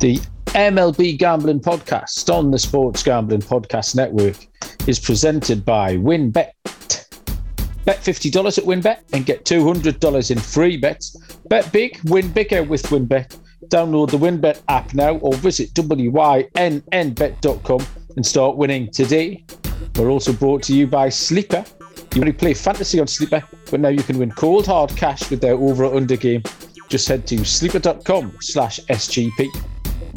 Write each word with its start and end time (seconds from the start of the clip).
The 0.00 0.18
MLB 0.46 1.18
Gambling 1.18 1.60
Podcast 1.60 2.32
on 2.34 2.50
the 2.50 2.58
Sports 2.58 3.02
Gambling 3.02 3.42
Podcast 3.42 3.94
Network 3.94 4.46
is 4.86 4.98
presented 4.98 5.62
by 5.62 5.98
WynnBET. 5.98 6.52
Bet 7.84 7.98
$50 7.98 8.56
at 8.56 8.64
WynnBET 8.64 9.00
and 9.12 9.26
get 9.26 9.44
$200 9.44 10.30
in 10.30 10.38
free 10.38 10.78
bets. 10.78 11.14
Bet 11.50 11.70
big, 11.70 12.00
win 12.04 12.32
bigger 12.32 12.62
with 12.62 12.84
WynnBET. 12.84 13.36
Download 13.66 14.10
the 14.10 14.16
WynnBET 14.16 14.62
app 14.68 14.94
now 14.94 15.16
or 15.16 15.34
visit 15.34 15.74
wynnbet.com 15.74 16.26
and 18.16 18.26
start 18.26 18.56
winning 18.56 18.90
today. 18.90 19.44
We're 19.96 20.08
also 20.08 20.32
brought 20.32 20.62
to 20.62 20.74
you 20.74 20.86
by 20.86 21.10
Sleeper. 21.10 21.62
You 22.14 22.22
already 22.22 22.32
play 22.32 22.54
fantasy 22.54 23.00
on 23.00 23.06
Sleeper, 23.06 23.42
but 23.70 23.80
now 23.80 23.90
you 23.90 24.02
can 24.02 24.18
win 24.18 24.30
cold 24.30 24.64
hard 24.64 24.96
cash 24.96 25.28
with 25.28 25.42
their 25.42 25.56
over 25.56 25.84
or 25.84 25.94
under 25.94 26.16
game. 26.16 26.42
Just 26.88 27.06
head 27.06 27.26
to 27.26 27.44
sleeper.com 27.44 28.38
slash 28.40 28.80
SGP 28.88 29.46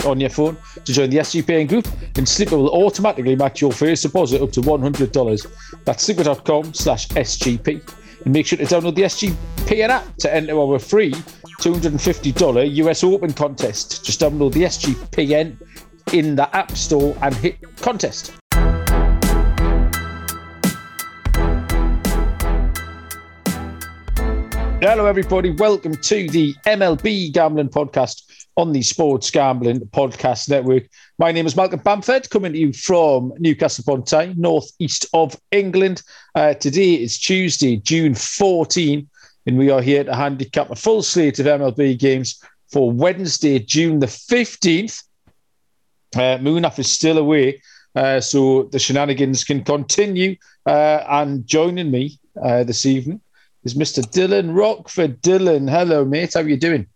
on 0.06 0.20
your 0.20 0.30
phone 0.30 0.58
to 0.86 0.94
join 0.94 1.10
the 1.10 1.18
SGPN 1.18 1.68
group, 1.68 1.88
and 2.16 2.28
Sleeper 2.28 2.58
will 2.58 2.70
automatically 2.70 3.36
match 3.36 3.62
your 3.62 3.72
first 3.72 4.04
deposit 4.04 4.42
up 4.42 4.52
to 4.52 4.62
$100. 4.62 5.84
That's 5.86 6.04
sleeper.com 6.04 6.74
slash 6.74 7.08
SGP. 7.10 7.82
And 8.26 8.34
make 8.34 8.46
sure 8.46 8.58
to 8.58 8.64
download 8.64 8.96
the 8.96 9.04
SGPN 9.04 9.90
app 9.90 10.18
to 10.18 10.34
enter 10.34 10.58
our 10.58 10.80
free 10.80 11.12
$250 11.60 12.76
US 12.76 13.04
Open 13.04 13.34
contest. 13.34 14.06
Just 14.06 14.22
download 14.22 14.54
the 14.54 14.64
SGPN 14.64 15.58
in 16.14 16.36
the 16.36 16.56
App 16.56 16.72
Store 16.72 17.16
and 17.22 17.34
hit 17.36 17.58
contest. 17.78 18.34
Hello, 24.86 25.06
everybody. 25.06 25.50
Welcome 25.50 25.96
to 25.96 26.30
the 26.30 26.54
MLB 26.66 27.32
Gambling 27.32 27.70
Podcast 27.70 28.24
on 28.58 28.74
the 28.74 28.82
Sports 28.82 29.32
Gambling 29.32 29.80
Podcast 29.80 30.50
Network. 30.50 30.90
My 31.18 31.32
name 31.32 31.46
is 31.46 31.56
Malcolm 31.56 31.80
Bamford, 31.80 32.30
coming 32.30 32.52
to 32.52 32.60
you 32.60 32.74
from 32.74 33.32
Newcastle 33.40 33.86
upon 33.88 34.04
Tyne, 34.04 34.34
northeast 34.36 35.06
of 35.14 35.40
England. 35.52 36.02
Uh, 36.36 36.54
today 36.56 36.96
is 36.96 37.18
Tuesday, 37.18 37.78
June 37.78 38.14
14, 38.14 39.10
and 39.46 39.58
we 39.58 39.70
are 39.70 39.82
here 39.82 40.04
to 40.04 40.14
handicap 40.14 40.70
a 40.70 40.76
full 40.76 41.02
slate 41.02 41.40
of 41.40 41.46
MLB 41.46 41.98
games 41.98 42.44
for 42.70 42.92
Wednesday, 42.92 43.60
June 43.60 44.00
the 44.00 44.08
15th. 44.08 45.02
Uh, 46.14 46.40
Munaf 46.40 46.78
is 46.78 46.92
still 46.92 47.20
away, 47.20 47.62
uh, 47.96 48.20
so 48.20 48.64
the 48.64 48.80
shenanigans 48.80 49.46
can 49.46 49.64
continue. 49.64 50.36
Uh, 50.66 51.06
and 51.08 51.48
joining 51.48 51.90
me 51.90 52.20
uh, 52.44 52.66
this 52.66 52.86
evening 52.86 53.22
is 53.64 53.76
Mr. 53.76 54.04
Dylan 54.04 54.56
Rockford. 54.56 55.22
Dylan, 55.22 55.70
hello, 55.70 56.06
mate. 56.06 56.34
How 56.34 56.42
are 56.42 56.48
you 56.48 56.58
doing? 56.58 56.88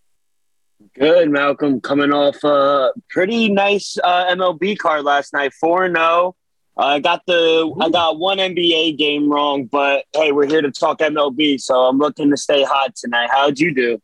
Good, 0.94 1.30
Malcolm. 1.30 1.80
Coming 1.80 2.12
off 2.12 2.44
a 2.44 2.92
pretty 3.10 3.50
nice 3.50 3.98
uh, 4.04 4.26
MLB 4.36 4.78
card 4.78 5.04
last 5.04 5.34
night, 5.34 5.54
four 5.54 5.88
zero. 5.88 6.36
I 6.76 7.00
got 7.00 7.26
the 7.26 7.74
I 7.80 7.90
got 7.90 8.20
one 8.20 8.38
NBA 8.38 8.98
game 8.98 9.32
wrong, 9.32 9.66
but 9.66 10.06
hey, 10.14 10.32
we're 10.32 10.48
here 10.48 10.62
to 10.62 10.72
talk 10.72 11.00
MLB, 11.00 11.60
so 11.60 11.76
I'm 11.76 11.98
looking 11.98 12.30
to 12.30 12.38
stay 12.38 12.64
hot 12.64 12.96
tonight. 12.96 13.30
How'd 13.32 13.60
you 13.60 13.74
do? 13.74 14.02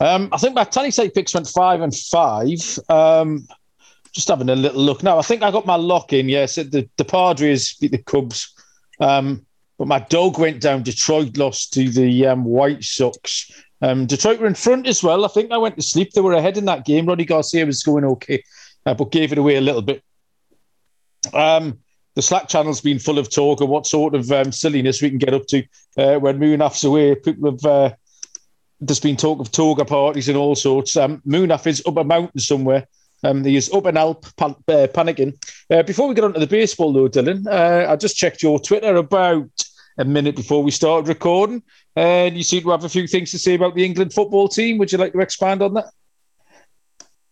Um, 0.00 0.28
I 0.32 0.38
think 0.38 0.54
my 0.54 0.64
tally 0.64 0.90
state 0.90 1.14
picks 1.14 1.34
went 1.34 1.48
five 1.48 1.80
and 1.80 1.94
five. 1.94 2.58
Um, 2.88 3.46
just 4.12 4.28
having 4.28 4.48
a 4.48 4.56
little 4.56 4.82
look 4.82 5.02
now. 5.02 5.18
I 5.18 5.22
think 5.22 5.42
I 5.42 5.50
got 5.50 5.66
my 5.66 5.76
lock 5.76 6.12
in. 6.12 6.28
Yes, 6.28 6.56
the 6.56 6.88
the 6.96 7.04
Padres 7.04 7.74
beat 7.74 7.92
the 7.92 7.98
Cubs. 7.98 8.54
Um, 9.00 9.46
but 9.80 9.88
my 9.88 9.98
dog 9.98 10.38
went 10.38 10.60
down. 10.60 10.82
Detroit 10.82 11.38
lost 11.38 11.72
to 11.72 11.88
the 11.88 12.26
um, 12.26 12.44
White 12.44 12.84
Sox. 12.84 13.50
Um, 13.80 14.04
Detroit 14.04 14.38
were 14.38 14.46
in 14.46 14.54
front 14.54 14.86
as 14.86 15.02
well. 15.02 15.24
I 15.24 15.28
think 15.28 15.50
I 15.50 15.56
went 15.56 15.76
to 15.76 15.82
sleep. 15.82 16.12
They 16.12 16.20
were 16.20 16.34
ahead 16.34 16.58
in 16.58 16.66
that 16.66 16.84
game. 16.84 17.06
Rony 17.06 17.26
Garcia 17.26 17.64
was 17.64 17.82
going 17.82 18.04
okay, 18.04 18.44
uh, 18.84 18.92
but 18.92 19.10
gave 19.10 19.32
it 19.32 19.38
away 19.38 19.56
a 19.56 19.62
little 19.62 19.80
bit. 19.80 20.02
Um, 21.32 21.78
the 22.14 22.20
Slack 22.20 22.46
channel's 22.46 22.82
been 22.82 22.98
full 22.98 23.18
of 23.18 23.30
talk 23.30 23.62
of 23.62 23.70
what 23.70 23.86
sort 23.86 24.14
of 24.14 24.30
um, 24.30 24.52
silliness 24.52 25.00
we 25.00 25.08
can 25.08 25.18
get 25.18 25.32
up 25.32 25.46
to 25.46 25.64
uh, 25.96 26.18
when 26.18 26.38
Munaf's 26.38 26.84
away. 26.84 27.14
People 27.14 27.50
have. 27.50 27.64
Uh, 27.64 27.94
there's 28.80 29.00
been 29.00 29.16
talk 29.16 29.40
of 29.40 29.50
toga 29.50 29.86
parties 29.86 30.28
and 30.28 30.36
all 30.36 30.56
sorts. 30.56 30.94
Um, 30.94 31.22
Munaf 31.26 31.66
is 31.66 31.82
up 31.86 31.96
a 31.96 32.04
mountain 32.04 32.40
somewhere. 32.40 32.86
Um, 33.24 33.44
he 33.44 33.56
is 33.56 33.72
up 33.72 33.86
an 33.86 33.96
Alp 33.96 34.26
pan- 34.36 34.56
uh, 34.68 34.88
panicking. 34.92 35.42
Uh, 35.70 35.82
before 35.82 36.06
we 36.06 36.14
get 36.14 36.24
on 36.24 36.34
to 36.34 36.40
the 36.40 36.46
baseball, 36.46 36.92
though, 36.92 37.08
Dylan, 37.08 37.46
uh, 37.46 37.90
I 37.90 37.96
just 37.96 38.16
checked 38.16 38.42
your 38.42 38.58
Twitter 38.58 38.96
about 38.96 39.50
a 39.98 40.04
minute 40.04 40.36
before 40.36 40.62
we 40.62 40.70
started 40.70 41.08
recording, 41.08 41.62
and 41.96 42.36
you 42.36 42.42
seem 42.42 42.62
to 42.62 42.70
have 42.70 42.84
a 42.84 42.88
few 42.88 43.06
things 43.06 43.30
to 43.32 43.38
say 43.38 43.54
about 43.54 43.74
the 43.74 43.84
England 43.84 44.12
football 44.12 44.48
team. 44.48 44.78
Would 44.78 44.92
you 44.92 44.98
like 44.98 45.12
to 45.12 45.20
expand 45.20 45.62
on 45.62 45.74
that? 45.74 45.90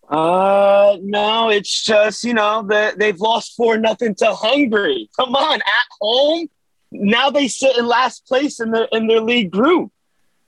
Uh, 0.08 0.96
no, 1.02 1.50
it's 1.50 1.84
just 1.84 2.24
you 2.24 2.34
know 2.34 2.62
that 2.68 2.98
they've 2.98 3.20
lost 3.20 3.56
four 3.56 3.76
nothing 3.76 4.14
to 4.16 4.32
Hungary. 4.34 5.08
Come 5.18 5.34
on, 5.34 5.56
at 5.56 5.88
home. 6.00 6.48
Now 6.90 7.30
they 7.30 7.48
sit 7.48 7.76
in 7.76 7.86
last 7.86 8.26
place 8.26 8.60
in 8.60 8.70
their 8.70 8.88
in 8.92 9.06
their 9.06 9.20
league 9.20 9.50
group. 9.50 9.92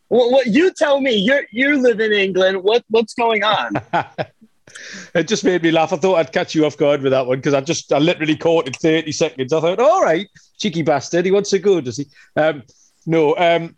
What, 0.09 0.33
what 0.33 0.47
you 0.47 0.73
tell 0.73 1.01
me? 1.01 1.15
You 1.15 1.43
you 1.53 1.81
live 1.81 2.01
in 2.01 2.13
England. 2.13 2.63
What 2.63 2.85
what's 2.89 3.15
going 3.15 3.45
on? 3.45 3.73
it 5.15 5.29
just 5.29 5.45
made 5.45 5.63
me 5.63 5.71
laugh. 5.71 5.93
I 5.93 5.97
thought 5.97 6.17
I'd 6.17 6.33
catch 6.33 6.55
you 6.55 6.67
off 6.67 6.77
guard 6.77 7.03
with 7.03 7.13
that 7.13 7.27
one 7.27 7.39
because 7.39 7.55
I 7.55 7.61
just 7.61 7.93
I 7.93 7.99
literally 7.99 8.37
caught 8.37 8.67
in 8.67 8.73
30 8.73 9.13
seconds. 9.13 9.53
I 9.53 9.61
thought, 9.61 9.81
all 9.81 10.03
right, 10.03 10.27
cheeky 10.59 10.83
bastard, 10.83 11.25
he 11.25 11.31
wants 11.31 11.51
to 11.51 11.59
go, 11.59 11.81
does 11.81 11.97
he? 11.97 12.07
Um, 12.37 12.63
no, 13.07 13.37
um, 13.37 13.77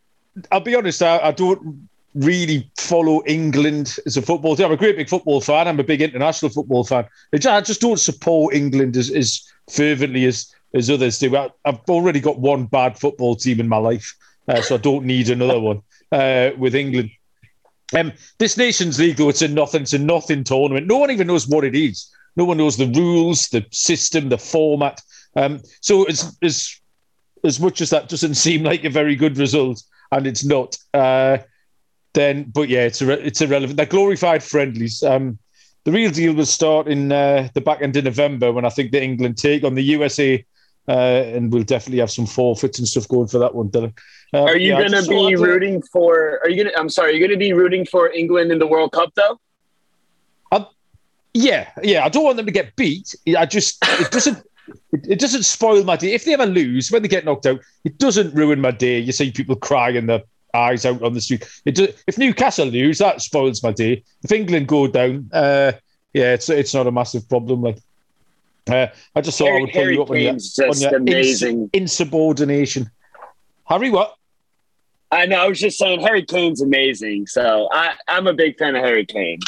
I'll 0.50 0.60
be 0.60 0.74
honest, 0.74 1.02
I, 1.02 1.18
I, 1.18 1.30
don't 1.32 1.88
really 2.14 2.70
follow 2.78 3.22
England 3.26 3.96
as 4.06 4.16
a 4.16 4.22
football 4.22 4.56
team. 4.56 4.66
I'm 4.66 4.72
a 4.72 4.76
great 4.76 4.96
big 4.96 5.08
football 5.08 5.40
fan. 5.40 5.68
I'm 5.68 5.80
a 5.80 5.84
big 5.84 6.02
international 6.02 6.50
football 6.50 6.84
fan. 6.84 7.06
I 7.32 7.60
just 7.60 7.80
don't 7.80 8.00
support 8.00 8.54
England 8.54 8.96
as, 8.96 9.10
as 9.10 9.42
fervently 9.70 10.24
as, 10.26 10.52
as 10.74 10.90
others 10.90 11.18
do. 11.18 11.36
I, 11.36 11.50
have 11.64 11.80
already 11.88 12.20
got 12.20 12.38
one 12.38 12.66
bad 12.66 12.98
football 12.98 13.36
team 13.36 13.60
in 13.60 13.68
my 13.68 13.76
life, 13.76 14.14
uh, 14.48 14.62
so 14.62 14.74
I 14.74 14.78
don't 14.78 15.04
need 15.04 15.30
another 15.30 15.60
one 15.60 15.82
uh, 16.10 16.50
with 16.58 16.74
England. 16.74 17.10
Um, 17.94 18.12
this 18.38 18.56
Nations 18.56 18.98
League, 18.98 19.16
though, 19.16 19.28
it's 19.28 19.42
a 19.42 19.48
nothing 19.48 19.84
to 19.84 19.98
nothing 19.98 20.44
tournament. 20.44 20.86
No 20.86 20.98
one 20.98 21.10
even 21.10 21.26
knows 21.26 21.46
what 21.46 21.64
it 21.64 21.74
is. 21.74 22.10
No 22.36 22.44
one 22.44 22.56
knows 22.56 22.76
the 22.76 22.86
rules, 22.86 23.48
the 23.48 23.64
system, 23.70 24.28
the 24.28 24.38
format. 24.38 25.00
Um, 25.36 25.60
so 25.80 26.04
as, 26.04 26.36
as 26.42 26.80
as 27.44 27.58
much 27.58 27.80
as 27.80 27.90
that 27.90 28.08
doesn't 28.08 28.34
seem 28.46 28.62
like 28.62 28.84
a 28.84 28.90
very 28.90 29.16
good 29.16 29.38
result, 29.38 29.82
and 30.10 30.26
it's 30.26 30.44
not, 30.44 30.76
uh, 30.94 31.38
then 32.14 32.44
but 32.44 32.68
yeah, 32.68 32.84
it's 32.84 33.02
a, 33.02 33.10
it's 33.26 33.40
irrelevant. 33.40 33.76
They're 33.76 33.86
glorified 33.86 34.42
friendlies. 34.42 35.02
Um, 35.02 35.38
the 35.84 35.92
real 35.92 36.10
deal 36.10 36.34
will 36.34 36.46
start 36.46 36.86
in 36.86 37.10
uh, 37.10 37.48
the 37.54 37.60
back 37.60 37.82
end 37.82 37.96
of 37.96 38.04
November 38.04 38.52
when 38.52 38.64
I 38.64 38.68
think 38.68 38.92
the 38.92 39.02
England 39.02 39.36
take 39.36 39.64
on 39.64 39.74
the 39.74 39.82
USA, 39.82 40.44
uh, 40.88 40.92
and 40.92 41.52
we'll 41.52 41.62
definitely 41.62 42.00
have 42.00 42.10
some 42.10 42.26
forfeits 42.26 42.78
and 42.78 42.88
stuff 42.88 43.08
going 43.08 43.28
for 43.28 43.38
that 43.38 43.54
one, 43.54 43.68
Dylan. 43.68 43.92
Um, 44.34 44.44
are 44.44 44.56
you 44.56 44.70
yeah, 44.70 44.88
going 44.88 45.02
to 45.02 45.08
be 45.08 45.36
rooting 45.36 45.82
for? 45.82 46.40
Are 46.42 46.48
you 46.48 46.64
going 46.64 46.74
to? 46.74 46.80
I'm 46.80 46.88
sorry. 46.88 47.10
Are 47.10 47.12
you 47.14 47.20
going 47.20 47.30
to 47.30 47.36
be 47.36 47.52
rooting 47.52 47.84
for 47.84 48.10
England 48.10 48.50
in 48.50 48.58
the 48.58 48.66
World 48.66 48.92
Cup 48.92 49.14
though? 49.14 49.38
Uh, 50.50 50.64
yeah, 51.34 51.70
yeah. 51.82 52.04
I 52.04 52.08
don't 52.08 52.24
want 52.24 52.36
them 52.38 52.46
to 52.46 52.52
get 52.52 52.74
beat. 52.76 53.14
I 53.36 53.46
just 53.46 53.78
it 53.82 54.10
doesn't. 54.10 54.38
It, 54.92 55.06
it, 55.08 55.20
doesn't 55.20 55.42
spoil 55.42 55.84
my 55.84 55.96
day. 55.96 56.14
If 56.14 56.24
they 56.24 56.34
ever 56.34 56.46
lose, 56.46 56.90
when 56.90 57.02
they 57.02 57.08
get 57.08 57.24
knocked 57.24 57.46
out, 57.46 57.60
it 57.84 57.98
doesn't 57.98 58.34
ruin 58.34 58.60
my 58.60 58.70
day. 58.70 58.98
You 58.98 59.12
see 59.12 59.32
people 59.32 59.56
crying 59.56 60.06
their 60.06 60.22
eyes 60.54 60.86
out 60.86 61.02
on 61.02 61.14
the 61.14 61.20
street. 61.20 61.46
It 61.64 61.74
do, 61.74 61.88
if 62.06 62.16
Newcastle 62.16 62.68
lose, 62.68 62.98
that 62.98 63.20
spoils 63.20 63.62
my 63.62 63.72
day. 63.72 64.04
If 64.22 64.32
England 64.32 64.68
go 64.68 64.86
down, 64.86 65.28
uh, 65.32 65.72
yeah, 66.14 66.32
it's 66.34 66.48
it's 66.48 66.74
not 66.74 66.86
a 66.86 66.92
massive 66.92 67.28
problem. 67.28 67.62
Like, 67.62 67.78
uh, 68.70 68.86
I 69.14 69.20
just 69.20 69.38
thought 69.38 69.46
Harry, 69.46 69.58
I 69.58 69.62
would 69.62 69.72
pull 69.72 69.88
you 69.88 70.02
up 70.02 70.10
on 70.10 70.20
your, 70.20 70.68
on 70.68 70.80
your 70.80 70.96
amazing. 70.96 71.62
Ins- 71.62 71.70
insubordination. 71.72 72.90
Harry, 73.64 73.90
what? 73.90 74.16
I 75.10 75.26
know. 75.26 75.42
I 75.42 75.46
was 75.46 75.60
just 75.60 75.78
saying 75.78 76.00
Harry 76.00 76.24
Kane's 76.24 76.62
amazing. 76.62 77.26
So 77.26 77.68
I, 77.72 77.94
I'm 78.08 78.26
a 78.26 78.32
big 78.32 78.58
fan 78.58 78.76
of 78.76 78.82
Harry 78.82 79.04
Kane. 79.04 79.40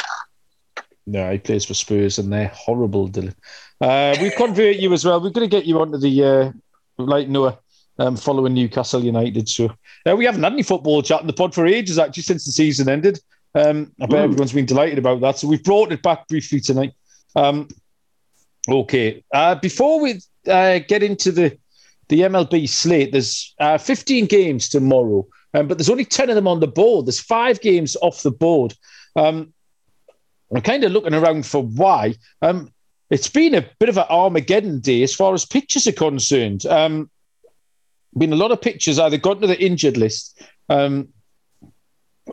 No, 1.07 1.31
he 1.33 1.39
plays 1.39 1.65
for 1.65 1.75
Spurs 1.75 2.19
and 2.19 2.33
they're 2.33 2.49
horrible, 2.49 3.09
Dylan. 3.09 3.35
Uh, 3.81 4.17
we 4.21 4.31
convert 4.31 4.77
you 4.77 4.93
as 4.93 5.05
well. 5.05 5.21
We're 5.21 5.31
going 5.31 5.49
to 5.49 5.57
get 5.57 5.67
you 5.67 5.81
onto 5.81 5.99
the 5.99 6.25
uh, 6.25 6.53
like 6.99 7.29
Noah 7.29 7.59
um, 7.99 8.17
following 8.17 8.55
Newcastle 8.55 9.05
United. 9.05 9.49
So 9.49 9.71
uh, 10.09 10.17
we 10.17 10.25
haven't 10.25 10.43
had 10.43 10.53
any 10.53 10.63
football 10.63 11.03
chat 11.03 11.21
in 11.21 11.27
the 11.27 11.33
pod 11.33 11.55
for 11.55 11.67
ages, 11.67 11.99
actually, 11.99 12.23
since 12.23 12.45
the 12.45 12.53
season 12.53 12.89
ended. 12.89 13.21
Um, 13.55 13.93
I 14.01 14.07
bet 14.07 14.19
mm. 14.19 14.25
everyone's 14.25 14.53
been 14.53 14.67
delighted 14.67 14.99
about 14.99 15.21
that. 15.21 15.39
So 15.39 15.49
we've 15.49 15.63
brought 15.63 15.93
it 15.93 16.03
back 16.03 16.27
briefly 16.29 16.61
tonight. 16.61 16.93
Um, 17.37 17.69
okay. 18.69 19.23
Uh, 19.33 19.55
before 19.57 20.01
we 20.01 20.21
uh, 20.49 20.81
get 20.87 21.03
into 21.03 21.33
the 21.33 21.59
the 22.09 22.21
MLB 22.21 22.69
slate, 22.69 23.13
there's 23.13 23.55
uh, 23.59 23.79
15 23.79 24.27
games 24.27 24.69
tomorrow. 24.69 25.27
Um, 25.55 25.69
but 25.69 25.79
there's 25.79 25.89
only 25.89 26.05
10 26.05 26.29
of 26.29 26.35
them 26.35 26.49
on 26.49 26.61
the 26.61 26.67
board. 26.67 27.07
There's 27.07 27.21
five 27.21 27.61
games 27.61 27.97
off 28.03 28.23
the 28.23 28.31
board. 28.31 28.75
Um, 29.17 29.55
I'm 30.55 30.61
kind 30.63 30.85
of 30.85 30.93
looking 30.93 31.15
around 31.15 31.47
for 31.47 31.63
why. 31.63 32.17
Um, 32.43 32.73
it's 33.11 33.29
been 33.29 33.55
a 33.55 33.65
bit 33.79 33.89
of 33.89 33.97
an 33.97 34.07
Armageddon 34.11 34.81
day 34.81 35.03
as 35.03 35.15
far 35.15 35.33
as 35.33 35.45
pitchers 35.45 35.87
are 35.87 35.93
concerned. 35.93 36.67
Um, 36.67 37.11
been 38.17 38.33
a 38.33 38.37
lot 38.37 38.53
of 38.53 38.61
pitchers 38.61 38.99
either 38.99 39.17
gone 39.17 39.41
to 39.41 39.47
the 39.47 39.61
injured 39.61 39.97
list 39.97 40.41
um, 40.69 41.09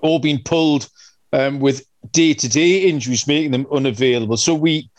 or 0.02 0.20
been 0.20 0.42
pulled 0.44 0.90
um, 1.34 1.60
with 1.60 1.86
day 2.12 2.34
to 2.34 2.50
day 2.50 2.80
injuries 2.80 3.28
making 3.28 3.52
them 3.52 3.68
unavailable. 3.72 4.38
So 4.38 4.54
we 4.54 4.90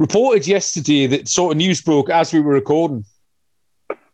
reported 0.00 0.46
yesterday 0.46 1.06
that 1.06 1.28
sort 1.28 1.52
of 1.52 1.58
news 1.58 1.82
broke 1.82 2.08
as 2.08 2.32
we 2.32 2.40
were 2.40 2.54
recording 2.54 3.04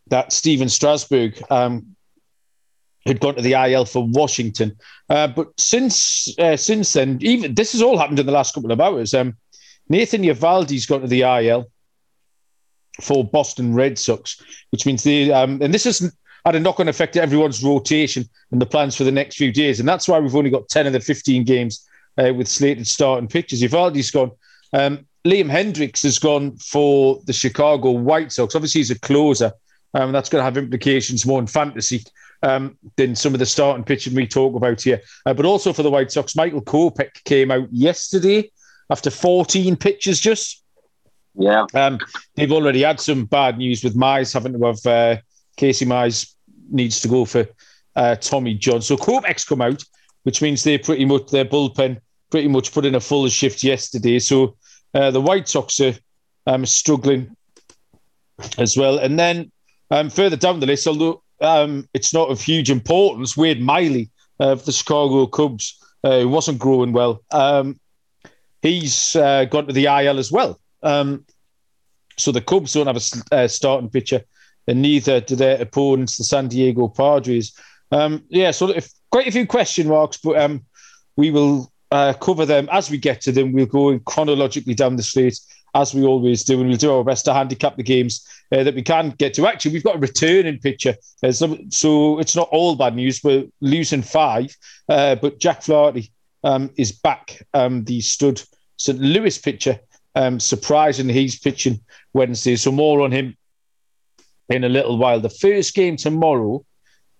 that 0.07 0.33
Stephen 0.33 0.67
Strasburg 0.67 1.41
um, 1.49 1.95
had 3.05 3.21
gone 3.21 3.35
to 3.35 3.41
the 3.41 3.53
IL 3.53 3.85
for 3.85 4.05
Washington. 4.05 4.77
Uh, 5.09 5.27
but 5.27 5.47
since 5.57 6.37
uh, 6.39 6.57
since 6.57 6.91
then, 6.93 7.17
even 7.21 7.55
this 7.55 7.71
has 7.71 7.81
all 7.81 7.97
happened 7.97 8.19
in 8.19 8.25
the 8.25 8.33
last 8.33 8.53
couple 8.53 8.71
of 8.71 8.81
hours. 8.81 9.13
Um, 9.13 9.37
Nathan 9.87 10.23
Eovaldi's 10.23 10.85
gone 10.85 11.01
to 11.01 11.07
the 11.07 11.21
IL 11.21 11.71
for 13.01 13.23
Boston 13.23 13.73
Red 13.73 13.97
Sox, 13.97 14.41
which 14.71 14.85
means 14.85 15.03
they 15.03 15.31
um, 15.31 15.61
and 15.61 15.73
this 15.73 15.85
isn't 15.85 16.13
had 16.45 16.55
a 16.55 16.59
knock-on 16.59 16.89
effect 16.89 17.13
to 17.13 17.21
everyone's 17.21 17.63
rotation 17.63 18.27
and 18.51 18.61
the 18.61 18.65
plans 18.65 18.95
for 18.95 19.05
the 19.05 19.11
next 19.11 19.37
few 19.37 19.53
days, 19.53 19.79
and 19.79 19.87
that's 19.87 20.07
why 20.07 20.19
we've 20.19 20.35
only 20.35 20.49
got 20.49 20.67
ten 20.67 20.85
of 20.85 20.91
the 20.91 20.99
fifteen 20.99 21.45
games 21.45 21.87
uh, 22.17 22.33
with 22.33 22.49
slated 22.49 22.87
starting 22.87 23.29
pitchers. 23.29 23.61
Eovaldi's 23.61 24.11
gone. 24.11 24.31
Um, 24.73 25.07
Liam 25.25 25.51
Hendriks 25.51 26.03
has 26.03 26.19
gone 26.19 26.55
for 26.57 27.21
the 27.25 27.33
Chicago 27.33 27.91
White 27.91 28.31
Sox. 28.31 28.55
Obviously, 28.55 28.79
he's 28.79 28.91
a 28.91 28.99
closer. 28.99 29.51
Um, 29.93 30.11
that's 30.11 30.29
going 30.29 30.39
to 30.39 30.45
have 30.45 30.57
implications 30.57 31.25
more 31.25 31.39
in 31.39 31.47
fantasy 31.47 32.03
um, 32.43 32.77
than 32.97 33.15
some 33.15 33.33
of 33.33 33.39
the 33.39 33.45
starting 33.45 33.83
pitching 33.83 34.13
we 34.13 34.27
talk 34.27 34.55
about 34.55 34.81
here. 34.81 35.01
Uh, 35.25 35.33
but 35.33 35.45
also 35.45 35.73
for 35.73 35.83
the 35.83 35.91
White 35.91 36.11
Sox, 36.11 36.35
Michael 36.35 36.61
Kopech 36.61 37.23
came 37.23 37.51
out 37.51 37.67
yesterday 37.71 38.51
after 38.89 39.09
14 39.09 39.75
pitches 39.75 40.19
just. 40.19 40.63
Yeah. 41.35 41.65
Um, 41.73 41.99
they've 42.35 42.51
already 42.51 42.81
had 42.81 42.99
some 42.99 43.25
bad 43.25 43.57
news 43.57 43.83
with 43.83 43.95
Mize 43.95 44.33
having 44.33 44.53
to 44.53 44.65
have 44.65 44.85
uh, 44.85 45.21
Casey 45.55 45.85
Mize 45.85 46.33
needs 46.69 46.99
to 47.01 47.07
go 47.07 47.25
for 47.25 47.45
uh, 47.95 48.15
Tommy 48.15 48.55
John. 48.55 48.81
So 48.81 48.97
Kopech's 48.97 49.45
come 49.45 49.61
out, 49.61 49.83
which 50.23 50.41
means 50.41 50.63
they 50.63 50.77
pretty 50.77 51.05
much 51.05 51.29
their 51.29 51.45
bullpen 51.45 51.99
pretty 52.29 52.47
much 52.47 52.73
put 52.73 52.85
in 52.85 52.95
a 52.95 52.99
full 52.99 53.27
shift 53.29 53.63
yesterday. 53.63 54.19
So 54.19 54.57
uh, 54.93 55.11
the 55.11 55.21
White 55.21 55.47
Sox 55.47 55.79
are 55.79 55.93
um, 56.45 56.65
struggling 56.65 57.35
as 58.57 58.77
well. 58.77 58.97
And 58.97 59.19
then 59.19 59.51
um, 59.91 60.09
further 60.09 60.35
down 60.35 60.59
the 60.59 60.65
list, 60.65 60.87
although 60.87 61.21
um, 61.41 61.87
it's 61.93 62.13
not 62.13 62.29
of 62.29 62.41
huge 62.41 62.69
importance, 62.69 63.37
Wade 63.37 63.61
Miley 63.61 64.09
of 64.39 64.65
the 64.65 64.71
Chicago 64.71 65.25
Cubs, 65.27 65.79
uh, 66.03 66.21
who 66.21 66.29
wasn't 66.29 66.59
growing 66.59 66.93
well, 66.93 67.21
um, 67.31 67.79
he's 68.61 69.15
uh, 69.15 69.45
gone 69.45 69.67
to 69.67 69.73
the 69.73 69.85
IL 69.85 70.19
as 70.19 70.31
well. 70.31 70.59
Um, 70.83 71.25
so 72.17 72.31
the 72.31 72.41
Cubs 72.41 72.73
don't 72.73 72.87
have 72.87 72.97
a 73.31 73.35
uh, 73.35 73.47
starting 73.47 73.89
pitcher, 73.89 74.23
and 74.67 74.81
neither 74.81 75.21
do 75.21 75.35
their 75.35 75.61
opponents, 75.61 76.17
the 76.17 76.23
San 76.23 76.47
Diego 76.47 76.87
Padres. 76.87 77.53
Um, 77.91 78.23
yeah, 78.29 78.51
so 78.51 78.69
if, 78.69 78.89
quite 79.11 79.27
a 79.27 79.31
few 79.31 79.45
question 79.47 79.87
marks, 79.87 80.17
but 80.17 80.59
we 81.15 81.31
will 81.31 81.71
uh, 81.91 82.13
cover 82.13 82.45
them 82.45 82.67
as 82.71 82.89
we 82.89 82.97
get 82.97 83.21
to 83.21 83.31
them. 83.31 83.53
We'll 83.53 83.65
go 83.65 83.97
chronologically 83.99 84.73
down 84.73 84.95
the 84.95 85.03
slate 85.03 85.39
as 85.75 85.93
we 85.93 86.03
always 86.03 86.43
do, 86.43 86.59
and 86.59 86.69
we'll 86.69 86.77
do 86.77 86.93
our 86.93 87.03
best 87.03 87.25
to 87.25 87.33
handicap 87.33 87.75
the 87.75 87.83
games 87.83 88.27
uh, 88.51 88.63
that 88.63 88.75
we 88.75 88.81
can 88.81 89.09
get 89.11 89.33
to. 89.35 89.47
Actually, 89.47 89.73
we've 89.73 89.83
got 89.83 89.97
a 89.97 89.99
returning 89.99 90.59
pitcher, 90.59 90.95
uh, 91.23 91.31
so, 91.31 91.57
so, 91.69 92.19
it's 92.19 92.35
not 92.35 92.49
all 92.51 92.75
bad 92.75 92.95
news. 92.95 93.23
We're 93.23 93.45
losing 93.61 94.01
five, 94.01 94.55
uh, 94.89 95.15
but 95.15 95.39
Jack 95.39 95.61
Flaherty 95.61 96.11
um, 96.43 96.71
is 96.77 96.91
back. 96.91 97.41
Um, 97.53 97.83
the 97.83 98.01
stud 98.01 98.41
St. 98.77 98.99
Louis 98.99 99.37
pitcher, 99.37 99.79
um, 100.15 100.39
surprisingly, 100.39 101.13
he's 101.13 101.39
pitching 101.39 101.79
Wednesday, 102.13 102.55
so 102.55 102.71
more 102.71 103.01
on 103.01 103.11
him 103.11 103.35
in 104.49 104.63
a 104.63 104.69
little 104.69 104.97
while. 104.97 105.19
The 105.19 105.29
first 105.29 105.75
game 105.75 105.97
tomorrow 105.97 106.65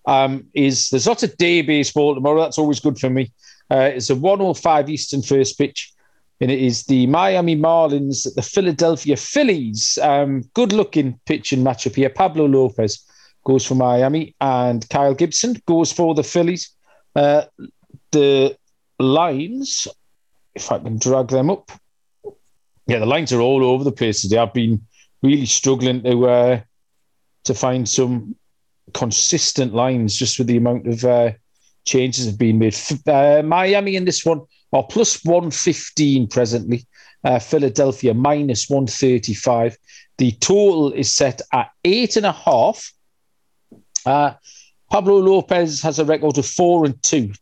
um, 0.06 0.46
is 0.54 0.88
there's 0.88 1.06
lots 1.06 1.22
of 1.22 1.36
day 1.36 1.62
baseball 1.62 2.14
tomorrow. 2.14 2.40
That's 2.40 2.58
always 2.58 2.80
good 2.80 2.98
for 2.98 3.10
me. 3.10 3.32
Uh, 3.70 3.90
it's 3.94 4.10
a 4.10 4.14
105 4.14 4.88
Eastern 4.88 5.22
first 5.22 5.58
pitch, 5.58 5.92
and 6.40 6.50
it 6.50 6.58
is 6.58 6.84
the 6.84 7.06
Miami 7.06 7.56
Marlins 7.56 8.26
at 8.26 8.34
the 8.34 8.42
Philadelphia 8.42 9.16
Phillies. 9.16 9.98
Um, 10.02 10.42
good 10.54 10.72
looking 10.72 11.12
pitch 11.26 11.50
pitching 11.50 11.64
matchup 11.64 11.96
here. 11.96 12.10
Pablo 12.10 12.46
Lopez 12.46 13.04
goes 13.44 13.66
for 13.66 13.74
Miami, 13.74 14.34
and 14.40 14.88
Kyle 14.88 15.14
Gibson 15.14 15.60
goes 15.66 15.92
for 15.92 16.14
the 16.14 16.22
Phillies. 16.22 16.70
Uh, 17.14 17.44
the 18.10 18.56
lines, 18.98 19.88
if 20.54 20.72
I 20.72 20.78
can 20.78 20.98
drag 20.98 21.28
them 21.28 21.50
up, 21.50 21.70
yeah, 22.86 22.98
the 22.98 23.06
lines 23.06 23.32
are 23.32 23.40
all 23.40 23.64
over 23.64 23.84
the 23.84 23.92
place 23.92 24.22
today. 24.22 24.38
I've 24.38 24.54
been 24.54 24.80
really 25.22 25.46
struggling 25.46 26.02
to 26.02 26.28
uh, 26.28 26.60
to 27.44 27.54
find 27.54 27.88
some 27.88 28.34
consistent 28.94 29.74
lines 29.74 30.16
just 30.16 30.38
with 30.38 30.46
the 30.46 30.56
amount 30.56 30.86
of 30.86 31.04
uh, 31.04 31.32
changes 31.88 32.26
have 32.26 32.38
been 32.38 32.58
made. 32.58 32.76
Uh, 33.06 33.42
Miami 33.42 33.96
in 33.96 34.04
this 34.04 34.24
one 34.24 34.42
are 34.72 34.84
plus 34.84 35.24
115 35.24 36.28
presently. 36.28 36.86
Uh, 37.24 37.38
Philadelphia 37.38 38.14
minus 38.14 38.68
135. 38.68 39.76
The 40.18 40.32
total 40.32 40.92
is 40.92 41.10
set 41.10 41.40
at 41.52 41.70
eight 41.84 42.16
and 42.16 42.26
a 42.26 42.32
half. 42.32 42.92
Uh, 44.06 44.34
Pablo 44.90 45.16
Lopez 45.18 45.82
has 45.82 45.98
a 45.98 46.04
record 46.04 46.38
of 46.38 46.46
four 46.46 46.84
and 46.84 47.02
two, 47.02 47.32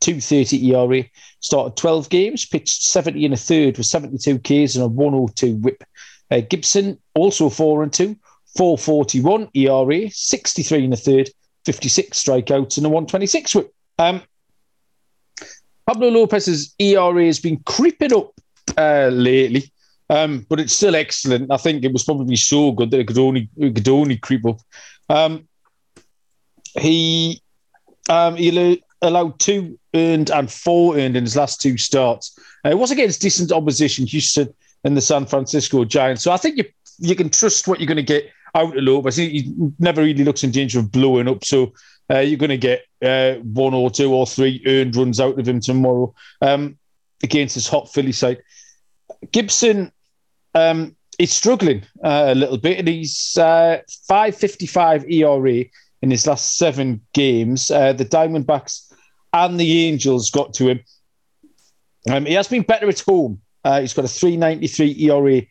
230 0.00 0.72
ERA. 0.72 1.04
Started 1.40 1.76
12 1.76 2.08
games, 2.08 2.46
pitched 2.46 2.82
70 2.82 3.24
and 3.24 3.34
a 3.34 3.36
third 3.36 3.76
with 3.76 3.86
72 3.86 4.38
Ks 4.38 4.76
and 4.76 4.84
a 4.84 4.88
102 4.88 5.56
whip. 5.56 5.84
Uh, 6.30 6.40
Gibson 6.48 6.98
also 7.14 7.48
four 7.50 7.82
and 7.82 7.92
two, 7.92 8.16
441 8.56 9.50
ERA, 9.54 10.10
63 10.10 10.84
and 10.84 10.94
a 10.94 10.96
third, 10.96 11.30
56 11.66 12.22
strikeouts 12.22 12.76
and 12.78 12.86
a 12.86 12.88
126 12.88 13.54
whip. 13.54 13.74
Um, 13.98 14.22
Pablo 15.86 16.08
Lopez's 16.08 16.74
ERA 16.78 17.26
has 17.26 17.38
been 17.38 17.58
creeping 17.64 18.14
up 18.14 18.32
uh, 18.78 19.10
lately, 19.12 19.70
um, 20.10 20.46
but 20.48 20.60
it's 20.60 20.74
still 20.74 20.96
excellent. 20.96 21.52
I 21.52 21.56
think 21.56 21.84
it 21.84 21.92
was 21.92 22.04
probably 22.04 22.36
so 22.36 22.72
good 22.72 22.90
that 22.90 23.00
it 23.00 23.06
could 23.06 23.18
only 23.18 23.48
it 23.56 23.74
could 23.74 23.88
only 23.88 24.16
creep 24.16 24.46
up. 24.46 24.60
Um, 25.08 25.46
he 26.80 27.42
um, 28.08 28.36
he 28.36 28.82
allowed 29.02 29.38
two 29.38 29.78
earned 29.94 30.30
and 30.30 30.50
four 30.50 30.96
earned 30.96 31.16
in 31.16 31.24
his 31.24 31.36
last 31.36 31.60
two 31.60 31.76
starts. 31.76 32.38
Uh, 32.64 32.70
it 32.70 32.78
was 32.78 32.90
against 32.90 33.20
decent 33.20 33.52
opposition, 33.52 34.06
Houston 34.06 34.52
and 34.84 34.96
the 34.96 35.00
San 35.00 35.26
Francisco 35.26 35.84
Giants. 35.84 36.22
So 36.22 36.32
I 36.32 36.36
think 36.36 36.56
you 36.56 36.64
you 36.98 37.14
can 37.14 37.28
trust 37.28 37.68
what 37.68 37.80
you're 37.80 37.86
going 37.86 37.96
to 37.96 38.02
get 38.02 38.30
out 38.54 38.76
of 38.76 38.82
Lopez. 38.82 39.16
He, 39.16 39.28
he 39.28 39.54
never 39.78 40.02
really 40.02 40.24
looks 40.24 40.44
in 40.44 40.50
danger 40.50 40.78
of 40.78 40.92
blowing 40.92 41.28
up. 41.28 41.44
So 41.44 41.72
uh, 42.10 42.20
you're 42.20 42.38
going 42.38 42.50
to 42.50 42.56
get 42.56 42.84
uh, 43.02 43.34
one 43.42 43.74
or 43.74 43.90
two 43.90 44.12
or 44.12 44.26
three 44.26 44.62
earned 44.66 44.96
runs 44.96 45.20
out 45.20 45.38
of 45.38 45.48
him 45.48 45.60
tomorrow 45.60 46.14
um, 46.42 46.78
against 47.22 47.54
this 47.54 47.68
hot 47.68 47.92
Philly 47.92 48.12
side. 48.12 48.42
Gibson 49.32 49.90
um, 50.54 50.94
is 51.18 51.32
struggling 51.32 51.82
uh, 52.02 52.26
a 52.28 52.34
little 52.34 52.58
bit, 52.58 52.78
and 52.78 52.88
he's 52.88 53.36
uh, 53.38 53.78
5.55 54.10 55.10
ERA 55.12 55.64
in 56.02 56.10
his 56.10 56.26
last 56.26 56.58
seven 56.58 57.00
games. 57.14 57.70
Uh, 57.70 57.92
the 57.92 58.04
Diamondbacks 58.04 58.92
and 59.32 59.58
the 59.58 59.86
Angels 59.86 60.30
got 60.30 60.54
to 60.54 60.68
him. 60.68 60.80
Um, 62.10 62.26
he 62.26 62.34
has 62.34 62.48
been 62.48 62.62
better 62.62 62.88
at 62.88 63.00
home. 63.00 63.40
Uh, 63.64 63.80
he's 63.80 63.94
got 63.94 64.04
a 64.04 64.08
3.93 64.08 65.00
ERA 65.00 65.42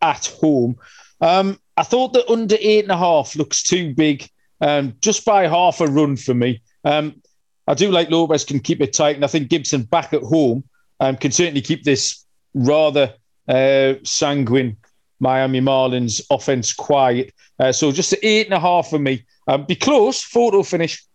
at 0.00 0.26
home. 0.40 0.76
Um, 1.20 1.60
I 1.78 1.84
thought 1.84 2.12
that 2.14 2.28
under 2.28 2.56
eight 2.58 2.84
and 2.84 2.90
a 2.90 2.96
half 2.96 3.36
looks 3.36 3.62
too 3.62 3.94
big 3.94 4.28
um, 4.60 4.96
just 5.00 5.24
by 5.24 5.46
half 5.46 5.80
a 5.80 5.86
run 5.86 6.16
for 6.16 6.34
me. 6.34 6.60
Um, 6.84 7.22
I 7.68 7.74
do 7.74 7.92
like 7.92 8.10
Lopez 8.10 8.44
can 8.44 8.58
keep 8.58 8.80
it 8.80 8.92
tight, 8.92 9.14
and 9.14 9.24
I 9.24 9.28
think 9.28 9.48
Gibson 9.48 9.84
back 9.84 10.12
at 10.12 10.22
home 10.22 10.64
um, 10.98 11.16
can 11.16 11.30
certainly 11.30 11.60
keep 11.60 11.84
this 11.84 12.24
rather 12.52 13.14
uh, 13.46 13.94
sanguine 14.02 14.76
Miami 15.20 15.60
Marlins 15.60 16.20
offense 16.30 16.72
quiet. 16.72 17.32
Uh, 17.60 17.70
so 17.70 17.92
just 17.92 18.12
an 18.12 18.18
eight 18.24 18.46
and 18.46 18.54
a 18.54 18.60
half 18.60 18.90
for 18.90 18.98
me. 18.98 19.24
Um, 19.46 19.64
be 19.64 19.76
close, 19.76 20.20
photo 20.20 20.64
finish, 20.64 21.06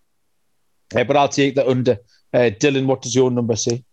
uh, 0.96 1.04
but 1.04 1.18
I'll 1.18 1.28
take 1.28 1.56
the 1.56 1.70
under. 1.70 1.98
Uh, 2.34 2.52
Dylan, 2.58 2.86
what 2.86 3.02
does 3.02 3.14
your 3.14 3.30
number 3.32 3.58
say? 3.58 3.84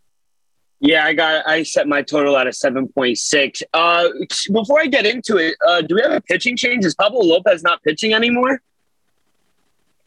Yeah, 0.80 1.04
I 1.04 1.12
got. 1.12 1.46
I 1.46 1.62
set 1.62 1.86
my 1.86 2.00
total 2.00 2.38
at 2.38 2.46
a 2.46 2.52
seven 2.52 2.88
point 2.88 3.18
six. 3.18 3.62
Uh, 3.74 4.08
before 4.50 4.80
I 4.80 4.86
get 4.86 5.04
into 5.04 5.36
it, 5.36 5.54
uh, 5.66 5.82
do 5.82 5.94
we 5.94 6.00
have 6.00 6.12
a 6.12 6.20
pitching 6.22 6.56
change? 6.56 6.86
Is 6.86 6.94
Pablo 6.94 7.20
Lopez 7.20 7.62
not 7.62 7.82
pitching 7.82 8.14
anymore? 8.14 8.62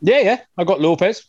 Yeah, 0.01 0.19
yeah. 0.19 0.39
I 0.57 0.63
got 0.63 0.81
Lopez. 0.81 1.25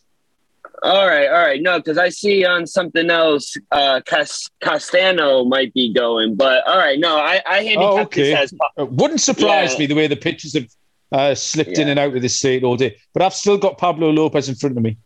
All 0.83 1.07
right, 1.07 1.27
all 1.27 1.39
right. 1.39 1.61
No, 1.61 1.77
because 1.77 1.97
I 1.97 2.09
see 2.09 2.43
on 2.43 2.67
something 2.67 3.09
else, 3.09 3.55
uh, 3.71 4.01
Cas- 4.05 4.49
Castano 4.61 5.45
might 5.45 5.73
be 5.73 5.93
going, 5.93 6.35
but 6.35 6.67
all 6.67 6.77
right. 6.77 6.99
No, 6.99 7.17
I, 7.17 7.41
I 7.45 7.63
handicap 7.63 7.79
oh, 7.79 7.99
okay. 8.01 8.33
this 8.33 8.51
as. 8.51 8.53
Uh, 8.77 8.85
wouldn't 8.85 9.21
surprise 9.21 9.73
yeah. 9.73 9.79
me 9.79 9.85
the 9.85 9.95
way 9.95 10.07
the 10.07 10.15
pitches 10.15 10.53
have 10.53 10.67
uh, 11.11 11.35
slipped 11.35 11.71
yeah. 11.71 11.81
in 11.83 11.89
and 11.89 11.99
out 11.99 12.15
of 12.15 12.21
this 12.21 12.37
state 12.37 12.63
all 12.63 12.75
day, 12.75 12.97
but 13.13 13.21
I've 13.21 13.33
still 13.33 13.57
got 13.57 13.77
Pablo 13.77 14.09
Lopez 14.11 14.49
in 14.49 14.55
front 14.55 14.75
of 14.75 14.83
me. 14.83 14.97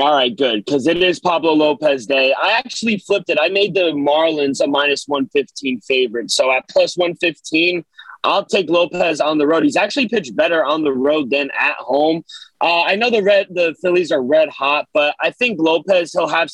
All 0.00 0.14
right, 0.14 0.34
good. 0.34 0.64
Because 0.64 0.86
it 0.86 1.02
is 1.02 1.20
Pablo 1.20 1.52
Lopez 1.52 2.06
Day. 2.06 2.32
I 2.32 2.52
actually 2.52 2.96
flipped 2.96 3.28
it. 3.28 3.36
I 3.38 3.50
made 3.50 3.74
the 3.74 3.92
Marlins 3.92 4.62
a 4.64 4.66
minus 4.66 5.04
115 5.06 5.82
favorite. 5.82 6.30
So 6.30 6.50
at 6.50 6.66
plus 6.70 6.96
115, 6.96 7.84
I'll 8.24 8.46
take 8.46 8.70
Lopez 8.70 9.20
on 9.20 9.36
the 9.36 9.46
road. 9.46 9.62
He's 9.62 9.76
actually 9.76 10.08
pitched 10.08 10.34
better 10.34 10.64
on 10.64 10.84
the 10.84 10.92
road 10.92 11.28
than 11.28 11.50
at 11.58 11.74
home. 11.76 12.24
Uh, 12.62 12.82
I 12.82 12.96
know 12.96 13.10
the 13.10 13.22
red 13.22 13.48
the 13.50 13.74
Phillies 13.82 14.10
are 14.10 14.22
red 14.22 14.48
hot, 14.48 14.88
but 14.94 15.14
I 15.20 15.32
think 15.32 15.60
Lopez 15.60 16.12
he'll 16.12 16.28
have 16.28 16.48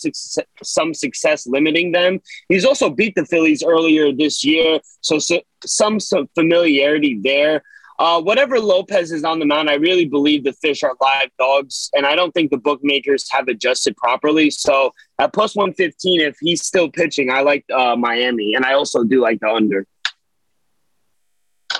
some 0.64 0.92
success 0.92 1.46
limiting 1.46 1.92
them. 1.92 2.20
He's 2.48 2.64
also 2.64 2.90
beat 2.90 3.14
the 3.14 3.26
Phillies 3.26 3.62
earlier 3.62 4.12
this 4.12 4.44
year, 4.44 4.80
so, 5.02 5.20
so 5.20 5.40
some, 5.64 6.00
some 6.00 6.28
familiarity 6.34 7.20
there. 7.22 7.62
Uh, 7.98 8.20
whatever 8.20 8.60
Lopez 8.60 9.10
is 9.12 9.24
on 9.24 9.38
the 9.38 9.46
mound, 9.46 9.70
I 9.70 9.74
really 9.74 10.04
believe 10.04 10.44
the 10.44 10.52
fish 10.52 10.82
are 10.82 10.94
live 11.00 11.30
dogs, 11.38 11.90
and 11.94 12.04
I 12.04 12.14
don't 12.14 12.32
think 12.32 12.50
the 12.50 12.58
bookmakers 12.58 13.30
have 13.30 13.48
adjusted 13.48 13.96
properly. 13.96 14.50
So 14.50 14.92
at 15.18 15.32
plus 15.32 15.56
one 15.56 15.72
fifteen, 15.72 16.20
if 16.20 16.36
he's 16.40 16.62
still 16.62 16.90
pitching, 16.90 17.30
I 17.30 17.40
like 17.40 17.64
uh, 17.74 17.96
Miami, 17.96 18.54
and 18.54 18.64
I 18.64 18.74
also 18.74 19.04
do 19.04 19.20
like 19.20 19.40
the 19.40 19.48
under. 19.48 19.86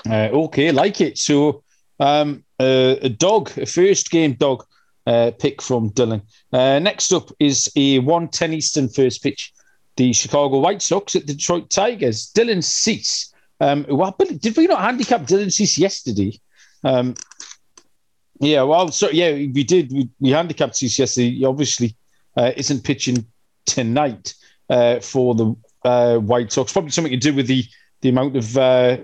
Uh, 0.09 0.29
okay, 0.31 0.71
like 0.71 1.01
it. 1.01 1.17
So 1.17 1.63
um, 1.99 2.43
a 2.59 3.09
dog, 3.09 3.55
a 3.57 3.65
first 3.65 4.09
game 4.09 4.33
dog 4.33 4.63
uh, 5.07 5.31
pick 5.39 5.61
from 5.61 5.89
Dylan. 5.91 6.21
Uh, 6.51 6.79
next 6.79 7.13
up 7.13 7.31
is 7.39 7.71
a 7.75 7.99
110 7.99 8.53
Eastern 8.53 8.89
first 8.89 9.23
pitch. 9.23 9.53
The 9.95 10.13
Chicago 10.13 10.59
White 10.59 10.81
Sox 10.81 11.15
at 11.15 11.25
Detroit 11.25 11.69
Tigers. 11.69 12.31
Dylan 12.35 12.63
Cease. 12.63 13.33
Um, 13.59 13.85
well, 13.89 14.15
did 14.17 14.55
we 14.55 14.67
not 14.67 14.81
handicap 14.81 15.21
Dylan 15.21 15.51
Cease 15.51 15.77
yesterday? 15.77 16.39
Um, 16.83 17.15
yeah, 18.39 18.61
well, 18.63 18.91
so 18.91 19.09
yeah, 19.09 19.31
we 19.31 19.63
did. 19.63 19.91
We, 19.91 20.09
we 20.19 20.29
handicapped 20.29 20.75
Cease 20.75 20.99
yesterday. 20.99 21.31
He 21.31 21.45
obviously 21.45 21.95
uh, 22.35 22.51
isn't 22.55 22.83
pitching 22.83 23.25
tonight 23.65 24.35
uh, 24.69 24.99
for 24.99 25.33
the 25.33 25.55
uh, 25.83 26.17
White 26.17 26.51
Sox. 26.51 26.71
Probably 26.71 26.91
something 26.91 27.11
to 27.11 27.17
do 27.17 27.33
with 27.33 27.47
the 27.47 27.65
the 28.01 28.09
amount 28.09 28.35
of 28.35 28.57
uh, 28.57 28.97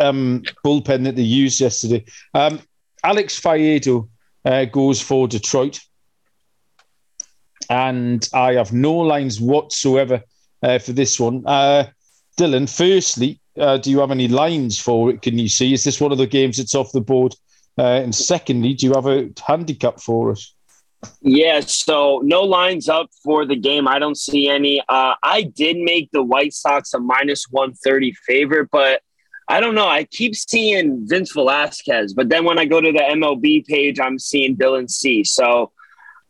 um, 0.00 0.42
bullpen 0.64 1.04
that 1.04 1.16
they 1.16 1.22
used 1.22 1.60
yesterday. 1.60 2.04
Um, 2.32 2.60
Alex 3.04 3.38
Faedo 3.38 4.08
uh, 4.44 4.64
goes 4.64 5.00
for 5.00 5.28
Detroit, 5.28 5.80
and 7.68 8.26
I 8.32 8.54
have 8.54 8.72
no 8.72 8.94
lines 8.94 9.40
whatsoever 9.40 10.22
uh, 10.62 10.78
for 10.78 10.92
this 10.92 11.20
one. 11.20 11.46
Uh, 11.46 11.88
Dylan, 12.36 12.68
firstly, 12.68 13.40
uh, 13.58 13.78
do 13.78 13.90
you 13.90 14.00
have 14.00 14.10
any 14.10 14.28
lines 14.28 14.78
for 14.78 15.10
it? 15.10 15.22
Can 15.22 15.38
you 15.38 15.48
see? 15.48 15.72
Is 15.72 15.84
this 15.84 16.00
one 16.00 16.12
of 16.12 16.18
the 16.18 16.26
games 16.26 16.58
that's 16.58 16.74
off 16.74 16.92
the 16.92 17.00
board? 17.00 17.34
Uh, 17.78 17.82
and 17.82 18.14
secondly, 18.14 18.74
do 18.74 18.86
you 18.86 18.92
have 18.94 19.06
a 19.06 19.30
handicap 19.46 20.00
for 20.00 20.30
us? 20.30 20.54
Yeah, 21.20 21.60
so 21.60 22.20
no 22.24 22.42
lines 22.42 22.88
up 22.88 23.10
for 23.22 23.44
the 23.44 23.56
game. 23.56 23.86
I 23.86 23.98
don't 23.98 24.16
see 24.16 24.48
any. 24.48 24.82
Uh, 24.88 25.14
I 25.22 25.42
did 25.42 25.76
make 25.76 26.10
the 26.12 26.22
White 26.22 26.52
Sox 26.52 26.94
a 26.94 26.98
minus 26.98 27.46
130 27.50 28.12
favorite, 28.26 28.68
but 28.72 29.02
I 29.48 29.60
don't 29.60 29.74
know. 29.74 29.88
I 29.88 30.04
keep 30.04 30.34
seeing 30.34 31.06
Vince 31.06 31.32
Velasquez, 31.32 32.14
but 32.14 32.28
then 32.28 32.44
when 32.44 32.58
I 32.58 32.64
go 32.64 32.80
to 32.80 32.92
the 32.92 32.98
MLB 32.98 33.66
page, 33.66 34.00
I'm 34.00 34.18
seeing 34.18 34.56
Dylan 34.56 34.90
Cease. 34.90 35.32
So 35.32 35.72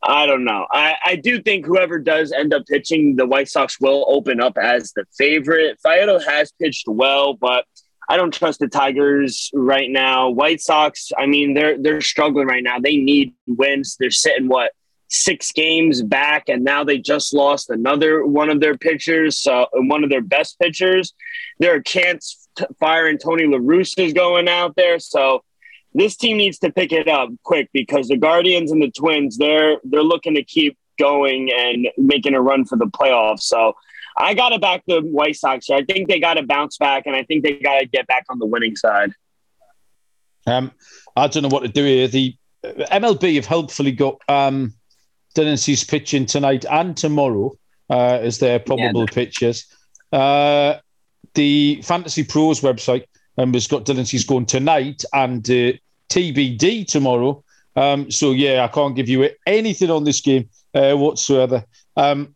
I 0.08 0.26
don't 0.26 0.44
know. 0.44 0.66
I, 0.70 0.94
I 1.04 1.16
do 1.16 1.42
think 1.42 1.66
whoever 1.66 1.98
does 1.98 2.30
end 2.30 2.54
up 2.54 2.64
pitching, 2.66 3.16
the 3.16 3.26
White 3.26 3.48
Sox 3.48 3.80
will 3.80 4.04
open 4.08 4.40
up 4.40 4.56
as 4.56 4.92
the 4.92 5.04
favorite. 5.18 5.78
Faedo 5.84 6.24
has 6.24 6.52
pitched 6.60 6.86
well, 6.86 7.34
but 7.34 7.64
I 8.08 8.16
don't 8.16 8.32
trust 8.32 8.60
the 8.60 8.68
Tigers 8.68 9.50
right 9.52 9.90
now. 9.90 10.30
White 10.30 10.60
Sox, 10.60 11.10
I 11.18 11.26
mean, 11.26 11.54
they're 11.54 11.76
they're 11.76 12.00
struggling 12.00 12.46
right 12.46 12.62
now. 12.62 12.78
They 12.78 12.96
need 12.96 13.34
wins. 13.48 13.96
They're 13.98 14.12
sitting 14.12 14.46
what 14.48 14.70
six 15.08 15.50
games 15.50 16.02
back, 16.02 16.48
and 16.48 16.62
now 16.62 16.84
they 16.84 16.98
just 16.98 17.34
lost 17.34 17.70
another 17.70 18.24
one 18.24 18.48
of 18.48 18.60
their 18.60 18.76
pitchers, 18.76 19.40
so 19.40 19.66
one 19.72 20.04
of 20.04 20.10
their 20.10 20.20
best 20.22 20.58
pitchers. 20.60 21.14
There 21.58 21.74
are 21.74 21.80
chance 21.80 22.48
firing 22.78 23.18
Tony 23.18 23.46
La 23.46 23.58
Russa 23.58 24.06
is 24.06 24.12
going 24.12 24.48
out 24.48 24.76
there. 24.76 24.98
So 25.00 25.42
this 25.96 26.16
team 26.16 26.36
needs 26.36 26.58
to 26.58 26.70
pick 26.70 26.92
it 26.92 27.08
up 27.08 27.30
quick 27.42 27.70
because 27.72 28.08
the 28.08 28.16
Guardians 28.16 28.70
and 28.70 28.82
the 28.82 28.90
Twins, 28.90 29.38
they're 29.38 29.78
they're 29.84 30.02
looking 30.02 30.34
to 30.34 30.42
keep 30.42 30.76
going 30.98 31.50
and 31.52 31.88
making 31.96 32.34
a 32.34 32.40
run 32.40 32.64
for 32.64 32.76
the 32.76 32.86
playoffs. 32.86 33.42
So 33.42 33.74
I 34.16 34.34
got 34.34 34.50
to 34.50 34.58
back 34.58 34.82
the 34.86 35.00
White 35.00 35.36
Sox. 35.36 35.66
here. 35.66 35.76
I 35.76 35.84
think 35.84 36.08
they 36.08 36.20
got 36.20 36.34
to 36.34 36.42
bounce 36.42 36.76
back, 36.76 37.06
and 37.06 37.16
I 37.16 37.22
think 37.22 37.42
they 37.42 37.54
got 37.54 37.80
to 37.80 37.86
get 37.86 38.06
back 38.06 38.26
on 38.28 38.38
the 38.38 38.46
winning 38.46 38.76
side. 38.76 39.12
Um, 40.46 40.70
I 41.16 41.26
don't 41.28 41.42
know 41.42 41.48
what 41.48 41.62
to 41.62 41.68
do 41.68 41.84
here. 41.84 42.08
The 42.08 42.36
uh, 42.62 42.68
MLB 42.92 43.34
have 43.36 43.46
helpfully 43.46 43.92
got 43.92 44.20
um, 44.28 44.74
Dylan 45.34 45.58
Cease 45.58 45.82
pitching 45.82 46.26
tonight 46.26 46.64
and 46.70 46.96
tomorrow 46.96 47.52
uh, 47.90 48.18
as 48.20 48.38
their 48.38 48.58
probable 48.58 49.06
yeah. 49.08 49.14
pitchers. 49.14 49.66
Uh, 50.12 50.76
the 51.34 51.82
Fantasy 51.82 52.22
Pros 52.22 52.60
website 52.60 53.04
um, 53.38 53.52
has 53.54 53.66
got 53.66 53.84
Dylan 53.84 54.06
Cease 54.06 54.24
going 54.24 54.46
tonight 54.46 55.04
and 55.12 55.48
uh, 55.50 55.72
TBD 56.08 56.86
tomorrow. 56.86 57.42
Um, 57.74 58.10
so 58.10 58.32
yeah, 58.32 58.64
I 58.64 58.68
can't 58.68 58.96
give 58.96 59.08
you 59.08 59.28
anything 59.46 59.90
on 59.90 60.04
this 60.04 60.20
game 60.20 60.48
uh, 60.74 60.94
whatsoever. 60.94 61.64
Um, 61.96 62.34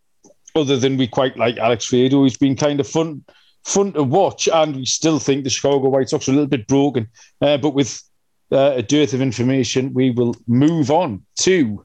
other 0.54 0.76
than 0.76 0.96
we 0.96 1.06
quite 1.06 1.36
like 1.36 1.56
Alex 1.58 1.88
Faedo, 1.88 2.12
who's 2.12 2.36
been 2.36 2.56
kind 2.56 2.80
of 2.80 2.88
fun, 2.88 3.24
fun 3.64 3.92
to 3.92 4.02
watch, 4.02 4.48
and 4.48 4.76
we 4.76 4.84
still 4.84 5.18
think 5.18 5.44
the 5.44 5.50
Chicago 5.50 5.88
White 5.88 6.08
Sox 6.08 6.28
are 6.28 6.32
a 6.32 6.34
little 6.34 6.48
bit 6.48 6.66
broken. 6.66 7.08
Uh, 7.40 7.56
but 7.56 7.74
with 7.74 8.02
uh, 8.52 8.72
a 8.76 8.82
dearth 8.82 9.14
of 9.14 9.22
information, 9.22 9.94
we 9.94 10.10
will 10.10 10.34
move 10.46 10.90
on 10.90 11.24
to 11.40 11.84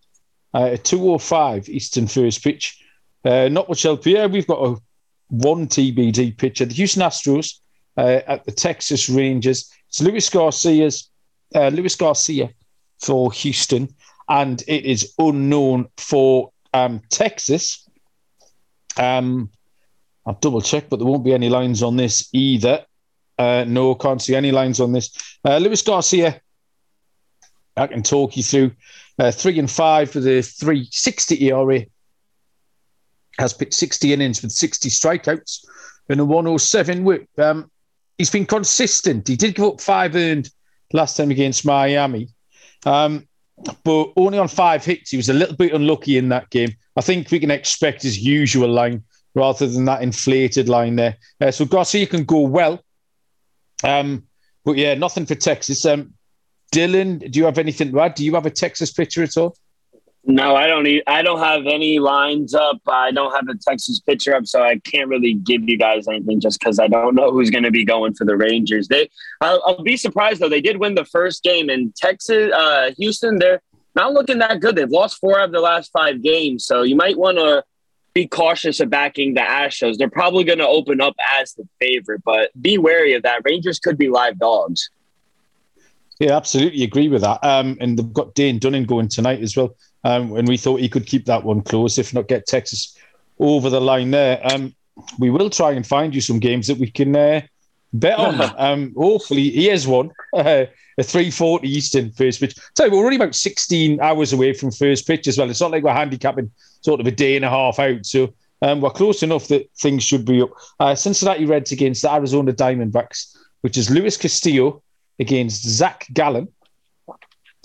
uh, 0.54 0.70
a 0.74 0.78
205 0.78 1.70
Eastern 1.70 2.08
first 2.08 2.44
pitch. 2.44 2.82
Uh, 3.24 3.50
not 3.50 3.70
much 3.70 3.84
help 3.84 4.04
here. 4.04 4.28
We've 4.28 4.48
got 4.48 4.66
a 4.66 4.78
one 5.30 5.68
TBD 5.68 6.38
pitcher, 6.38 6.66
the 6.66 6.74
Houston 6.74 7.04
Astros 7.04 7.60
uh, 7.98 8.22
at 8.28 8.46
the 8.46 8.52
Texas 8.52 9.10
Rangers. 9.10 9.72
It's 9.90 10.02
Luis 10.02 10.30
Garcia's 10.30 11.10
uh, 11.56 11.70
Luis 11.70 11.96
Garcia 11.96 12.50
for 13.00 13.32
Houston, 13.32 13.94
and 14.30 14.62
it 14.68 14.86
is 14.86 15.14
unknown 15.18 15.88
for 15.98 16.52
um, 16.74 17.02
Texas. 17.10 17.88
Um, 18.98 19.50
I'll 20.26 20.38
double 20.42 20.62
check, 20.62 20.90
but 20.90 20.98
there 20.98 21.08
won't 21.08 21.24
be 21.24 21.34
any 21.34 21.50
lines 21.50 21.82
on 21.84 21.98
this 21.98 22.30
either. 22.34 22.86
Uh, 23.38 23.66
no, 23.68 23.96
can't 23.96 24.22
see 24.22 24.36
any 24.36 24.52
lines 24.52 24.80
on 24.80 24.92
this. 24.92 25.38
Uh, 25.44 25.58
Luis 25.58 25.82
Garcia, 25.82 26.42
I 27.78 27.88
can 27.88 28.04
talk 28.04 28.38
you 28.38 28.44
through 28.44 28.72
uh, 29.20 29.32
three 29.32 29.60
and 29.60 29.70
five 29.70 30.12
for 30.12 30.20
the 30.20 30.42
360 30.42 31.50
ERA 31.50 31.86
has 33.38 33.54
pitched 33.54 33.74
60 33.74 34.14
innings 34.14 34.42
with 34.42 34.52
60 34.52 34.90
strikeouts 34.90 35.66
and 36.10 36.20
a 36.20 36.26
107 36.26 37.04
whip. 37.04 37.28
Um, 37.38 37.70
he's 38.18 38.30
been 38.30 38.46
consistent. 38.46 39.28
He 39.28 39.36
did 39.36 39.56
give 39.56 39.66
up 39.66 39.82
five 39.82 40.16
earned 40.16 40.50
last 40.94 41.18
time 41.18 41.32
against 41.32 41.66
Miami, 41.66 42.30
um, 42.86 43.28
but 43.84 44.12
only 44.16 44.38
on 44.38 44.48
five 44.48 44.84
hits. 44.84 45.12
He 45.12 45.18
was 45.18 45.30
a 45.30 45.34
little 45.34 45.56
bit 45.56 45.74
unlucky 45.74 46.18
in 46.18 46.30
that 46.30 46.50
game. 46.50 46.76
I 46.96 47.02
think 47.02 47.32
we 47.32 47.40
can 47.40 47.52
expect 47.52 48.04
his 48.04 48.20
usual 48.20 48.70
line 48.70 49.04
rather 49.34 49.68
than 49.68 49.86
that 49.86 50.02
inflated 50.02 50.70
line 50.70 50.96
there. 50.96 51.18
Uh, 51.42 51.52
so 51.52 51.66
Garcia 51.66 52.08
can 52.08 52.24
go 52.24 52.42
well. 52.42 52.82
Um, 53.84 54.24
but 54.64 54.78
yeah, 54.78 54.94
nothing 54.96 55.26
for 55.26 55.36
Texas. 55.36 55.86
Um, 55.86 56.14
Dylan, 56.74 57.32
do 57.32 57.40
you 57.40 57.46
have 57.46 57.58
anything 57.58 57.92
to 57.92 58.00
add? 58.02 58.16
Do 58.16 58.26
you 58.26 58.34
have 58.36 58.46
a 58.46 58.52
Texas 58.52 58.92
pitcher 58.92 59.24
at 59.24 59.38
all? 59.38 59.56
No, 60.28 60.56
I 60.56 60.66
don't 60.66 60.84
need. 60.84 61.04
I 61.06 61.22
don't 61.22 61.40
have 61.40 61.68
any 61.68 62.00
lines 62.00 62.56
up. 62.56 62.78
I 62.88 63.12
don't 63.12 63.32
have 63.36 63.48
a 63.48 63.56
Texas 63.56 64.00
pitcher 64.00 64.36
up, 64.36 64.48
so 64.48 64.64
I 64.64 64.80
can't 64.80 65.08
really 65.08 65.36
give 65.36 65.70
you 65.70 65.78
guys 65.78 66.08
anything 66.08 66.40
just 66.40 66.60
because 66.60 66.80
I 66.80 66.88
don't 66.88 67.14
know 67.14 67.32
who's 67.32 67.52
going 67.52 67.64
to 67.64 67.72
be 67.72 67.86
going 67.86 68.16
for 68.16 68.26
the 68.26 68.36
Rangers. 68.36 68.88
They, 68.88 69.10
I'll, 69.42 69.62
I'll, 69.68 69.84
be 69.84 69.98
surprised 69.98 70.42
though. 70.42 70.50
They 70.50 70.62
did 70.62 70.78
win 70.78 70.96
the 70.96 71.06
first 71.06 71.44
game 71.44 71.70
in 71.70 71.94
Texas, 71.96 72.52
uh, 72.52 72.92
Houston. 72.98 73.38
They're 73.38 73.62
not 73.96 74.14
looking 74.14 74.40
that 74.40 74.62
good. 74.62 74.76
They've 74.76 74.90
lost 74.90 75.20
four 75.20 75.40
of 75.40 75.52
the 75.52 75.62
last 75.62 75.92
five 75.92 76.24
games, 76.24 76.66
so 76.66 76.82
you 76.82 76.96
might 76.96 77.18
want 77.18 77.38
to 77.38 77.64
be 78.16 78.28
cautious 78.28 78.80
of 78.80 78.90
backing 78.90 79.36
the 79.36 79.42
Astros. 79.42 79.98
They're 79.98 80.10
probably 80.10 80.44
going 80.44 80.58
to 80.58 80.68
open 80.68 81.02
up 81.02 81.16
as 81.40 81.54
the 81.54 81.68
favorite, 81.80 82.24
but 82.26 82.50
be 82.60 82.80
wary 82.80 83.14
of 83.14 83.22
that. 83.24 83.42
Rangers 83.44 83.78
could 83.78 83.98
be 83.98 84.10
live 84.10 84.40
dogs. 84.40 84.90
Yeah, 86.20 86.36
absolutely 86.36 86.84
agree 86.84 87.10
with 87.10 87.22
that. 87.22 87.44
Um, 87.44 87.78
and 87.82 88.00
they've 88.00 88.14
got 88.14 88.34
Dane 88.34 88.58
Dunning 88.58 88.86
going 88.86 89.10
tonight 89.10 89.42
as 89.42 89.56
well. 89.56 89.76
Um, 90.06 90.36
and 90.38 90.48
we 90.48 90.56
thought 90.56 90.80
he 90.80 90.88
could 90.88 91.08
keep 91.08 91.26
that 91.26 91.44
one 91.44 91.62
close, 91.62 91.98
if 91.98 92.14
not 92.14 92.28
get 92.28 92.46
Texas 92.46 92.98
over 93.40 93.70
the 93.70 93.82
line 93.82 94.12
there. 94.12 94.40
Um, 94.44 94.74
we 95.20 95.30
will 95.30 95.50
try 95.50 95.72
and 95.72 95.86
find 95.86 96.16
you 96.16 96.22
some 96.22 96.40
games 96.40 96.68
that 96.68 96.78
we 96.78 96.90
can 96.90 97.16
uh, 97.16 97.42
bet 97.92 98.18
on. 98.18 98.40
um, 98.58 98.94
hopefully, 98.96 99.50
he 99.50 99.66
has 99.66 99.88
one. 99.88 100.12
Uh, 100.34 100.66
a 100.98 101.04
340 101.04 101.68
Eastern 101.68 102.12
first 102.12 102.40
pitch. 102.40 102.56
So 102.78 102.90
we're 102.90 103.04
only 103.04 103.18
about 103.18 103.36
16 103.36 104.00
hours 104.00 104.32
away 104.32 104.54
from 104.54 104.72
first 104.72 105.06
pitch 105.06 105.28
as 105.28 105.38
well. 105.38 105.50
It's 105.50 105.60
not 105.60 105.72
like 105.72 105.84
we're 105.84 105.94
handicapping 105.94 106.52
sort 106.82 107.02
of 107.02 107.08
a 107.08 107.12
day 107.12 107.36
and 107.36 107.44
a 107.44 107.50
half 107.50 107.80
out. 107.80 108.06
So 108.06 108.34
um, 108.62 108.82
we're 108.82 108.92
close 108.92 109.22
enough 109.22 109.48
that 109.50 109.70
things 109.78 110.04
should 110.04 110.26
be 110.26 110.42
up. 110.42 110.52
Uh, 110.80 110.96
Cincinnati 110.96 111.46
Reds 111.46 111.72
against 111.72 112.02
the 112.02 112.14
Arizona 112.14 112.54
Diamondbacks, 112.54 113.36
which 113.62 113.78
is 113.78 113.90
Luis 113.90 114.16
Castillo 114.16 114.82
against 115.20 115.68
Zach 115.68 116.08
Gallen 116.14 116.48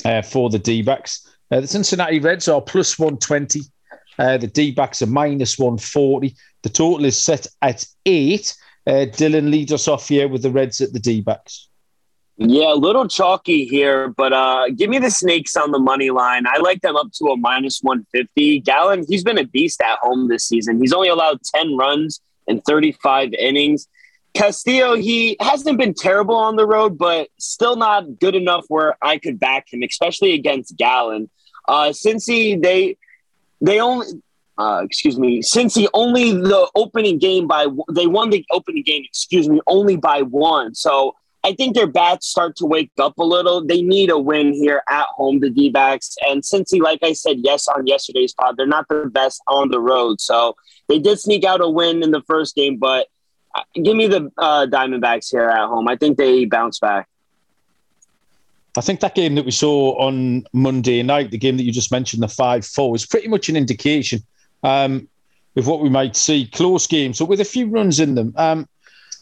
uh, 0.04 0.22
for 0.22 0.50
the 0.50 0.58
D 0.58 0.82
backs. 0.82 1.29
Uh, 1.50 1.60
the 1.60 1.66
Cincinnati 1.66 2.20
Reds 2.20 2.48
are 2.48 2.60
plus 2.60 2.98
120. 2.98 3.60
Uh, 4.18 4.36
the 4.36 4.46
D 4.46 4.70
backs 4.70 5.02
are 5.02 5.06
minus 5.06 5.58
140. 5.58 6.34
The 6.62 6.68
total 6.68 7.04
is 7.06 7.18
set 7.18 7.46
at 7.62 7.86
eight. 8.06 8.54
Uh, 8.86 9.06
Dylan, 9.06 9.50
lead 9.50 9.72
us 9.72 9.88
off 9.88 10.08
here 10.08 10.28
with 10.28 10.42
the 10.42 10.50
Reds 10.50 10.80
at 10.80 10.92
the 10.92 10.98
D 10.98 11.20
backs. 11.20 11.68
Yeah, 12.42 12.72
a 12.72 12.74
little 12.74 13.06
chalky 13.06 13.66
here, 13.66 14.08
but 14.08 14.32
uh, 14.32 14.70
give 14.70 14.88
me 14.88 14.98
the 14.98 15.10
Snakes 15.10 15.56
on 15.56 15.72
the 15.72 15.78
money 15.78 16.08
line. 16.08 16.46
I 16.46 16.58
like 16.58 16.80
them 16.80 16.96
up 16.96 17.08
to 17.18 17.26
a 17.26 17.36
minus 17.36 17.80
150. 17.82 18.60
Gallen, 18.60 19.04
he's 19.06 19.22
been 19.22 19.36
a 19.36 19.44
beast 19.44 19.82
at 19.82 19.98
home 19.98 20.28
this 20.28 20.44
season. 20.44 20.80
He's 20.80 20.94
only 20.94 21.08
allowed 21.08 21.42
10 21.54 21.76
runs 21.76 22.22
in 22.46 22.62
35 22.62 23.34
innings. 23.34 23.88
Castillo, 24.32 24.94
he 24.94 25.36
hasn't 25.40 25.76
been 25.76 25.92
terrible 25.92 26.36
on 26.36 26.56
the 26.56 26.66
road, 26.66 26.96
but 26.96 27.28
still 27.38 27.76
not 27.76 28.18
good 28.18 28.34
enough 28.34 28.64
where 28.68 28.96
I 29.02 29.18
could 29.18 29.38
back 29.38 29.66
him, 29.70 29.82
especially 29.82 30.32
against 30.32 30.76
Gallen. 30.76 31.28
Uh, 31.70 31.92
he 32.26 32.56
they 32.56 32.96
they 33.60 33.80
only 33.80 34.06
uh, 34.58 34.82
excuse 34.84 35.18
me, 35.18 35.40
he 35.40 35.88
only 35.94 36.32
the 36.32 36.70
opening 36.74 37.18
game 37.18 37.46
by 37.46 37.66
they 37.92 38.06
won 38.06 38.28
the 38.28 38.44
opening 38.50 38.82
game, 38.82 39.02
excuse 39.04 39.48
me, 39.48 39.60
only 39.66 39.96
by 39.96 40.20
one. 40.22 40.74
So 40.74 41.14
I 41.42 41.54
think 41.54 41.74
their 41.74 41.86
bats 41.86 42.26
start 42.26 42.56
to 42.56 42.66
wake 42.66 42.90
up 42.98 43.16
a 43.18 43.24
little. 43.24 43.64
They 43.64 43.80
need 43.80 44.10
a 44.10 44.18
win 44.18 44.52
here 44.52 44.82
at 44.88 45.06
home, 45.16 45.40
the 45.40 45.48
D 45.48 45.70
backs. 45.70 46.14
And 46.28 46.44
since 46.44 46.70
he, 46.70 46.80
like 46.80 46.98
I 47.02 47.14
said, 47.14 47.36
yes, 47.38 47.68
on 47.68 47.86
yesterday's 47.86 48.34
pod, 48.34 48.56
they're 48.56 48.66
not 48.66 48.86
the 48.88 49.08
best 49.10 49.40
on 49.48 49.70
the 49.70 49.80
road. 49.80 50.20
So 50.20 50.56
they 50.88 50.98
did 50.98 51.18
sneak 51.18 51.44
out 51.44 51.62
a 51.62 51.68
win 51.68 52.02
in 52.02 52.10
the 52.10 52.22
first 52.26 52.54
game, 52.54 52.76
but 52.76 53.06
uh, 53.54 53.62
give 53.82 53.96
me 53.96 54.08
the 54.08 54.30
uh, 54.36 54.66
Diamondbacks 54.66 55.30
here 55.30 55.48
at 55.48 55.68
home. 55.68 55.88
I 55.88 55.96
think 55.96 56.18
they 56.18 56.44
bounce 56.44 56.78
back. 56.78 57.08
I 58.76 58.80
think 58.80 59.00
that 59.00 59.14
game 59.14 59.34
that 59.34 59.44
we 59.44 59.50
saw 59.50 59.98
on 59.98 60.44
Monday 60.52 61.02
night, 61.02 61.30
the 61.30 61.38
game 61.38 61.56
that 61.56 61.64
you 61.64 61.72
just 61.72 61.90
mentioned, 61.90 62.22
the 62.22 62.28
5 62.28 62.64
4, 62.64 62.90
was 62.90 63.06
pretty 63.06 63.28
much 63.28 63.48
an 63.48 63.56
indication 63.56 64.22
um, 64.62 65.08
of 65.56 65.66
what 65.66 65.80
we 65.80 65.88
might 65.88 66.16
see. 66.16 66.46
Close 66.46 66.86
game, 66.86 67.12
so 67.12 67.24
with 67.24 67.40
a 67.40 67.44
few 67.44 67.68
runs 67.68 68.00
in 68.00 68.14
them. 68.14 68.32
Um, 68.36 68.68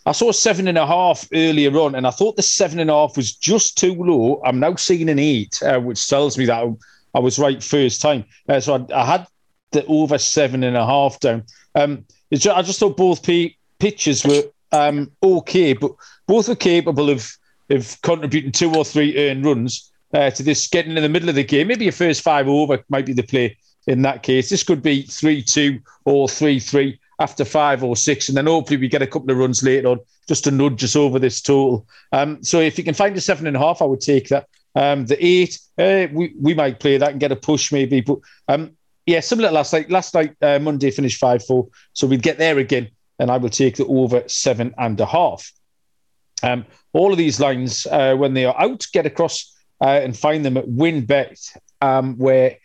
I 0.07 0.13
saw 0.13 0.33
seven 0.33 0.69
and 0.69 0.79
a 0.79 0.87
half 0.87 1.29
earlier 1.35 1.77
on, 1.77 1.95
and 1.95 2.07
I 2.07 2.11
thought 2.11 2.37
the 2.37 2.43
seven 2.43 2.79
and 2.79 2.89
a 2.89 2.95
half 2.95 3.17
was 3.17 3.35
just 3.35 3.77
too 3.77 3.95
low. 3.95 4.41
I'm 4.45 4.59
now 4.59 4.75
seeing 4.77 5.11
an 5.11 5.19
eight, 5.19 5.63
uh, 5.63 5.79
which 5.81 6.07
tells 6.09 6.39
me 6.39 6.47
that 6.47 6.65
I, 6.65 6.73
I, 7.15 7.19
was 7.19 7.39
right 7.39 7.63
first 7.63 8.01
time. 8.01 8.25
Uh, 8.49 8.59
so 8.59 8.75
I, 8.75 8.95
I, 8.95 9.05
had 9.05 9.27
the 9.73 9.85
over 9.85 10.17
seven 10.17 10.65
and 10.65 10.79
a 10.79 10.87
half 10.87 11.21
down. 11.21 11.45
Um, 11.75 12.07
just, 12.33 12.47
I 12.47 12.63
just 12.63 12.81
thought 12.81 12.97
both 12.97 13.23
p- 13.23 13.59
pitches 13.79 14.25
were 14.25 14.45
um, 14.73 15.11
okay, 15.23 15.75
but 15.75 15.93
both 16.27 16.49
were 16.49 16.57
capable 16.57 17.11
of 17.11 17.31
of 17.71 18.01
contributing 18.03 18.53
two 18.53 18.75
or 18.75 18.85
three 18.85 19.17
earned 19.29 19.45
runs 19.45 19.93
uh, 20.15 20.31
to 20.31 20.43
this 20.43 20.67
getting 20.69 20.97
in 20.97 21.03
the 21.03 21.09
middle 21.09 21.29
of 21.29 21.35
the 21.35 21.45
game. 21.45 21.69
Maybe 21.69 21.89
a 21.89 21.93
first 21.93 22.23
five 22.23 22.49
over 22.49 22.83
might 22.89 23.07
be 23.07 23.13
the 23.13 23.23
play 23.23 23.57
in 23.87 24.03
that 24.03 24.23
case. 24.23 24.51
This 24.51 24.63
could 24.63 24.83
be 24.83 25.03
three 25.03 25.43
two 25.43 25.81
or 26.05 26.29
three 26.29 26.61
three 26.61 26.99
after 27.21 27.45
five 27.45 27.83
or 27.83 27.97
six, 27.97 28.29
and 28.29 28.37
then 28.37 28.47
hopefully 28.47 28.77
we 28.77 28.89
get 28.89 29.03
a 29.03 29.07
couple 29.07 29.31
of 29.31 29.39
runs 29.39 29.63
later 29.63 29.89
on 29.89 30.01
just 30.29 30.45
to 30.45 30.51
nudge 30.51 30.85
us 30.85 30.95
over 30.95 31.19
this 31.19 31.41
total. 31.41 31.87
Um, 32.13 32.43
so 32.45 32.61
if 32.61 32.79
you 32.79 32.85
can 32.85 32.95
find 32.95 33.17
a 33.17 33.21
seven 33.21 33.47
and 33.47 33.57
a 33.57 33.61
half, 33.61 33.83
I 33.83 33.87
would 33.87 34.01
take 34.01 34.29
that. 34.29 34.47
Um, 34.75 35.07
the 35.07 35.25
eight, 35.25 35.59
uh, 35.79 36.07
we 36.13 36.35
we 36.41 36.55
might 36.55 36.81
play 36.81 36.99
that 36.99 37.11
and 37.11 37.21
get 37.21 37.33
a 37.33 37.37
push 37.37 37.73
maybe, 37.73 38.01
but 38.01 38.19
um, 38.47 38.73
yeah, 39.07 39.21
similar 39.21 39.51
last 39.51 39.73
night. 39.73 39.91
Last 39.91 40.15
night 40.15 40.37
uh, 40.43 40.59
Monday 40.59 40.91
finished 40.91 41.19
five 41.19 41.45
four, 41.45 41.69
so 41.95 42.07
we'd 42.07 42.23
get 42.23 42.39
there 42.39 42.59
again, 42.59 42.89
and 43.19 43.31
I 43.31 43.39
will 43.39 43.51
take 43.51 43.77
the 43.77 43.87
over 43.87 44.23
seven 44.29 44.75
and 44.79 45.01
a 45.01 45.07
half. 45.07 45.51
Um, 46.43 46.67
all 46.93 47.13
of 47.13 47.19
these 47.19 47.41
lines, 47.41 47.87
uh, 47.87 48.15
when 48.15 48.35
they 48.35 48.45
are 48.45 48.59
out, 48.61 48.87
get 48.93 49.07
across 49.07 49.55
uh, 49.81 50.01
and 50.03 50.17
find 50.17 50.45
them 50.45 50.57
at 50.57 50.67
WynnBET, 50.67 51.57
um, 51.81 52.17
where 52.17 52.57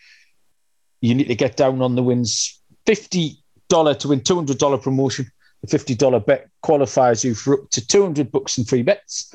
you 1.02 1.16
need 1.16 1.28
to 1.28 1.36
get 1.36 1.58
down 1.58 1.82
on 1.82 1.96
the 1.96 2.04
wins. 2.04 2.62
Fifty 2.86 3.38
dollar 3.70 3.94
to 3.96 4.10
win 4.10 4.22
two 4.22 4.36
hundred 4.36 4.58
dollar 4.58 4.78
promotion. 4.78 5.26
The 5.62 5.68
fifty 5.68 5.96
dollar 5.96 6.20
bet 6.20 6.50
qualifies 6.62 7.24
you 7.24 7.34
for 7.36 7.56
up 7.56 7.70
to 7.72 7.86
two 7.86 8.02
hundred 8.02 8.32
bucks 8.32 8.58
and 8.58 8.68
free 8.68 8.84
bets. 8.84 9.34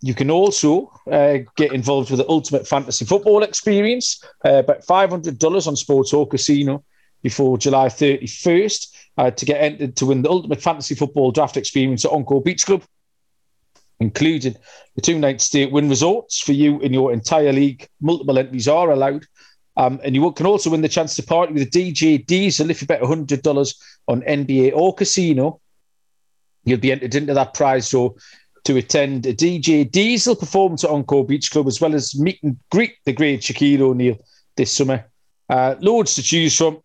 You 0.00 0.14
can 0.14 0.30
also 0.30 0.92
uh, 1.10 1.38
get 1.56 1.72
involved 1.72 2.10
with 2.10 2.18
the 2.18 2.28
Ultimate 2.28 2.68
Fantasy 2.68 3.04
Football 3.04 3.42
Experience. 3.42 4.22
Uh, 4.44 4.62
hundred 4.88 5.38
dollars 5.38 5.66
on 5.66 5.76
Sports 5.76 6.10
Hall 6.10 6.26
Casino 6.26 6.84
before 7.22 7.58
July 7.58 7.88
thirty 7.88 8.26
first 8.26 8.96
uh, 9.16 9.30
to 9.30 9.44
get 9.44 9.60
entered 9.60 9.96
to 9.96 10.06
win 10.06 10.22
the 10.22 10.30
Ultimate 10.30 10.62
Fantasy 10.62 10.94
Football 10.94 11.32
Draft 11.32 11.56
Experience 11.56 12.04
at 12.04 12.12
Encore 12.12 12.42
Beach 12.42 12.64
Club, 12.66 12.82
including 14.00 14.54
the 14.94 15.02
two 15.02 15.18
night 15.18 15.40
stay 15.40 15.64
at 15.64 15.72
Wynn 15.72 15.88
Resorts 15.88 16.40
for 16.40 16.52
you 16.52 16.80
in 16.80 16.92
your 16.92 17.12
entire 17.12 17.52
league. 17.52 17.88
Multiple 18.00 18.38
entries 18.38 18.68
are 18.68 18.90
allowed. 18.90 19.26
Um, 19.76 20.00
and 20.02 20.14
you 20.14 20.32
can 20.32 20.46
also 20.46 20.70
win 20.70 20.80
the 20.80 20.88
chance 20.88 21.16
to 21.16 21.22
party 21.22 21.52
with 21.52 21.62
a 21.62 21.66
DJ 21.66 22.24
Diesel 22.24 22.70
if 22.70 22.80
you 22.80 22.86
bet 22.86 23.02
$100 23.02 23.76
on 24.08 24.22
NBA 24.22 24.72
or 24.74 24.94
casino. 24.94 25.60
You'll 26.64 26.80
be 26.80 26.92
entered 26.92 27.14
into 27.14 27.34
that 27.34 27.54
prize 27.54 27.90
draw 27.90 28.10
to 28.64 28.76
attend 28.76 29.26
a 29.26 29.34
DJ 29.34 29.88
Diesel 29.90 30.34
performance 30.34 30.82
at 30.82 30.90
Encore 30.90 31.24
Beach 31.24 31.50
Club, 31.50 31.68
as 31.68 31.80
well 31.80 31.94
as 31.94 32.18
meet 32.18 32.42
and 32.42 32.58
greet 32.70 32.96
the 33.04 33.12
great 33.12 33.40
Shaquille 33.40 33.80
O'Neal 33.80 34.18
this 34.56 34.72
summer. 34.72 35.06
Uh, 35.48 35.76
loads 35.80 36.14
to 36.14 36.22
choose 36.22 36.56
from. 36.56 36.80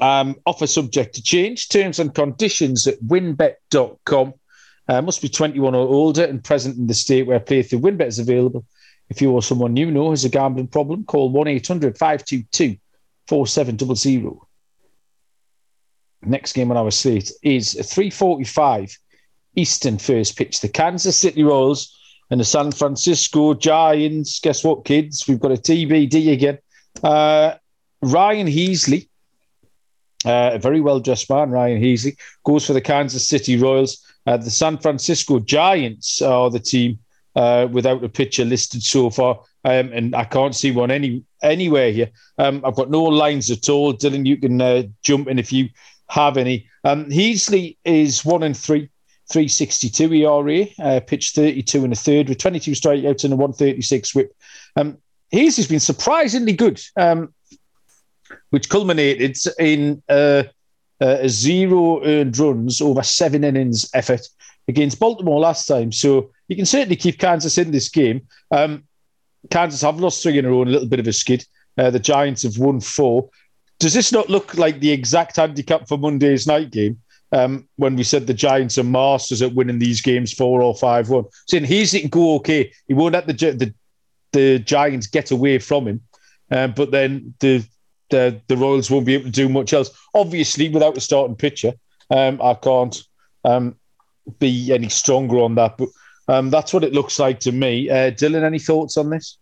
Um, 0.00 0.36
offer 0.44 0.66
subject 0.66 1.14
to 1.14 1.22
change. 1.22 1.68
Terms 1.68 1.98
and 1.98 2.14
conditions 2.14 2.86
at 2.86 3.00
wynnbet.com. 3.00 4.34
Uh, 4.88 5.02
must 5.02 5.20
be 5.20 5.28
21 5.28 5.74
or 5.74 5.86
older 5.86 6.24
and 6.24 6.42
present 6.42 6.76
in 6.76 6.86
the 6.86 6.94
state 6.94 7.26
where 7.26 7.38
play 7.38 7.62
through 7.62 7.80
WynnBET 7.80 8.06
is 8.06 8.18
available. 8.18 8.64
If 9.10 9.20
you 9.20 9.30
or 9.30 9.42
someone 9.42 9.76
you 9.76 9.90
know 9.90 10.10
has 10.10 10.24
a 10.24 10.28
gambling 10.28 10.68
problem, 10.68 11.04
call 11.04 11.30
1 11.30 11.46
800 11.48 11.98
522 11.98 12.76
4700. 13.26 14.38
Next 16.22 16.52
game 16.52 16.70
on 16.70 16.76
our 16.76 16.90
slate 16.90 17.30
is 17.42 17.72
345 17.72 18.96
Eastern 19.56 19.98
first 19.98 20.36
pitch. 20.36 20.60
The 20.60 20.68
Kansas 20.68 21.16
City 21.16 21.42
Royals 21.42 21.94
and 22.30 22.40
the 22.40 22.44
San 22.44 22.72
Francisco 22.72 23.54
Giants. 23.54 24.40
Guess 24.40 24.64
what, 24.64 24.84
kids? 24.84 25.26
We've 25.28 25.40
got 25.40 25.52
a 25.52 25.56
TBD 25.56 26.32
again. 26.32 26.58
Uh, 27.02 27.54
Ryan 28.02 28.46
Heasley, 28.46 29.08
uh, 30.24 30.50
a 30.54 30.58
very 30.58 30.80
well 30.80 31.00
dressed 31.00 31.30
man, 31.30 31.50
Ryan 31.50 31.80
Heasley, 31.80 32.16
goes 32.44 32.66
for 32.66 32.72
the 32.72 32.80
Kansas 32.80 33.26
City 33.26 33.56
Royals. 33.56 34.04
Uh, 34.28 34.36
the 34.36 34.50
San 34.50 34.76
Francisco 34.76 35.38
Giants 35.38 36.20
are 36.20 36.50
the 36.50 36.60
team 36.60 36.98
uh, 37.34 37.66
without 37.72 38.04
a 38.04 38.10
pitcher 38.10 38.44
listed 38.44 38.82
so 38.82 39.08
far. 39.08 39.40
Um, 39.64 39.90
and 39.94 40.14
I 40.14 40.24
can't 40.24 40.54
see 40.54 40.70
one 40.70 40.90
any 40.90 41.24
anywhere 41.42 41.90
here. 41.92 42.10
Um, 42.36 42.60
I've 42.62 42.74
got 42.74 42.90
no 42.90 43.04
lines 43.04 43.50
at 43.50 43.70
all. 43.70 43.94
Dylan, 43.94 44.26
you 44.26 44.36
can 44.36 44.60
uh, 44.60 44.82
jump 45.02 45.28
in 45.28 45.38
if 45.38 45.50
you 45.50 45.70
have 46.10 46.36
any. 46.36 46.68
Um, 46.84 47.06
Heasley 47.06 47.78
is 47.86 48.22
one 48.22 48.42
and 48.42 48.54
three, 48.54 48.90
362 49.32 50.12
ERA, 50.12 50.66
uh, 50.78 51.00
pitched 51.00 51.34
32 51.34 51.84
and 51.84 51.94
a 51.94 51.96
third 51.96 52.28
with 52.28 52.36
22 52.36 52.72
strikeouts 52.72 53.24
and 53.24 53.32
a 53.32 53.36
136 53.36 54.14
whip. 54.14 54.36
Um, 54.76 54.98
Heasley's 55.32 55.68
been 55.68 55.80
surprisingly 55.80 56.52
good, 56.52 56.82
um, 56.98 57.32
which 58.50 58.68
culminated 58.68 59.38
in 59.58 60.02
uh, 60.10 60.42
uh, 61.00 61.28
zero 61.28 62.04
earned 62.04 62.38
runs 62.38 62.80
over 62.80 63.02
seven 63.02 63.44
innings 63.44 63.88
effort 63.94 64.26
against 64.66 64.98
Baltimore 64.98 65.40
last 65.40 65.66
time. 65.66 65.92
So 65.92 66.30
you 66.48 66.56
can 66.56 66.66
certainly 66.66 66.96
keep 66.96 67.18
Kansas 67.18 67.58
in 67.58 67.70
this 67.70 67.88
game. 67.88 68.26
Um, 68.50 68.84
Kansas 69.50 69.82
have 69.82 70.00
lost 70.00 70.22
three 70.22 70.38
in 70.38 70.44
a 70.44 70.50
row 70.50 70.62
and 70.62 70.70
a 70.70 70.72
little 70.72 70.88
bit 70.88 71.00
of 71.00 71.06
a 71.06 71.12
skid. 71.12 71.46
Uh, 71.76 71.90
the 71.90 71.98
Giants 71.98 72.42
have 72.42 72.58
won 72.58 72.80
four. 72.80 73.28
Does 73.78 73.94
this 73.94 74.12
not 74.12 74.28
look 74.28 74.56
like 74.56 74.80
the 74.80 74.90
exact 74.90 75.36
handicap 75.36 75.86
for 75.86 75.96
Monday's 75.96 76.46
night 76.46 76.70
game? 76.70 76.98
Um, 77.30 77.68
when 77.76 77.94
we 77.94 78.04
said 78.04 78.26
the 78.26 78.34
Giants 78.34 78.78
are 78.78 78.84
masters 78.84 79.42
at 79.42 79.54
winning 79.54 79.78
these 79.78 80.00
games 80.00 80.32
four 80.32 80.62
or 80.62 80.74
five 80.74 81.10
one, 81.10 81.24
saying 81.46 81.64
he's 81.64 81.92
it 81.92 82.10
go 82.10 82.34
okay. 82.36 82.72
He 82.88 82.94
won't 82.94 83.12
let 83.12 83.26
the 83.26 83.34
the, 83.34 83.74
the 84.32 84.58
Giants 84.60 85.06
get 85.06 85.30
away 85.30 85.58
from 85.58 85.86
him, 85.86 86.00
um, 86.50 86.72
but 86.74 86.90
then 86.90 87.34
the, 87.40 87.64
the 88.10 88.40
the 88.48 88.56
Royals 88.56 88.90
won't 88.90 89.06
be 89.06 89.14
able 89.14 89.24
to 89.24 89.30
do 89.30 89.48
much 89.48 89.72
else. 89.72 89.90
Obviously, 90.14 90.68
without 90.68 90.96
a 90.96 91.00
starting 91.00 91.36
pitcher, 91.36 91.72
um, 92.10 92.40
I 92.42 92.54
can't 92.54 93.02
um, 93.44 93.76
be 94.38 94.72
any 94.72 94.88
stronger 94.88 95.40
on 95.40 95.54
that. 95.56 95.76
But 95.78 95.88
um, 96.28 96.50
that's 96.50 96.72
what 96.72 96.84
it 96.84 96.92
looks 96.92 97.18
like 97.18 97.40
to 97.40 97.52
me. 97.52 97.88
Uh, 97.88 98.10
Dylan, 98.10 98.42
any 98.42 98.58
thoughts 98.58 98.96
on 98.96 99.10
this? 99.10 99.38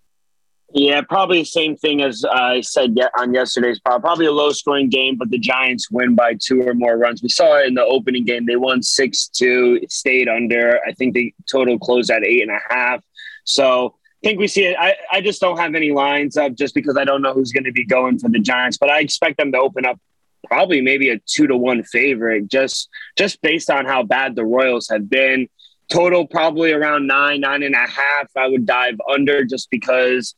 Yeah, 0.73 1.01
probably 1.03 1.41
the 1.41 1.45
same 1.45 1.77
thing 1.77 2.03
as 2.03 2.25
I 2.29 2.61
said 2.61 2.97
on 3.19 3.33
yesterday's 3.33 3.79
pod. 3.79 4.03
Probably 4.03 4.27
a 4.27 4.33
low 4.33 4.51
scoring 4.51 4.89
game, 4.89 5.17
but 5.17 5.31
the 5.31 5.39
Giants 5.39 5.91
win 5.91 6.15
by 6.15 6.35
two 6.35 6.63
or 6.63 6.75
more 6.75 6.99
runs. 6.99 7.23
We 7.23 7.29
saw 7.29 7.59
it 7.59 7.67
in 7.67 7.75
the 7.75 7.85
opening 7.85 8.25
game. 8.25 8.47
They 8.47 8.57
won 8.57 8.83
6 8.83 9.29
2, 9.29 9.81
stayed 9.89 10.29
under. 10.29 10.81
I 10.87 10.93
think 10.93 11.15
the 11.15 11.33
total 11.51 11.79
closed 11.79 12.11
at 12.11 12.25
eight 12.25 12.43
and 12.43 12.51
a 12.51 12.59
half. 12.69 13.05
So 13.45 13.95
think 14.27 14.41
we 14.41 14.49
see 14.49 14.65
it. 14.65 14.77
I, 14.79 14.97
I 15.13 15.21
just 15.21 15.41
don't 15.41 15.57
have 15.59 15.75
any 15.77 15.93
lines 15.93 16.37
up 16.37 16.55
just 16.55 16.75
because 16.75 16.97
I 16.97 17.05
don't 17.05 17.23
know 17.23 17.33
who's 17.33 17.53
going 17.53 17.65
to 17.65 17.73
be 17.73 17.85
going 17.85 18.19
for 18.19 18.29
the 18.29 18.41
Giants, 18.41 18.77
but 18.77 18.91
I 18.91 18.99
expect 18.99 19.37
them 19.37 19.53
to 19.53 19.59
open 19.59 19.87
up 19.87 20.01
probably 20.49 20.81
maybe 20.81 21.11
a 21.11 21.21
two 21.27 21.47
to 21.47 21.57
one 21.57 21.83
favorite 21.83 22.49
just 22.49 22.89
just 23.17 23.41
based 23.41 23.71
on 23.71 23.85
how 23.87 24.03
bad 24.03 24.35
the 24.35 24.45
Royals 24.45 24.89
have 24.89 25.09
been. 25.09 25.49
Total 25.89 26.27
probably 26.27 26.73
around 26.73 27.07
nine, 27.07 27.41
nine 27.41 27.63
and 27.63 27.77
a 27.77 27.87
half. 27.87 28.29
I 28.37 28.49
would 28.49 28.67
dive 28.67 28.97
under 29.09 29.45
just 29.45 29.71
because, 29.71 30.35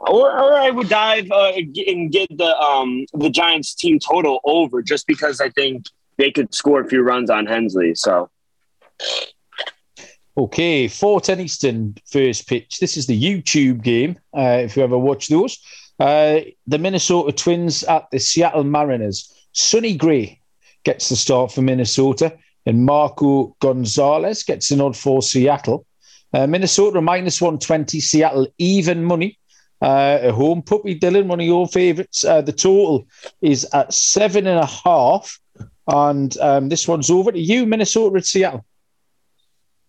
or, 0.00 0.32
or 0.32 0.54
I 0.54 0.70
would 0.70 0.88
dive 0.88 1.30
uh, 1.30 1.52
and 1.52 2.10
get 2.10 2.34
the 2.34 2.56
um, 2.58 3.04
the 3.12 3.28
Giants 3.28 3.74
team 3.74 3.98
total 3.98 4.40
over 4.44 4.80
just 4.80 5.06
because 5.06 5.42
I 5.42 5.50
think 5.50 5.84
they 6.16 6.30
could 6.30 6.54
score 6.54 6.80
a 6.80 6.88
few 6.88 7.02
runs 7.02 7.28
on 7.28 7.44
Heasley. 7.44 7.96
So 7.98 8.30
Okay, 10.38 10.86
410 10.86 11.40
Eastern 11.40 11.94
first 12.06 12.46
pitch. 12.46 12.78
This 12.78 12.96
is 12.96 13.08
the 13.08 13.20
YouTube 13.20 13.82
game, 13.82 14.16
uh, 14.36 14.60
if 14.62 14.76
you 14.76 14.84
ever 14.84 14.96
watch 14.96 15.26
those. 15.26 15.58
Uh, 15.98 16.42
the 16.68 16.78
Minnesota 16.78 17.32
Twins 17.32 17.82
at 17.82 18.08
the 18.12 18.20
Seattle 18.20 18.62
Mariners. 18.62 19.34
Sonny 19.50 19.96
Gray 19.96 20.40
gets 20.84 21.08
the 21.08 21.16
start 21.16 21.50
for 21.50 21.62
Minnesota, 21.62 22.38
and 22.66 22.86
Marco 22.86 23.56
Gonzalez 23.58 24.44
gets 24.44 24.68
the 24.68 24.76
nod 24.76 24.96
for 24.96 25.22
Seattle. 25.22 25.84
Uh, 26.32 26.46
Minnesota 26.46 27.00
minus 27.00 27.40
120, 27.40 27.98
Seattle 27.98 28.46
even 28.58 29.02
money. 29.02 29.36
Uh, 29.82 30.20
a 30.22 30.30
home 30.30 30.62
puppy, 30.62 30.96
Dylan, 30.96 31.26
one 31.26 31.40
of 31.40 31.46
your 31.46 31.66
favourites. 31.66 32.24
Uh, 32.24 32.42
the 32.42 32.52
total 32.52 33.08
is 33.42 33.66
at 33.74 33.92
seven 33.92 34.46
and 34.46 34.60
a 34.60 34.66
half. 34.66 35.40
And 35.88 36.38
um, 36.38 36.68
this 36.68 36.86
one's 36.86 37.10
over 37.10 37.32
to 37.32 37.40
you, 37.40 37.66
Minnesota 37.66 38.18
at 38.18 38.26
Seattle. 38.26 38.64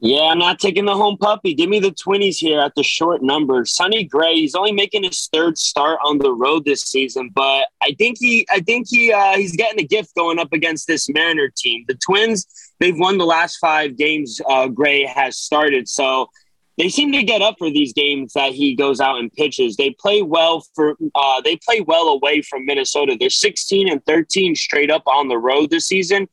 Yeah, 0.01 0.21
I'm 0.21 0.39
not 0.39 0.59
taking 0.59 0.85
the 0.85 0.95
home 0.95 1.17
puppy. 1.17 1.53
Give 1.53 1.69
me 1.69 1.81
the 1.81 1.91
Twins 1.91 2.37
here 2.37 2.61
at 2.61 2.73
the 2.75 2.83
short 2.83 3.21
number. 3.21 3.65
Sonny 3.65 4.05
Gray, 4.05 4.35
he's 4.35 4.55
only 4.55 4.71
making 4.71 5.03
his 5.03 5.27
third 5.33 5.57
start 5.57 5.99
on 6.05 6.19
the 6.19 6.33
road 6.33 6.63
this 6.63 6.83
season, 6.83 7.31
but 7.33 7.65
I 7.81 7.93
think 7.97 8.17
he 8.17 8.47
I 8.49 8.61
think 8.61 8.87
he 8.89 9.11
uh, 9.11 9.35
he's 9.35 9.57
getting 9.57 9.79
a 9.79 9.87
gift 9.87 10.15
going 10.15 10.39
up 10.39 10.53
against 10.53 10.87
this 10.87 11.09
Mariner 11.09 11.49
team. 11.49 11.83
The 11.89 11.95
Twins, 11.95 12.47
they've 12.79 12.97
won 12.97 13.17
the 13.17 13.25
last 13.25 13.57
five 13.57 13.97
games 13.97 14.39
uh, 14.47 14.69
Gray 14.69 15.05
has 15.05 15.37
started. 15.37 15.89
So 15.89 16.29
they 16.77 16.87
seem 16.87 17.11
to 17.11 17.23
get 17.23 17.41
up 17.41 17.55
for 17.59 17.69
these 17.69 17.91
games 17.91 18.31
that 18.33 18.53
he 18.53 18.75
goes 18.75 19.01
out 19.01 19.19
and 19.19 19.29
pitches. 19.33 19.75
They 19.75 19.89
play 19.99 20.21
well 20.21 20.63
for 20.75 20.95
uh, 21.13 21.41
they 21.41 21.57
play 21.57 21.81
well 21.81 22.07
away 22.07 22.41
from 22.41 22.65
Minnesota. 22.65 23.17
They're 23.19 23.29
16 23.29 23.89
and 23.89 24.05
13 24.05 24.55
straight 24.55 24.89
up 24.89 25.03
on 25.07 25.27
the 25.27 25.37
road 25.37 25.71
this 25.71 25.87
season. 25.87 26.29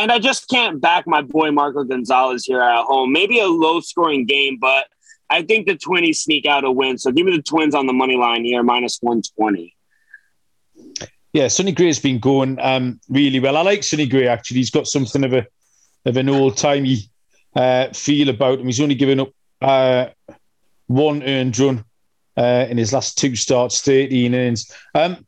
And 0.00 0.10
I 0.10 0.18
just 0.18 0.48
can't 0.48 0.80
back 0.80 1.06
my 1.06 1.20
boy 1.20 1.50
Marco 1.50 1.84
Gonzalez 1.84 2.46
here 2.46 2.62
at 2.62 2.84
home. 2.84 3.12
Maybe 3.12 3.38
a 3.38 3.46
low 3.46 3.80
scoring 3.80 4.24
game, 4.24 4.56
but 4.58 4.86
I 5.28 5.42
think 5.42 5.66
the 5.66 5.76
Twins 5.76 6.22
sneak 6.22 6.46
out 6.46 6.64
a 6.64 6.72
win. 6.72 6.96
So 6.96 7.12
give 7.12 7.26
me 7.26 7.36
the 7.36 7.42
Twins 7.42 7.74
on 7.74 7.86
the 7.86 7.92
money 7.92 8.16
line 8.16 8.42
here, 8.42 8.62
minus 8.62 8.98
120. 9.02 9.76
Yeah, 11.34 11.48
Sonny 11.48 11.72
Gray 11.72 11.88
has 11.88 11.98
been 11.98 12.18
going 12.18 12.58
um, 12.60 12.98
really 13.10 13.40
well. 13.40 13.58
I 13.58 13.60
like 13.60 13.84
Sonny 13.84 14.06
Gray, 14.06 14.26
actually. 14.26 14.56
He's 14.56 14.70
got 14.70 14.86
something 14.86 15.22
of 15.22 15.34
a 15.34 15.46
of 16.06 16.16
an 16.16 16.30
old 16.30 16.56
timey 16.56 17.10
uh, 17.54 17.88
feel 17.88 18.30
about 18.30 18.58
him. 18.58 18.66
He's 18.66 18.80
only 18.80 18.94
given 18.94 19.20
up 19.20 19.32
uh, 19.60 20.06
one 20.86 21.22
earned 21.22 21.58
run 21.58 21.84
uh, 22.38 22.66
in 22.70 22.78
his 22.78 22.94
last 22.94 23.18
two 23.18 23.36
starts, 23.36 23.82
13 23.82 24.32
innings. 24.32 24.72
Um, 24.94 25.26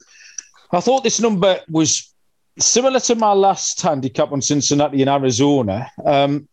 I 0.73 0.81
thought 0.81 1.05
this 1.05 1.21
number 1.21 1.61
was 1.69 2.12
similar 2.59 3.01
to 3.01 3.15
my 3.15 3.33
last 3.33 3.81
handicap 3.81 4.33
on 4.33 4.43
Cincinnati 4.43 5.03
in 5.03 5.09
Arizona, 5.09 5.91
um, 6.05 6.49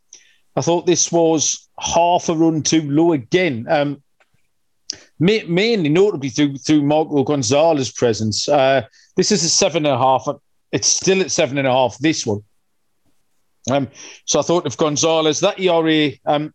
I 0.55 0.61
thought 0.61 0.85
this 0.85 1.11
was 1.11 1.69
half 1.79 2.29
a 2.29 2.35
run 2.35 2.63
too 2.63 2.89
low 2.89 3.13
again. 3.13 3.65
Um, 3.69 4.03
mainly, 5.19 5.89
notably 5.89 6.29
through 6.29 6.57
through 6.57 6.81
Marco 6.81 7.23
Gonzalez's 7.23 7.91
presence. 7.91 8.47
Uh, 8.47 8.83
this 9.15 9.31
is 9.31 9.43
a 9.43 9.49
seven 9.49 9.85
and 9.85 9.95
a 9.95 9.97
half. 9.97 10.27
It's 10.71 10.87
still 10.87 11.21
at 11.21 11.31
seven 11.31 11.57
and 11.57 11.67
a 11.67 11.71
half. 11.71 11.97
This 11.99 12.25
one. 12.25 12.43
Um, 13.69 13.89
so 14.25 14.39
I 14.39 14.43
thought 14.43 14.65
of 14.65 14.77
Gonzalez. 14.77 15.39
That 15.41 15.59
ERA 15.59 16.11
um, 16.25 16.53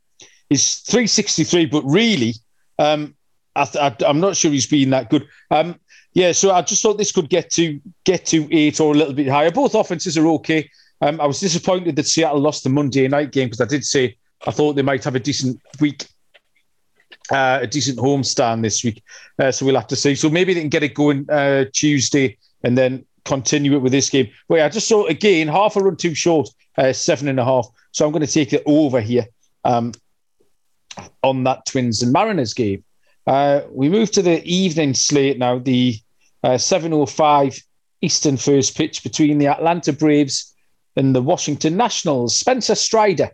is 0.50 0.76
three 0.76 1.06
sixty 1.06 1.44
three, 1.44 1.66
but 1.66 1.82
really, 1.84 2.34
um, 2.78 3.14
I 3.54 3.94
am 4.04 4.20
not 4.20 4.36
sure 4.36 4.50
he's 4.50 4.66
been 4.66 4.90
that 4.90 5.10
good. 5.10 5.28
Um, 5.50 5.78
yeah, 6.14 6.30
so 6.30 6.52
I 6.52 6.62
just 6.62 6.80
thought 6.80 6.96
this 6.96 7.12
could 7.12 7.28
get 7.28 7.50
to 7.52 7.80
get 8.04 8.24
to 8.26 8.48
eight 8.56 8.80
or 8.80 8.94
a 8.94 8.96
little 8.96 9.12
bit 9.12 9.28
higher. 9.28 9.50
Both 9.50 9.74
offenses 9.74 10.16
are 10.16 10.26
okay. 10.28 10.70
Um, 11.00 11.20
I 11.20 11.26
was 11.26 11.40
disappointed 11.40 11.96
that 11.96 12.06
Seattle 12.06 12.40
lost 12.40 12.62
the 12.62 12.70
Monday 12.70 13.06
night 13.08 13.32
game 13.32 13.48
because 13.48 13.60
I 13.60 13.66
did 13.66 13.84
say 13.84 14.16
I 14.46 14.52
thought 14.52 14.74
they 14.74 14.82
might 14.82 15.02
have 15.02 15.16
a 15.16 15.20
decent 15.20 15.60
week, 15.80 16.06
uh, 17.32 17.58
a 17.62 17.66
decent 17.66 17.98
home 17.98 18.22
stand 18.22 18.64
this 18.64 18.84
week. 18.84 19.02
Uh, 19.40 19.50
so 19.50 19.66
we'll 19.66 19.74
have 19.74 19.88
to 19.88 19.96
see. 19.96 20.14
So 20.14 20.30
maybe 20.30 20.54
they 20.54 20.60
can 20.60 20.68
get 20.68 20.84
it 20.84 20.94
going 20.94 21.28
uh, 21.30 21.64
Tuesday 21.72 22.38
and 22.62 22.78
then 22.78 23.04
continue 23.24 23.74
it 23.74 23.80
with 23.80 23.92
this 23.92 24.08
game. 24.08 24.30
But 24.48 24.56
yeah, 24.56 24.66
I 24.66 24.68
just 24.68 24.86
saw 24.86 25.06
again 25.06 25.48
half 25.48 25.74
a 25.74 25.80
run 25.80 25.96
too 25.96 26.14
short, 26.14 26.48
uh, 26.78 26.92
seven 26.92 27.26
and 27.26 27.40
a 27.40 27.44
half. 27.44 27.66
So 27.90 28.06
I'm 28.06 28.12
going 28.12 28.24
to 28.24 28.32
take 28.32 28.52
it 28.52 28.62
over 28.66 29.00
here 29.00 29.26
um, 29.64 29.92
on 31.24 31.42
that 31.44 31.66
Twins 31.66 32.02
and 32.02 32.12
Mariners 32.12 32.54
game. 32.54 32.84
Uh, 33.26 33.62
we 33.70 33.88
move 33.88 34.10
to 34.12 34.22
the 34.22 34.44
evening 34.44 34.94
slate 34.94 35.38
now. 35.38 35.58
The 35.58 35.98
uh, 36.44 36.58
7.05 36.58 37.62
Eastern 38.02 38.36
first 38.36 38.76
pitch 38.76 39.02
between 39.02 39.38
the 39.38 39.46
Atlanta 39.46 39.94
Braves 39.94 40.54
and 40.94 41.16
the 41.16 41.22
Washington 41.22 41.76
Nationals. 41.76 42.36
Spencer 42.36 42.74
Strider, 42.74 43.30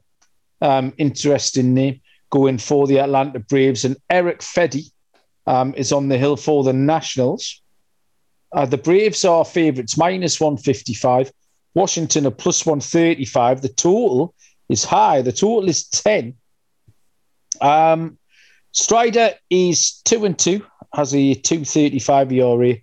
um, 0.63 0.95
interesting 0.97 1.75
name, 1.75 2.01
going 2.31 2.57
for 2.57 2.87
the 2.87 3.01
Atlanta 3.01 3.41
Braves. 3.41 3.85
And 3.85 3.97
Erick 4.09 4.39
Fedde 4.39 4.85
um, 5.49 5.75
is 5.77 5.91
on 5.91 6.09
the 6.09 6.19
hill 6.19 6.37
for 6.37 6.63
the 6.63 6.73
Nationals. 6.73 7.61
Uh, 8.53 8.65
the 8.65 8.79
Braves 8.79 9.25
are 9.25 9.45
favourites, 9.45 9.97
minus 9.97 10.41
155. 10.41 11.33
Washington 11.75 12.29
are 12.29 12.31
plus 12.31 12.65
135. 12.65 13.63
The 13.63 13.69
total 13.71 14.35
is 14.69 14.85
high. 14.85 15.21
The 15.21 15.33
total 15.33 15.69
is 15.69 15.89
10. 15.89 16.35
Um, 17.61 18.19
Strider 18.71 19.35
is 19.51 20.01
2 20.05 20.27
and 20.27 20.39
2, 20.39 20.65
has 20.95 21.13
a 21.13 21.35
235 21.35 22.33
ERA. 22.33 22.77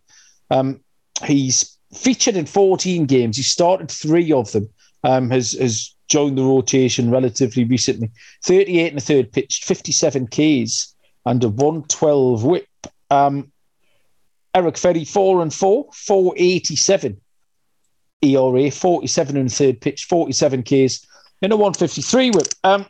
Um, 0.50 0.80
he's 1.24 1.78
featured 1.94 2.36
in 2.36 2.46
14 2.46 3.06
games. 3.06 3.38
He 3.38 3.44
started 3.44 3.90
three 3.90 4.32
of 4.32 4.52
them. 4.52 4.70
Um, 5.04 5.30
has 5.30 5.54
has 5.54 5.94
joined 6.08 6.38
the 6.38 6.44
rotation 6.44 7.12
relatively 7.12 7.64
recently. 7.64 8.12
38 8.44 8.90
and 8.90 8.98
a 8.98 9.02
third 9.02 9.32
pitched, 9.32 9.66
57 9.66 10.28
Ks 10.28 10.94
and 11.26 11.44
a 11.44 11.50
112 11.50 12.44
whip. 12.44 12.68
Um, 13.10 13.52
Erick 14.56 14.76
Fedde, 14.76 15.08
four 15.08 15.42
and 15.42 15.54
four, 15.54 15.88
487 15.94 17.20
ERA, 18.24 18.72
47 18.72 19.38
and 19.38 19.48
a 19.48 19.54
third 19.54 19.82
pitch, 19.82 20.06
47 20.06 20.64
Ks, 20.64 21.06
and 21.42 21.54
a 21.54 21.58
153 21.58 22.32
whip. 22.32 22.48
Um, 22.64 22.86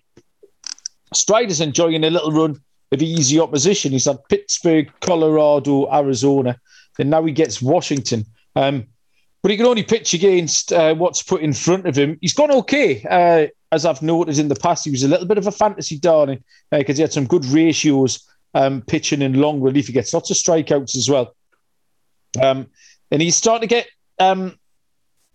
Strider's 1.13 1.61
enjoying 1.61 2.03
a 2.03 2.09
little 2.09 2.31
run 2.31 2.61
of 2.91 3.01
easy 3.01 3.39
opposition. 3.39 3.91
He's 3.91 4.05
had 4.05 4.17
Pittsburgh, 4.29 4.91
Colorado, 5.01 5.91
Arizona, 5.91 6.59
and 6.99 7.09
now 7.09 7.23
he 7.23 7.31
gets 7.31 7.61
Washington. 7.61 8.25
Um, 8.55 8.87
but 9.41 9.51
he 9.51 9.57
can 9.57 9.65
only 9.65 9.83
pitch 9.83 10.13
against 10.13 10.73
uh, 10.73 10.95
what's 10.95 11.21
put 11.23 11.41
in 11.41 11.53
front 11.53 11.85
of 11.85 11.95
him. 11.95 12.17
He's 12.21 12.33
gone 12.33 12.51
okay, 12.51 13.05
uh, 13.09 13.47
as 13.71 13.85
I've 13.85 14.01
noticed 14.01 14.39
in 14.39 14.47
the 14.47 14.55
past. 14.55 14.83
He 14.83 14.91
was 14.91 15.03
a 15.03 15.07
little 15.07 15.27
bit 15.27 15.37
of 15.37 15.47
a 15.47 15.51
fantasy 15.51 15.99
darling 15.99 16.43
because 16.71 16.95
uh, 16.95 16.97
he 16.97 17.01
had 17.01 17.13
some 17.13 17.27
good 17.27 17.45
ratios 17.45 18.27
um, 18.53 18.81
pitching 18.81 19.21
in 19.21 19.39
long 19.39 19.61
relief. 19.61 19.87
He 19.87 19.93
gets 19.93 20.13
lots 20.13 20.31
of 20.31 20.37
strikeouts 20.37 20.97
as 20.97 21.09
well. 21.09 21.35
Um, 22.41 22.67
and 23.11 23.21
he's 23.21 23.35
starting 23.35 23.67
to 23.67 23.73
get 23.73 23.87
um, 24.19 24.57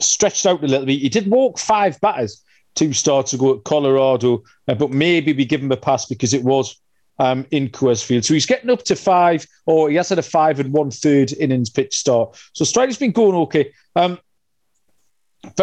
stretched 0.00 0.46
out 0.46 0.62
a 0.62 0.66
little 0.66 0.86
bit. 0.86 1.00
He 1.00 1.08
did 1.08 1.30
walk 1.30 1.58
five 1.58 2.00
batters 2.00 2.42
two 2.74 2.92
starts 2.92 3.32
ago 3.32 3.54
at 3.54 3.64
Colorado, 3.64 4.42
uh, 4.68 4.74
but 4.74 4.90
maybe 4.90 5.32
we 5.32 5.44
give 5.44 5.62
him 5.62 5.72
a 5.72 5.76
pass 5.76 6.06
because 6.06 6.34
it 6.34 6.42
was 6.42 6.80
um, 7.18 7.46
in 7.50 7.68
Coors 7.68 8.04
Field. 8.04 8.24
So 8.24 8.34
he's 8.34 8.46
getting 8.46 8.70
up 8.70 8.82
to 8.84 8.96
five, 8.96 9.46
or 9.66 9.90
he 9.90 9.96
has 9.96 10.08
had 10.08 10.18
a 10.18 10.22
five 10.22 10.60
and 10.60 10.72
one 10.72 10.90
third 10.90 11.32
innings 11.32 11.70
pitch 11.70 11.96
start. 11.96 12.36
So 12.52 12.64
Strider's 12.64 12.98
been 12.98 13.12
going 13.12 13.34
okay. 13.34 13.72
Um, 13.96 14.18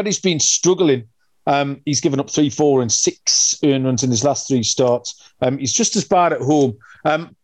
he's 0.04 0.20
been 0.20 0.40
struggling. 0.40 1.08
Um, 1.48 1.82
he's 1.86 2.02
given 2.02 2.20
up 2.20 2.30
three, 2.30 2.50
four, 2.50 2.82
and 2.82 2.92
six 2.92 3.58
earned 3.64 3.86
runs 3.86 4.04
in 4.04 4.12
his 4.12 4.24
last 4.24 4.48
three 4.48 4.64
starts. 4.64 5.32
Um, 5.42 5.58
he's 5.58 5.74
just 5.74 5.96
as 5.96 6.06
bad 6.06 6.34
at 6.34 6.42
home. 6.42 6.78
Um, 7.06 7.36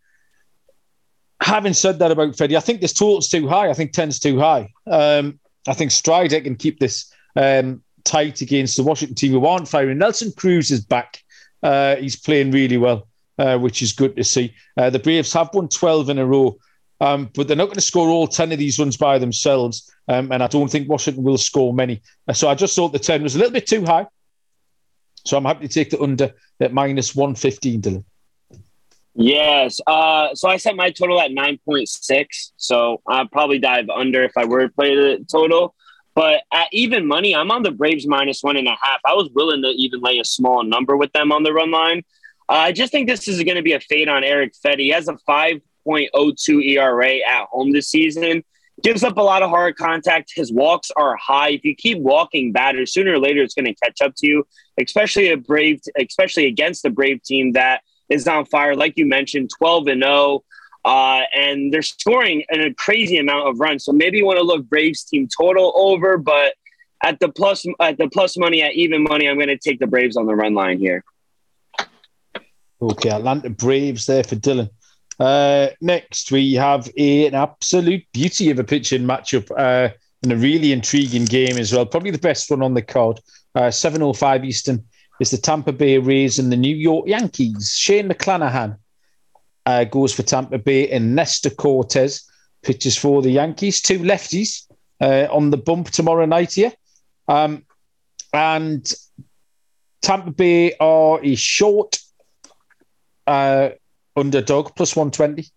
having 1.41 1.73
said 1.73 1.99
that 1.99 2.11
about 2.11 2.35
Fedde, 2.35 2.55
I 2.55 2.59
think 2.59 2.81
this 2.81 2.93
total's 2.93 3.29
too 3.29 3.47
high. 3.47 3.69
I 3.69 3.73
think 3.73 3.93
10's 3.93 4.19
too 4.19 4.39
high. 4.39 4.71
Um, 4.85 5.39
I 5.67 5.73
think 5.73 5.91
Strider 5.91 6.39
can 6.41 6.55
keep 6.55 6.79
this 6.79 7.11
um, 7.35 7.81
tight 8.03 8.41
against 8.41 8.77
the 8.77 8.83
Washington 8.83 9.15
team 9.15 9.31
who 9.31 9.45
aren't 9.45 9.67
firing. 9.67 9.97
Nelson 9.97 10.31
Cruz 10.37 10.69
is 10.69 10.85
back. 10.85 11.23
Uh, 11.63 11.95
he's 11.95 12.15
playing 12.15 12.51
really 12.51 12.77
well 12.77 13.07
uh, 13.37 13.57
which 13.57 13.81
is 13.81 13.93
good 13.93 14.15
to 14.15 14.23
see. 14.23 14.53
Uh, 14.77 14.89
the 14.89 14.99
Braves 14.99 15.33
have 15.33 15.49
won 15.53 15.67
12 15.67 16.09
in 16.09 16.19
a 16.19 16.25
row, 16.25 16.57
um, 17.01 17.29
but 17.33 17.47
they're 17.47 17.57
not 17.57 17.65
going 17.65 17.75
to 17.75 17.81
score 17.81 18.09
all 18.09 18.27
10 18.27 18.51
of 18.51 18.59
these 18.59 18.79
runs 18.79 18.97
by 18.97 19.17
themselves. 19.17 19.91
Um, 20.07 20.31
and 20.31 20.43
I 20.43 20.47
don't 20.47 20.69
think 20.69 20.89
Washington 20.89 21.23
will 21.23 21.37
score 21.37 21.73
many. 21.73 22.01
Uh, 22.27 22.33
so 22.33 22.47
I 22.47 22.55
just 22.55 22.75
thought 22.75 22.93
the 22.93 22.99
10 22.99 23.23
was 23.23 23.35
a 23.35 23.39
little 23.39 23.53
bit 23.53 23.67
too 23.67 23.83
high. 23.83 24.07
So 25.25 25.37
I'm 25.37 25.45
happy 25.45 25.67
to 25.67 25.73
take 25.73 25.89
the 25.89 25.99
under 26.01 26.33
at 26.59 26.73
minus 26.73 27.15
115, 27.15 27.81
Dylan. 27.81 28.03
Yes. 29.15 29.79
Uh, 29.87 30.35
so 30.35 30.49
I 30.49 30.57
set 30.57 30.75
my 30.75 30.91
total 30.91 31.19
at 31.19 31.31
9.6. 31.31 32.51
So 32.57 33.01
I'd 33.07 33.31
probably 33.31 33.59
dive 33.59 33.89
under 33.89 34.23
if 34.23 34.33
I 34.37 34.45
were 34.45 34.67
to 34.67 34.73
play 34.73 34.95
the 34.95 35.25
total. 35.31 35.73
But 36.15 36.43
at 36.53 36.67
even 36.71 37.07
money, 37.07 37.35
I'm 37.35 37.51
on 37.51 37.63
the 37.63 37.71
Braves 37.71 38.07
minus 38.07 38.41
one 38.41 38.55
and 38.55 38.67
a 38.67 38.77
half. 38.81 39.01
I 39.05 39.13
was 39.13 39.29
willing 39.33 39.61
to 39.63 39.69
even 39.69 40.01
lay 40.01 40.19
a 40.19 40.23
small 40.23 40.63
number 40.63 40.95
with 40.95 41.11
them 41.11 41.31
on 41.31 41.43
the 41.43 41.53
run 41.53 41.71
line. 41.71 42.03
I 42.47 42.71
just 42.71 42.91
think 42.91 43.07
this 43.07 43.27
is 43.27 43.41
going 43.43 43.55
to 43.55 43.63
be 43.63 43.73
a 43.73 43.79
fade 43.79 44.07
on 44.07 44.23
Erick 44.23 44.53
Fedde. 44.53 44.79
He 44.79 44.89
has 44.89 45.07
a 45.07 45.17
5.02 45.27 46.63
ERA 46.63 47.15
at 47.27 47.47
home 47.47 47.71
this 47.71 47.89
season. 47.89 48.43
gives 48.83 49.03
up 49.03 49.17
a 49.17 49.21
lot 49.21 49.41
of 49.41 49.49
hard 49.49 49.75
contact. 49.77 50.31
His 50.35 50.51
walks 50.51 50.91
are 50.95 51.15
high. 51.15 51.49
If 51.49 51.65
you 51.65 51.75
keep 51.75 51.97
walking 51.99 52.51
batters, 52.51 52.93
sooner 52.93 53.13
or 53.13 53.19
later 53.19 53.41
it's 53.41 53.55
going 53.55 53.65
to 53.65 53.75
catch 53.75 54.01
up 54.01 54.13
to 54.17 54.27
you. 54.27 54.47
Especially 54.79 55.31
a 55.31 55.37
brave, 55.37 55.81
especially 55.99 56.45
against 56.45 56.83
the 56.83 56.89
brave 56.89 57.23
team 57.23 57.53
that 57.53 57.81
is 58.09 58.27
on 58.27 58.45
fire. 58.45 58.75
Like 58.75 58.93
you 58.97 59.05
mentioned, 59.05 59.49
twelve 59.57 59.87
and 59.87 60.03
zero. 60.03 60.13
Oh, 60.13 60.43
uh, 60.85 61.23
and 61.35 61.73
they're 61.73 61.81
scoring 61.81 62.43
a 62.51 62.71
crazy 62.75 63.17
amount 63.17 63.47
of 63.47 63.59
runs. 63.59 63.83
So 63.83 63.91
maybe 63.91 64.19
you 64.19 64.25
want 64.25 64.37
to 64.37 64.43
look 64.43 64.69
Braves 64.69 65.03
team 65.03 65.27
total 65.35 65.73
over, 65.75 66.17
but 66.17 66.53
at 67.03 67.19
the 67.19 67.29
plus 67.29 67.65
at 67.79 67.97
the 67.97 68.07
plus 68.07 68.37
money 68.37 68.61
at 68.61 68.73
even 68.73 69.01
money, 69.01 69.27
I'm 69.27 69.37
going 69.37 69.47
to 69.47 69.57
take 69.57 69.79
the 69.79 69.87
Braves 69.87 70.15
on 70.15 70.27
the 70.27 70.35
run 70.35 70.53
line 70.53 70.77
here. 70.77 71.03
Okay, 72.81 73.09
Atlanta 73.09 73.49
Braves 73.49 74.05
there 74.05 74.23
for 74.23 74.35
Dylan. 74.35 74.69
Uh, 75.19 75.69
next, 75.81 76.31
we 76.31 76.53
have 76.53 76.89
a, 76.97 77.27
an 77.27 77.35
absolute 77.35 78.05
beauty 78.11 78.49
of 78.49 78.59
a 78.59 78.63
pitching 78.63 79.03
matchup 79.03 79.49
uh, 79.57 79.93
and 80.23 80.31
a 80.31 80.35
really 80.35 80.71
intriguing 80.71 81.25
game 81.25 81.57
as 81.57 81.71
well. 81.71 81.85
Probably 81.85 82.11
the 82.11 82.17
best 82.17 82.49
one 82.49 82.61
on 82.61 82.73
the 82.73 82.81
card. 82.81 83.21
Uh, 83.53 83.69
7.05 83.69 84.45
Eastern 84.45 84.83
is 85.21 85.31
the 85.31 85.37
Tampa 85.37 85.71
Bay 85.71 85.97
Rays 85.97 86.37
and 86.37 86.51
the 86.51 86.57
New 86.57 86.75
York 86.75 87.07
Yankees. 87.07 87.73
Shane 87.77 88.09
McClanahan 88.09 88.77
uh, 89.65 89.85
goes 89.85 90.13
for 90.13 90.23
Tampa 90.23 90.57
Bay 90.57 90.89
and 90.89 91.15
Nestor 91.15 91.49
Cortes 91.49 92.29
pitches 92.61 92.97
for 92.97 93.21
the 93.21 93.31
Yankees. 93.31 93.81
Two 93.81 93.99
lefties 93.99 94.69
uh, 94.99 95.27
on 95.31 95.49
the 95.49 95.57
bump 95.57 95.91
tomorrow 95.91 96.25
night 96.25 96.53
here. 96.53 96.73
Um, 97.29 97.65
and 98.33 98.91
Tampa 100.01 100.31
Bay 100.31 100.75
are 100.79 101.23
a 101.23 101.35
short 101.35 101.99
uh, 103.27 103.69
underdog, 104.15 104.75
plus 104.75 104.95
120. 104.95 105.49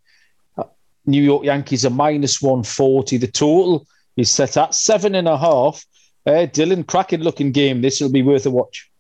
New 1.07 1.23
York 1.23 1.45
Yankees 1.45 1.87
are 1.87 1.91
minus 1.91 2.43
140. 2.43 3.17
The 3.17 3.27
total 3.27 3.87
is 4.17 4.31
set 4.31 4.57
at 4.57 4.75
seven 4.75 5.15
and 5.15 5.27
a 5.27 5.39
half. 5.39 5.85
Uh, 6.27 6.47
Dylan, 6.47 6.87
cracking 6.87 7.21
looking 7.21 7.53
game. 7.53 7.81
This 7.81 8.01
will 8.01 8.13
be 8.13 8.23
worth 8.23 8.45
a 8.45 8.51
watch. 8.51 8.91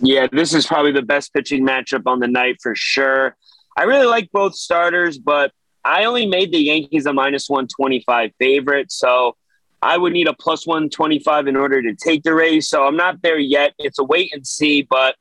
Yeah, 0.00 0.26
this 0.30 0.54
is 0.54 0.66
probably 0.66 0.92
the 0.92 1.02
best 1.02 1.32
pitching 1.32 1.64
matchup 1.64 2.02
on 2.06 2.18
the 2.18 2.26
night 2.26 2.58
for 2.60 2.74
sure. 2.74 3.36
I 3.76 3.84
really 3.84 4.06
like 4.06 4.30
both 4.32 4.54
starters, 4.54 5.18
but 5.18 5.52
I 5.84 6.04
only 6.04 6.26
made 6.26 6.52
the 6.52 6.58
Yankees 6.58 7.06
a 7.06 7.12
minus 7.12 7.48
125 7.48 8.32
favorite. 8.38 8.90
So 8.90 9.36
I 9.80 9.96
would 9.96 10.12
need 10.12 10.26
a 10.26 10.34
plus 10.34 10.66
125 10.66 11.46
in 11.46 11.56
order 11.56 11.80
to 11.82 11.94
take 11.94 12.24
the 12.24 12.34
Rays. 12.34 12.68
So 12.68 12.84
I'm 12.84 12.96
not 12.96 13.22
there 13.22 13.38
yet. 13.38 13.74
It's 13.78 13.98
a 13.98 14.04
wait 14.04 14.32
and 14.32 14.44
see, 14.44 14.82
but 14.82 15.14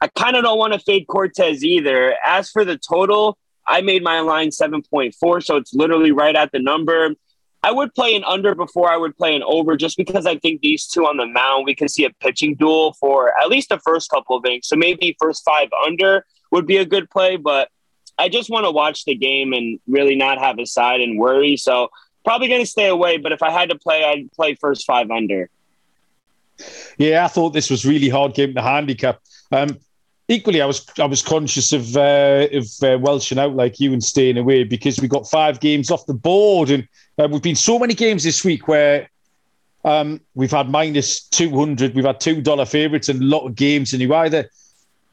I 0.00 0.08
kind 0.08 0.36
of 0.36 0.44
don't 0.44 0.58
want 0.58 0.72
to 0.72 0.78
fade 0.78 1.06
Cortes 1.06 1.62
either. 1.62 2.14
As 2.24 2.50
for 2.50 2.64
the 2.64 2.78
total, 2.78 3.36
I 3.66 3.82
made 3.82 4.02
my 4.02 4.20
line 4.20 4.48
7.4, 4.48 5.44
so 5.44 5.56
it's 5.56 5.74
literally 5.74 6.12
right 6.12 6.34
at 6.34 6.52
the 6.52 6.58
number. 6.58 7.10
I 7.62 7.70
would 7.70 7.94
play 7.94 8.16
an 8.16 8.24
under 8.24 8.54
before 8.54 8.90
I 8.90 8.96
would 8.96 9.14
play 9.16 9.36
an 9.36 9.42
over 9.42 9.76
just 9.76 9.98
because 9.98 10.24
I 10.24 10.38
think 10.38 10.62
these 10.62 10.86
two 10.86 11.06
on 11.06 11.18
the 11.18 11.26
mound, 11.26 11.66
we 11.66 11.74
can 11.74 11.88
see 11.88 12.04
a 12.04 12.10
pitching 12.10 12.54
duel 12.54 12.94
for 12.94 13.38
at 13.38 13.48
least 13.48 13.68
the 13.68 13.78
first 13.78 14.10
couple 14.10 14.36
of 14.36 14.44
innings. 14.46 14.68
So 14.68 14.76
maybe 14.76 15.14
first 15.20 15.44
five 15.44 15.68
under 15.86 16.24
would 16.50 16.66
be 16.66 16.78
a 16.78 16.86
good 16.86 17.10
play, 17.10 17.36
but 17.36 17.68
I 18.18 18.30
just 18.30 18.48
want 18.48 18.64
to 18.64 18.70
watch 18.70 19.04
the 19.04 19.14
game 19.14 19.52
and 19.52 19.78
really 19.86 20.16
not 20.16 20.38
have 20.38 20.58
a 20.58 20.64
side 20.64 21.02
and 21.02 21.18
worry. 21.18 21.58
So 21.58 21.90
probably 22.24 22.48
going 22.48 22.62
to 22.62 22.66
stay 22.66 22.88
away, 22.88 23.18
but 23.18 23.32
if 23.32 23.42
I 23.42 23.50
had 23.50 23.68
to 23.70 23.78
play, 23.78 24.04
I'd 24.04 24.32
play 24.32 24.54
first 24.54 24.86
five 24.86 25.10
under. 25.10 25.50
Yeah, 26.96 27.24
I 27.24 27.28
thought 27.28 27.50
this 27.50 27.70
was 27.70 27.84
really 27.84 28.08
hard 28.08 28.34
game 28.34 28.54
to 28.54 28.62
handicap. 28.62 29.20
Um, 29.52 29.78
equally, 30.30 30.62
I 30.62 30.66
was 30.66 30.86
I 30.98 31.04
was 31.04 31.20
conscious 31.20 31.72
of 31.72 31.96
uh, 31.96 32.46
of 32.52 32.66
uh, 32.82 32.98
welshing 32.98 33.38
out 33.38 33.54
like 33.54 33.80
you 33.80 33.92
and 33.92 34.02
staying 34.02 34.38
away 34.38 34.64
because 34.64 35.00
we 35.00 35.08
got 35.08 35.28
five 35.28 35.60
games 35.60 35.90
off 35.90 36.06
the 36.06 36.14
board, 36.14 36.70
and 36.70 36.88
uh, 37.18 37.28
we've 37.30 37.42
been 37.42 37.56
so 37.56 37.78
many 37.78 37.94
games 37.94 38.24
this 38.24 38.44
week 38.44 38.68
where 38.68 39.10
um, 39.84 40.20
we've 40.34 40.50
had 40.50 40.70
minus 40.70 41.22
two 41.24 41.54
hundred, 41.54 41.94
we've 41.94 42.04
had 42.04 42.20
two 42.20 42.40
dollar 42.40 42.64
favourites, 42.64 43.08
and 43.08 43.20
a 43.20 43.26
lot 43.26 43.46
of 43.46 43.54
games, 43.54 43.92
and 43.92 44.00
you 44.00 44.14
either 44.14 44.48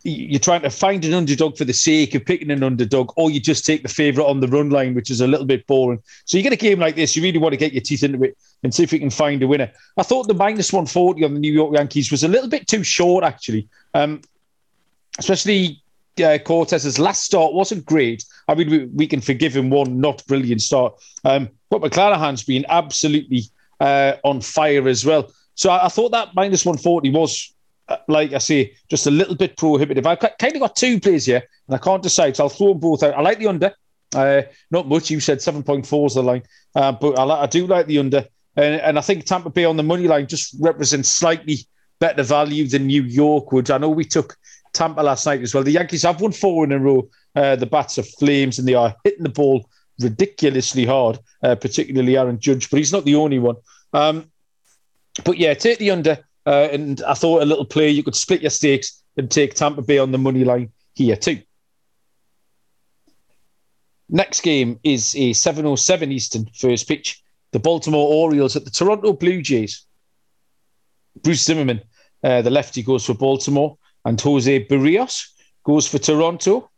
you're 0.03 0.39
trying 0.39 0.61
to 0.61 0.69
find 0.69 1.03
an 1.03 1.13
underdog 1.13 1.57
for 1.57 1.65
the 1.65 1.73
sake 1.73 2.15
of 2.15 2.23
picking 2.23 2.51
an 2.51 2.63
underdog, 2.63 3.11
or 3.17 3.29
you 3.29 3.41
just 3.41 3.65
take 3.65 3.81
the 3.83 3.89
favourite 3.89 4.27
on 4.27 4.39
the 4.39 4.47
run 4.47 4.69
line, 4.69 4.93
which 4.93 5.11
is 5.11 5.19
a 5.19 5.27
little 5.27 5.45
bit 5.45 5.65
boring. 5.67 6.01
So 6.23 6.37
you 6.37 6.43
get 6.43 6.53
a 6.53 6.57
game 6.57 6.79
like 6.79 6.95
this, 6.95 7.15
you 7.15 7.23
really 7.23 7.39
want 7.39 7.53
to 7.53 7.57
get 7.57 7.73
your 7.73 7.81
teeth 7.81 8.03
into 8.03 8.23
it 8.23 8.37
and 8.63 8.73
see 8.73 8.83
if 8.83 8.93
you 8.93 8.99
can 8.99 9.09
find 9.09 9.41
a 9.43 9.47
winner. 9.47 9.69
I 9.97 10.03
thought 10.03 10.27
the 10.27 10.33
minus 10.33 10.71
140 10.71 11.25
on 11.25 11.33
the 11.33 11.39
New 11.39 11.51
York 11.51 11.75
Yankees 11.75 12.09
was 12.09 12.23
a 12.23 12.27
little 12.27 12.47
bit 12.47 12.67
too 12.67 12.83
short, 12.83 13.25
actually. 13.25 13.67
Um, 13.93 14.21
especially 15.17 15.81
uh, 16.23 16.37
Cortes's 16.39 16.99
last 16.99 17.23
start 17.23 17.53
wasn't 17.53 17.85
great. 17.85 18.25
I 18.47 18.55
mean, 18.55 18.69
we, 18.69 18.85
we, 18.85 19.07
can 19.07 19.21
forgive 19.21 19.55
him 19.55 19.69
one 19.69 19.99
not 19.99 20.25
brilliant 20.27 20.61
start. 20.61 20.95
Um, 21.23 21.49
but 21.69 21.81
McClanahan's 21.81 22.43
been 22.43 22.65
absolutely 22.69 23.43
uh, 23.79 24.13
on 24.23 24.41
fire 24.41 24.87
as 24.87 25.05
well. 25.05 25.31
So 25.55 25.69
I, 25.69 25.85
I, 25.85 25.89
thought 25.89 26.11
that 26.11 26.29
minus 26.35 26.65
140 26.65 27.11
was, 27.11 27.53
uh, 27.89 27.97
like 28.07 28.33
I 28.33 28.39
say, 28.39 28.75
just 28.89 29.07
a 29.07 29.11
little 29.11 29.35
bit 29.35 29.57
prohibitive. 29.57 30.05
I've 30.05 30.19
kind 30.19 30.55
of 30.55 30.59
got 30.59 30.75
two 30.75 30.99
plays 30.99 31.25
here, 31.25 31.43
and 31.67 31.75
I 31.75 31.77
can't 31.77 32.03
decide, 32.03 32.35
so 32.35 32.45
I'll 32.45 32.49
throw 32.49 32.69
them 32.69 32.79
both 32.79 33.03
out. 33.03 33.15
I 33.15 33.21
like 33.21 33.39
the 33.39 33.47
under. 33.47 33.73
Uh, 34.15 34.43
not 34.71 34.87
much. 34.87 35.09
You 35.09 35.19
said 35.19 35.39
7.4 35.39 36.07
is 36.07 36.13
the 36.13 36.23
line, 36.23 36.43
uh, 36.75 36.93
but 36.93 37.19
I, 37.19 37.43
I, 37.43 37.45
do 37.45 37.67
like 37.67 37.87
the 37.87 37.99
under. 37.99 38.25
And, 38.55 38.81
and 38.81 38.97
I 38.97 39.01
think 39.01 39.25
Tampa 39.25 39.49
Bay 39.49 39.65
on 39.65 39.77
the 39.77 39.83
money 39.83 40.07
line 40.07 40.27
just 40.27 40.55
represents 40.59 41.09
slightly 41.09 41.57
better 41.99 42.23
value 42.23 42.67
than 42.67 42.87
New 42.87 43.03
York 43.03 43.51
would. 43.51 43.69
I 43.69 43.77
know 43.77 43.89
we 43.89 44.05
took 44.05 44.37
Tampa 44.77 45.01
last 45.01 45.25
night 45.25 45.41
as 45.41 45.53
well. 45.53 45.63
The 45.63 45.71
Yankees 45.71 46.03
have 46.03 46.21
won 46.21 46.31
four 46.31 46.63
in 46.63 46.71
a 46.71 46.79
row. 46.79 47.09
Uh, 47.35 47.55
the 47.55 47.65
bats 47.65 47.97
are 47.97 48.03
flames 48.03 48.59
and 48.59 48.67
they 48.67 48.75
are 48.75 48.95
hitting 49.03 49.23
the 49.23 49.29
ball 49.29 49.67
ridiculously 49.99 50.85
hard, 50.85 51.19
uh, 51.43 51.55
particularly 51.55 52.15
Aaron 52.15 52.39
Judge, 52.39 52.69
but 52.69 52.77
he's 52.77 52.93
not 52.93 53.03
the 53.03 53.15
only 53.15 53.39
one. 53.39 53.55
Um, 53.93 54.31
but 55.25 55.37
yeah, 55.37 55.55
take 55.55 55.79
the 55.79 55.91
under. 55.91 56.19
Uh, 56.45 56.69
and 56.71 57.01
I 57.03 57.15
thought 57.15 57.41
a 57.41 57.45
little 57.45 57.65
play, 57.65 57.89
you 57.89 58.03
could 58.03 58.15
split 58.15 58.41
your 58.41 58.51
stakes 58.51 59.03
and 59.17 59.29
take 59.29 59.55
Tampa 59.55 59.81
Bay 59.81 59.97
on 59.97 60.11
the 60.11 60.17
money 60.17 60.43
line 60.43 60.71
here 60.93 61.15
too. 61.15 61.41
Next 64.09 64.41
game 64.41 64.79
is 64.83 65.15
a 65.15 65.31
7.07 65.31 66.11
Eastern 66.11 66.45
first 66.55 66.87
pitch. 66.87 67.21
The 67.51 67.59
Baltimore 67.59 68.07
Orioles 68.07 68.55
at 68.55 68.63
the 68.63 68.71
Toronto 68.71 69.13
Blue 69.13 69.41
Jays. 69.41 69.85
Bruce 71.23 71.43
Zimmermann, 71.43 71.81
uh, 72.23 72.41
the 72.43 72.51
lefty, 72.51 72.83
goes 72.83 73.05
for 73.05 73.15
Baltimore 73.15 73.77
and 74.07 74.21
Jose 74.21 74.65
Berrios 74.67 75.31
goes 75.65 75.85
for 75.85 75.97
Toronto. 75.97 76.71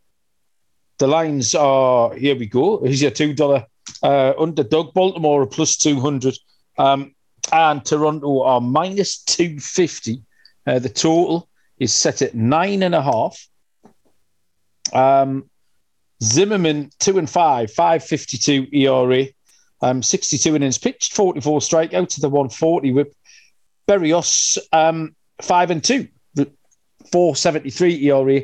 The 0.98 1.06
lines 1.06 1.54
are 1.54 2.16
here 2.16 2.36
we 2.36 2.48
go. 2.48 2.84
Here's 2.84 3.04
your 3.04 3.12
two 3.12 3.34
dollar 3.34 3.68
uh, 4.02 4.34
underdog. 4.38 4.96
Baltimore 4.96 5.46
plus 5.46 5.78
two 5.78 6.00
hundred, 6.00 6.36
um, 6.80 7.14
and 7.54 7.86
Toronto 7.86 8.42
are 8.42 8.60
minus 8.60 9.20
two 9.20 9.60
fifty. 9.60 10.24
Uh, 10.66 10.80
the 10.80 10.90
total 10.90 11.48
is 11.78 11.94
set 11.94 12.24
at 12.24 12.34
nine 12.34 12.82
and 12.82 12.96
a 12.96 13.02
half. 13.02 13.48
Um, 14.92 15.50
Zimmermann 16.24 16.90
two 16.98 17.20
and 17.20 17.30
five, 17.30 17.72
five 17.72 18.04
fifty 18.04 18.40
two 18.40 18.66
ERA, 18.74 19.26
um, 19.82 20.02
sixty 20.02 20.40
two 20.40 20.56
innings 20.56 20.80
pitched, 20.80 21.14
forty 21.14 21.42
four 21.42 21.60
strikeouts 21.60 22.16
to 22.16 22.22
the 22.22 22.30
one 22.30 22.50
forty 22.50 22.92
whip. 22.92 23.14
Berrios 23.88 24.58
um, 24.74 25.16
five 25.42 25.70
and 25.70 25.84
two, 25.84 26.08
473 27.12 28.10
ERA, 28.10 28.42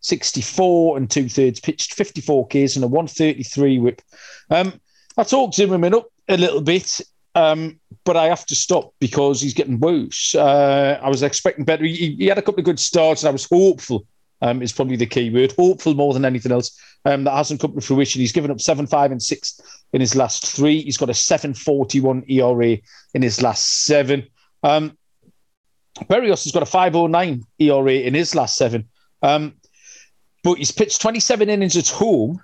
64 0.00 0.96
and 0.96 1.10
two 1.10 1.28
thirds 1.28 1.60
pitched, 1.60 1.94
54 1.94 2.46
Ks 2.48 2.76
and 2.76 2.84
a 2.84 2.88
133 2.88 3.78
whip. 3.78 4.02
Um, 4.50 4.80
I 5.16 5.24
talked 5.24 5.54
Zimmermann 5.54 5.94
up 5.94 6.08
a 6.28 6.36
little 6.36 6.60
bit, 6.60 7.00
um, 7.34 7.80
but 8.04 8.16
I 8.16 8.26
have 8.26 8.46
to 8.46 8.54
stop 8.54 8.94
because 9.00 9.40
he's 9.40 9.54
getting 9.54 9.80
worse. 9.80 10.34
Uh, 10.34 10.98
I 11.02 11.08
was 11.08 11.22
expecting 11.22 11.64
better. 11.64 11.84
He, 11.84 12.16
he, 12.18 12.26
had 12.26 12.38
a 12.38 12.42
couple 12.42 12.60
of 12.60 12.64
good 12.64 12.80
starts, 12.80 13.22
and 13.22 13.28
I 13.28 13.32
was 13.32 13.48
hopeful. 13.50 14.06
Um, 14.42 14.60
is 14.60 14.72
probably 14.72 14.96
the 14.96 15.06
key 15.06 15.30
word. 15.30 15.52
Hopeful 15.52 15.94
more 15.94 16.12
than 16.12 16.26
anything 16.26 16.52
else. 16.52 16.78
Um, 17.06 17.24
that 17.24 17.34
hasn't 17.34 17.58
come 17.58 17.74
to 17.74 17.80
fruition. 17.80 18.20
He's 18.20 18.32
given 18.32 18.50
up 18.50 18.60
seven, 18.60 18.86
five, 18.86 19.10
and 19.10 19.22
six 19.22 19.58
in 19.94 20.02
his 20.02 20.14
last 20.14 20.46
three. 20.46 20.82
He's 20.82 20.98
got 20.98 21.08
a 21.08 21.14
seven 21.14 21.54
forty-one 21.54 22.22
ERA 22.28 22.76
in 23.14 23.22
his 23.22 23.40
last 23.40 23.84
seven. 23.86 24.26
Um, 24.62 24.98
Berrios 26.04 26.44
has 26.44 26.52
got 26.52 26.62
a 26.62 26.66
509 26.66 27.44
ERA 27.58 27.92
in 27.92 28.14
his 28.14 28.34
last 28.34 28.56
seven. 28.56 28.88
Um, 29.22 29.54
but 30.42 30.58
he's 30.58 30.70
pitched 30.70 31.00
27 31.00 31.48
innings 31.48 31.76
at 31.76 31.88
home 31.88 32.40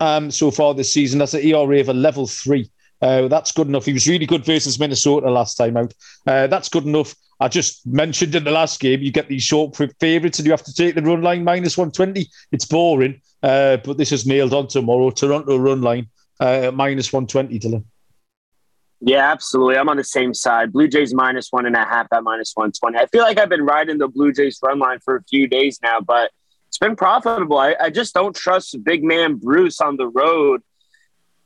um, 0.00 0.30
so 0.30 0.50
far 0.50 0.74
this 0.74 0.92
season. 0.92 1.18
That's 1.18 1.34
an 1.34 1.42
ERA 1.42 1.80
of 1.80 1.88
a 1.88 1.94
level 1.94 2.26
three. 2.26 2.70
Uh, 3.00 3.28
that's 3.28 3.52
good 3.52 3.68
enough. 3.68 3.84
He 3.84 3.92
was 3.92 4.08
really 4.08 4.26
good 4.26 4.44
versus 4.44 4.78
Minnesota 4.78 5.30
last 5.30 5.56
time 5.56 5.76
out. 5.76 5.94
Uh, 6.26 6.46
that's 6.46 6.68
good 6.68 6.84
enough. 6.84 7.14
I 7.40 7.48
just 7.48 7.86
mentioned 7.86 8.34
in 8.34 8.44
the 8.44 8.50
last 8.50 8.80
game, 8.80 9.00
you 9.02 9.12
get 9.12 9.28
these 9.28 9.42
short 9.42 9.76
favourites 10.00 10.38
and 10.38 10.46
you 10.46 10.52
have 10.52 10.64
to 10.64 10.74
take 10.74 10.94
the 10.94 11.02
run 11.02 11.22
line 11.22 11.44
minus 11.44 11.76
120. 11.76 12.26
It's 12.52 12.64
boring, 12.64 13.20
uh, 13.42 13.76
but 13.78 13.98
this 13.98 14.12
is 14.12 14.26
nailed 14.26 14.54
on 14.54 14.68
tomorrow. 14.68 15.10
Toronto 15.10 15.58
run 15.58 15.82
line 15.82 16.08
uh, 16.40 16.70
minus 16.74 17.12
120, 17.12 17.58
Dylan. 17.58 17.84
Yeah, 19.00 19.30
absolutely. 19.30 19.76
I'm 19.76 19.88
on 19.88 19.98
the 19.98 20.04
same 20.04 20.34
side. 20.34 20.72
Blue 20.72 20.88
Jays 20.88 21.14
minus 21.14 21.48
one 21.52 21.66
and 21.66 21.76
a 21.76 21.84
half 21.84 22.06
at 22.12 22.22
minus 22.24 22.52
120. 22.54 22.98
I 22.98 23.06
feel 23.06 23.22
like 23.22 23.38
I've 23.38 23.48
been 23.50 23.64
riding 23.64 23.98
the 23.98 24.08
Blue 24.08 24.32
Jays 24.32 24.58
run 24.64 24.78
line 24.78 24.98
for 25.04 25.16
a 25.16 25.22
few 25.24 25.46
days 25.48 25.78
now, 25.82 26.00
but 26.00 26.30
it's 26.68 26.78
been 26.78 26.96
profitable. 26.96 27.58
I, 27.58 27.76
I 27.80 27.90
just 27.90 28.14
don't 28.14 28.34
trust 28.34 28.82
big 28.84 29.04
man 29.04 29.36
Bruce 29.36 29.80
on 29.80 29.96
the 29.96 30.08
road. 30.08 30.62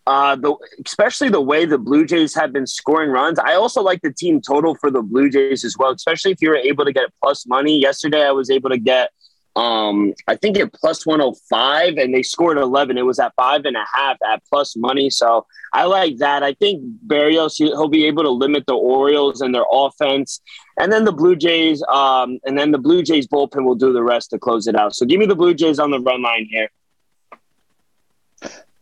uh, 0.07 0.35
the 0.37 0.57
especially 0.87 1.29
the 1.29 1.41
way 1.41 1.65
the 1.67 1.79
Blue 1.79 2.05
Jays 2.07 2.35
have 2.35 2.53
been 2.53 2.67
scoring 2.67 3.11
runs. 3.11 3.39
I 3.39 3.55
also 3.55 3.83
like 3.83 4.01
the 4.03 4.13
team 4.13 4.41
total 4.41 4.75
for 4.75 4.91
the 4.91 5.03
Blue 5.03 5.31
Jays 5.31 5.65
as 5.65 5.77
well, 5.79 5.93
especially 5.93 6.33
if 6.33 6.43
you 6.43 6.51
were 6.51 6.57
able 6.57 6.85
to 6.85 6.93
get 6.93 7.11
plus 7.23 7.47
money. 7.47 7.79
Yesterday, 7.81 8.25
I 8.27 8.33
was 8.33 8.51
able 8.51 8.71
to 8.71 8.79
get 8.79 9.11
um, 9.57 10.15
I 10.29 10.37
think 10.37 10.59
at 10.59 10.73
plus 10.73 11.05
105 11.05 11.97
and 11.97 12.15
they 12.15 12.23
scored 12.23 12.57
11. 12.57 12.97
It 12.97 13.05
was 13.05 13.19
at 13.19 13.35
five 13.35 13.65
and 13.65 13.77
a 13.77 13.85
half 13.93 14.17
at 14.27 14.43
plus 14.49 14.77
money. 14.77 15.11
So 15.11 15.47
I 15.73 15.85
like 15.85 16.19
that. 16.19 16.43
I 16.43 16.55
think 16.55 16.83
Berrios, 17.07 17.57
he'll 17.57 17.89
be 17.89 18.07
able 18.07 18.23
to 18.23 18.31
limit 18.31 18.65
the 18.67 18.75
Orioles 18.75 19.41
and 19.41 19.55
their 19.55 19.65
offense. 19.71 20.41
And 20.79 20.93
then 20.93 21.05
the 21.05 21.13
Blue 21.13 21.35
Jays, 21.35 21.83
um, 21.89 22.39
and 22.45 22.57
then 22.57 22.71
the 22.71 22.79
Blue 22.79 23.03
Jays 23.03 23.27
bullpen 23.27 23.65
will 23.65 23.75
do 23.75 23.93
the 23.93 24.03
rest 24.03 24.31
to 24.31 24.39
close 24.39 24.67
it 24.67 24.77
out. 24.77 24.95
So 24.95 25.05
give 25.05 25.19
me 25.19 25.27
the 25.27 25.35
Blue 25.35 25.55
Jays 25.55 25.79
on 25.79 25.91
the 25.91 26.01
run 26.01 26.23
line 26.23 26.47
here. 26.49 26.71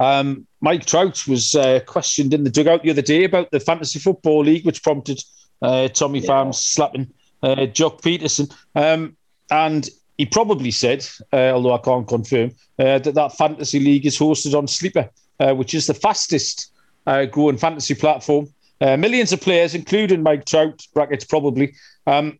Um, 0.01 0.47
Mike 0.61 0.85
Trout 0.87 1.27
was 1.27 1.55
uh, 1.55 1.81
questioned 1.87 2.35
in 2.35 2.45
the 2.45 2.51
dugout 2.51 2.83
the 2.83 2.91
other 2.91 3.03
day 3.03 3.25
about 3.25 3.51
the 3.51 3.59
Fantasy 3.59 3.99
Football 3.99 4.45
League, 4.45 4.65
which 4.65 4.83
prompted 4.83 5.21
uh, 5.63 5.89
Tommy 5.89 6.21
yeah. 6.21 6.29
Pham 6.29 6.55
slapping 6.55 7.13
uh, 7.43 7.67
Joc 7.67 8.01
Pederson. 8.01 8.53
Um, 8.75 9.17
and 9.51 9.89
he 10.19 10.27
probably 10.27 10.73
said, 10.73 11.07
uh, 11.33 11.53
although 11.53 11.75
I 11.75 11.79
can't 11.79 12.07
confirm, 12.07 12.51
uh, 12.79 12.99
that 12.99 13.15
that 13.15 13.37
fantasy 13.37 13.79
league 13.79 14.05
is 14.05 14.19
hosted 14.19 14.57
on 14.57 14.67
Sleeper, 14.67 15.09
uh, 15.39 15.55
which 15.55 15.75
is 15.75 15.87
the 15.87 15.95
fastest 15.95 16.73
uh, 17.07 17.25
growing 17.25 17.57
fantasy 17.57 17.95
platform. 17.95 18.49
Uh, 18.81 18.97
millions 18.97 19.33
of 19.33 19.41
players, 19.41 19.75
including 19.75 20.23
Mike 20.23 20.45
Trout, 20.45 20.85
brackets 20.93 21.25
probably. 21.25 21.75
Um, 22.07 22.39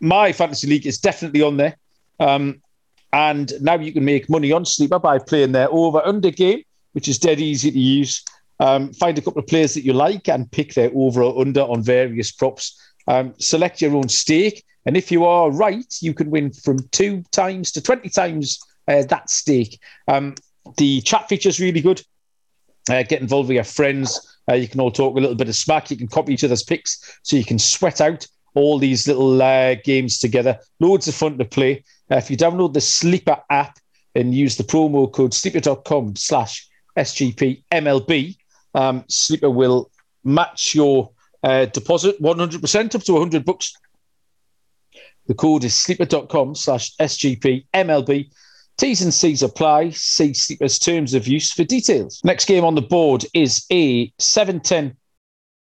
my 0.00 0.32
fantasy 0.32 0.66
league 0.66 0.86
is 0.86 0.98
definitely 0.98 1.42
on 1.42 1.58
there. 1.58 1.76
Um, 2.18 2.62
and 3.12 3.52
now 3.60 3.76
you 3.76 3.92
can 3.92 4.04
make 4.04 4.28
money 4.30 4.50
on 4.50 4.64
Sleeper 4.64 4.98
by 4.98 5.18
playing 5.18 5.52
their 5.52 5.70
over 5.70 6.04
under 6.04 6.30
game, 6.30 6.62
which 6.92 7.08
is 7.08 7.18
dead 7.18 7.40
easy 7.40 7.70
to 7.70 7.78
use. 7.78 8.24
Um, 8.60 8.92
find 8.94 9.16
a 9.18 9.22
couple 9.22 9.40
of 9.40 9.46
players 9.46 9.74
that 9.74 9.84
you 9.84 9.92
like 9.92 10.28
and 10.28 10.50
pick 10.50 10.74
their 10.74 10.90
over 10.94 11.22
or 11.22 11.40
under 11.40 11.62
on 11.62 11.82
various 11.82 12.32
props. 12.32 12.80
Um, 13.06 13.34
select 13.38 13.80
your 13.80 13.94
own 13.94 14.08
stake 14.08 14.64
and 14.86 14.96
if 14.96 15.12
you 15.12 15.24
are 15.24 15.50
right, 15.50 15.94
you 16.00 16.14
can 16.14 16.30
win 16.30 16.52
from 16.52 16.78
two 16.90 17.22
times 17.30 17.72
to 17.72 17.82
20 17.82 18.08
times 18.08 18.58
uh, 18.86 19.02
that 19.04 19.30
stake. 19.30 19.80
Um, 20.06 20.34
the 20.76 21.00
chat 21.02 21.28
feature 21.28 21.48
is 21.48 21.60
really 21.60 21.80
good. 21.80 22.02
Uh, 22.90 23.02
get 23.02 23.20
involved 23.20 23.48
with 23.48 23.56
your 23.56 23.64
friends. 23.64 24.38
Uh, 24.50 24.54
you 24.54 24.66
can 24.66 24.80
all 24.80 24.90
talk 24.90 25.16
a 25.16 25.20
little 25.20 25.36
bit 25.36 25.48
of 25.48 25.56
smack. 25.56 25.90
You 25.90 25.96
can 25.96 26.08
copy 26.08 26.32
each 26.32 26.44
other's 26.44 26.62
picks 26.62 27.20
so 27.22 27.36
you 27.36 27.44
can 27.44 27.58
sweat 27.58 28.00
out 28.00 28.26
all 28.54 28.78
these 28.78 29.06
little 29.06 29.40
uh, 29.40 29.74
games 29.84 30.18
together. 30.18 30.58
Loads 30.80 31.06
of 31.06 31.14
fun 31.14 31.38
to 31.38 31.44
play. 31.44 31.84
Uh, 32.10 32.16
if 32.16 32.30
you 32.30 32.36
download 32.36 32.72
the 32.72 32.80
Sleeper 32.80 33.36
app 33.50 33.78
and 34.14 34.34
use 34.34 34.56
the 34.56 34.64
promo 34.64 35.10
code 35.12 35.34
sleeper.com 35.34 36.16
slash 36.16 36.66
SGP 36.96 37.62
MLB, 37.70 38.36
um, 38.74 39.04
Sleeper 39.08 39.50
will 39.50 39.90
match 40.24 40.74
your 40.74 41.10
uh, 41.42 41.66
deposit 41.66 42.20
100% 42.20 42.94
up 42.94 43.02
to 43.02 43.12
100 43.12 43.44
bucks 43.44 43.74
the 45.28 45.34
code 45.34 45.62
is 45.64 45.74
sleeper.com 45.74 46.54
slash 46.54 46.96
SGP 46.96 47.66
MLB. 47.74 48.30
T's 48.78 49.02
and 49.02 49.12
C's 49.12 49.42
apply. 49.42 49.90
See 49.90 50.32
Sleeper's 50.32 50.78
terms 50.78 51.12
of 51.14 51.28
use 51.28 51.52
for 51.52 51.64
details. 51.64 52.20
Next 52.24 52.46
game 52.46 52.64
on 52.64 52.74
the 52.74 52.82
board 52.82 53.24
is 53.34 53.66
a 53.70 54.08
7:10 54.18 54.96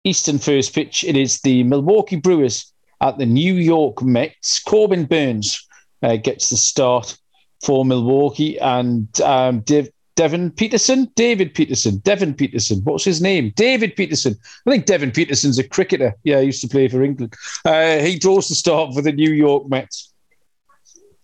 Eastern 0.03 0.39
first 0.39 0.73
pitch. 0.73 1.03
It 1.03 1.15
is 1.15 1.39
the 1.41 1.63
Milwaukee 1.63 2.17
Brewers 2.17 2.71
at 3.01 3.17
the 3.17 3.25
New 3.25 3.55
York 3.55 4.01
Mets. 4.03 4.59
Corbin 4.59 5.05
Burnes 5.05 5.65
uh, 6.03 6.17
gets 6.17 6.49
the 6.49 6.57
start 6.57 7.17
for 7.63 7.85
Milwaukee, 7.85 8.59
and 8.59 9.07
um, 9.21 9.61
Div- 9.61 9.89
Devin 10.15 10.51
Peterson, 10.51 11.11
David 11.15 11.53
Peterson, 11.53 11.97
Devin 11.97 12.33
Peterson. 12.33 12.79
What's 12.83 13.03
his 13.03 13.21
name? 13.21 13.51
David 13.55 13.95
Peterson. 13.95 14.37
I 14.65 14.71
think 14.71 14.85
Devin 14.85 15.11
Peterson's 15.11 15.59
a 15.59 15.67
cricketer. 15.67 16.15
Yeah, 16.23 16.39
he 16.39 16.47
used 16.47 16.61
to 16.61 16.69
play 16.69 16.87
for 16.87 17.03
England. 17.03 17.35
Uh, 17.65 17.97
he 17.97 18.17
draws 18.17 18.47
the 18.47 18.55
start 18.55 18.93
for 18.93 19.01
the 19.01 19.11
New 19.11 19.31
York 19.31 19.67
Mets. 19.67 20.13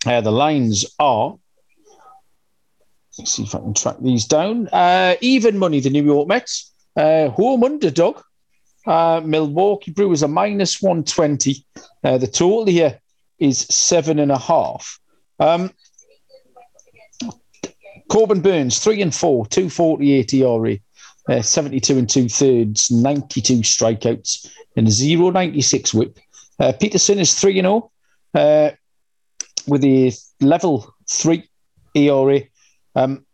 Uh, 0.04 0.20
the 0.20 0.32
lines 0.32 0.84
are. 0.98 1.36
Let's 3.18 3.32
see 3.32 3.44
if 3.44 3.54
I 3.54 3.58
can 3.58 3.74
track 3.74 3.96
these 4.00 4.26
down. 4.26 4.68
Uh, 4.68 5.14
even 5.20 5.58
money, 5.58 5.80
the 5.80 5.90
New 5.90 6.04
York 6.04 6.28
Mets. 6.28 6.72
Uh, 6.94 7.28
home 7.28 7.64
underdog. 7.64 8.20
Uh, 8.86 9.20
Milwaukee 9.24 9.92
Brewers 9.92 10.22
are 10.22 10.28
minus 10.28 10.82
120. 10.82 11.64
Uh, 12.04 12.18
the 12.18 12.26
total 12.26 12.66
here 12.66 13.00
is 13.38 13.60
seven 13.60 14.18
and 14.18 14.32
a 14.32 14.38
half. 14.38 14.98
Um, 15.38 15.70
Corbin 18.12 18.42
Burnes, 18.42 18.78
three 18.78 19.00
and 19.00 19.14
four, 19.14 19.46
248 19.46 20.34
ERA, 20.34 20.76
uh, 21.30 21.40
72 21.40 21.96
and 21.96 22.10
two 22.10 22.28
thirds, 22.28 22.90
92 22.90 23.60
strikeouts, 23.60 24.52
and 24.76 24.86
a 24.86 25.32
096 25.32 25.94
whip. 25.94 26.18
Uh, 26.60 26.72
Peterson 26.78 27.18
is 27.18 27.34
3 27.34 27.60
and 27.60 27.64
0 27.64 27.90
uh, 28.34 28.70
with 29.66 29.82
a 29.82 30.12
level 30.42 30.94
3 31.08 31.48
ERA. 31.94 32.40
Um, 32.94 33.24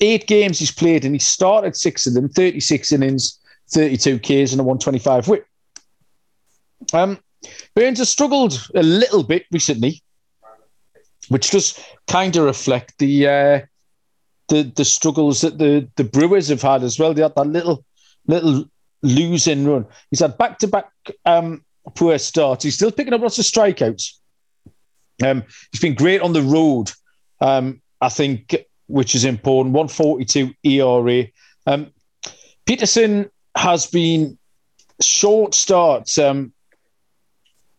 eight 0.00 0.26
games 0.26 0.58
he's 0.58 0.72
played, 0.72 1.04
and 1.04 1.14
he 1.14 1.20
started 1.20 1.76
six 1.76 2.04
of 2.08 2.14
them 2.14 2.28
36 2.28 2.90
innings, 2.90 3.38
32 3.70 4.18
Ks, 4.18 4.50
and 4.50 4.60
a 4.60 4.64
125 4.64 5.28
whip. 5.28 5.46
Um, 6.92 7.20
Burnes 7.76 8.00
has 8.00 8.08
struggled 8.08 8.60
a 8.74 8.82
little 8.82 9.22
bit 9.22 9.46
recently, 9.52 10.02
which 11.28 11.52
does 11.52 11.78
kind 12.08 12.34
of 12.34 12.44
reflect 12.44 12.98
the 12.98 13.28
uh, 13.28 13.60
the 14.48 14.62
the 14.76 14.84
struggles 14.84 15.40
that 15.40 15.58
the 15.58 15.88
the 15.96 16.04
Brewers 16.04 16.48
have 16.48 16.62
had 16.62 16.82
as 16.82 16.98
well. 16.98 17.14
They 17.14 17.22
had 17.22 17.34
that 17.34 17.46
little 17.46 17.84
little 18.26 18.64
losing 19.02 19.66
run. 19.66 19.86
He's 20.10 20.20
had 20.20 20.38
back 20.38 20.58
to 20.58 20.68
back 20.68 20.90
poor 21.94 22.18
starts. 22.18 22.64
He's 22.64 22.74
still 22.74 22.92
picking 22.92 23.12
up 23.12 23.20
lots 23.20 23.38
of 23.38 23.44
strikeouts. 23.44 24.18
Um, 25.24 25.44
he's 25.70 25.80
been 25.80 25.94
great 25.94 26.22
on 26.22 26.32
the 26.32 26.42
road. 26.42 26.90
Um, 27.40 27.80
I 28.00 28.08
think, 28.08 28.54
which 28.86 29.14
is 29.14 29.24
important. 29.24 29.74
One 29.74 29.88
forty 29.88 30.24
two 30.24 30.54
ERA. 30.62 31.26
Um, 31.66 31.92
Peterson 32.66 33.30
has 33.56 33.86
been 33.86 34.38
short 35.00 35.54
starts. 35.54 36.18
Um, 36.18 36.52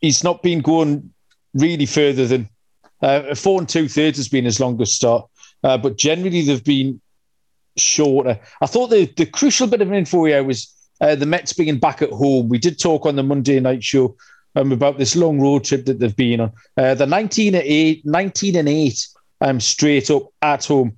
he's 0.02 0.24
not 0.24 0.44
been 0.44 0.62
going 0.62 1.12
really 1.54 1.86
further 1.86 2.28
than 2.28 2.50
uh, 3.02 3.36
four 3.36 3.60
and 3.60 3.68
two 3.68 3.88
thirds 3.88 4.18
has 4.18 4.30
been 4.30 4.46
his 4.46 4.60
longest 4.60 4.94
start. 4.94 5.28
Uh, 5.66 5.78
but 5.78 5.98
generally, 5.98 6.44
they've 6.44 6.64
been 6.64 7.02
shorter. 7.76 8.40
I 8.62 8.68
thought 8.68 8.92
the, 8.92 9.12
the 9.18 9.26
crucial 9.26 9.66
bit 9.68 9.82
of 9.82 9.92
info 9.92 10.26
here 10.26 10.44
was 10.44 10.72
uh, 11.02 11.16
the 11.16 11.26
Mets 11.26 11.54
being 11.54 11.80
back 11.80 12.04
at 12.04 12.12
home. 12.12 12.50
We 12.50 12.60
did 12.60 12.80
talk 12.80 13.08
on 13.08 13.16
the 13.16 13.24
Monday 13.24 13.60
night 13.60 13.84
show 13.84 14.16
um, 14.56 14.72
about 14.72 15.00
this 15.00 15.16
long 15.16 15.42
road 15.42 15.64
trip 15.64 15.86
that 15.86 16.00
they've 16.00 16.16
been 16.16 16.40
on. 16.40 16.52
Uh, 16.78 16.94
the 16.94 17.08
19 17.08 17.56
and 17.56 17.64
8, 17.66 18.06
19 18.06 18.56
and 18.56 18.70
8 18.70 19.08
um, 19.42 19.60
straight 19.60 20.12
up 20.12 20.28
at 20.44 20.66
home. 20.66 20.96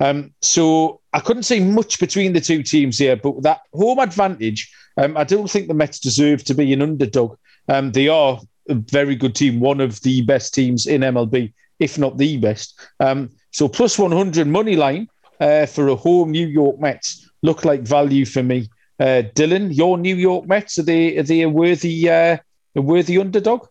Um, 0.00 0.34
so 0.42 1.00
I 1.14 1.20
couldn't 1.20 1.44
say 1.44 1.60
much 1.60 1.98
between 1.98 2.34
the 2.34 2.42
two 2.42 2.62
teams 2.62 2.98
here, 2.98 3.16
but 3.16 3.42
that 3.42 3.60
home 3.72 4.00
advantage, 4.00 4.70
um, 4.98 5.16
I 5.16 5.24
don't 5.24 5.50
think 5.50 5.66
the 5.66 5.74
Mets 5.74 5.98
deserve 5.98 6.44
to 6.44 6.54
be 6.54 6.74
an 6.74 6.82
underdog. 6.82 7.38
Um, 7.68 7.92
they 7.92 8.08
are 8.08 8.38
a 8.68 8.74
very 8.74 9.16
good 9.16 9.34
team, 9.34 9.60
one 9.60 9.80
of 9.80 10.00
the 10.02 10.20
best 10.22 10.52
teams 10.52 10.86
in 10.86 11.00
MLB, 11.00 11.54
if 11.78 11.98
not 11.98 12.18
the 12.18 12.36
best. 12.36 12.78
Um, 13.00 13.30
so 13.50 13.68
plus 13.68 13.98
100 13.98 14.46
money 14.46 14.76
line 14.76 15.08
uh, 15.40 15.66
for 15.66 15.88
a 15.88 15.96
home 15.96 16.30
New 16.30 16.46
York 16.46 16.78
Mets 16.78 17.30
look 17.42 17.64
like 17.64 17.82
value 17.82 18.24
for 18.24 18.42
me. 18.42 18.68
Uh, 18.98 19.22
Dylan, 19.34 19.74
your 19.74 19.96
New 19.96 20.14
York 20.14 20.46
Mets 20.46 20.78
are 20.78 20.82
they 20.82 21.16
are 21.16 21.22
they 21.22 21.42
a 21.42 21.48
worthy 21.48 22.08
uh, 22.08 22.36
a 22.76 22.80
worthy 22.80 23.18
underdog? 23.18 23.66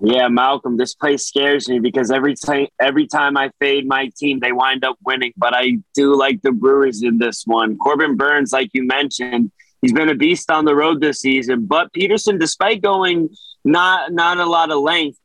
Yeah, 0.00 0.26
Malcolm, 0.28 0.76
this 0.76 0.94
place 0.94 1.24
scares 1.24 1.68
me 1.68 1.78
because 1.78 2.10
every 2.10 2.34
time 2.34 2.66
every 2.80 3.06
time 3.06 3.36
I 3.36 3.50
fade 3.60 3.86
my 3.86 4.10
team, 4.16 4.40
they 4.40 4.52
wind 4.52 4.84
up 4.84 4.98
winning. 5.04 5.32
But 5.36 5.54
I 5.54 5.78
do 5.94 6.16
like 6.16 6.42
the 6.42 6.50
Brewers 6.50 7.02
in 7.02 7.18
this 7.18 7.44
one. 7.46 7.78
Corbin 7.78 8.16
Burnes, 8.16 8.52
like 8.52 8.70
you 8.72 8.84
mentioned, 8.84 9.52
he's 9.80 9.92
been 9.92 10.08
a 10.08 10.14
beast 10.14 10.50
on 10.50 10.64
the 10.64 10.74
road 10.74 11.00
this 11.00 11.20
season. 11.20 11.66
But 11.66 11.92
Peterson, 11.92 12.38
despite 12.38 12.82
going 12.82 13.28
not 13.64 14.12
not 14.12 14.38
a 14.38 14.46
lot 14.46 14.72
of 14.72 14.80
length, 14.80 15.18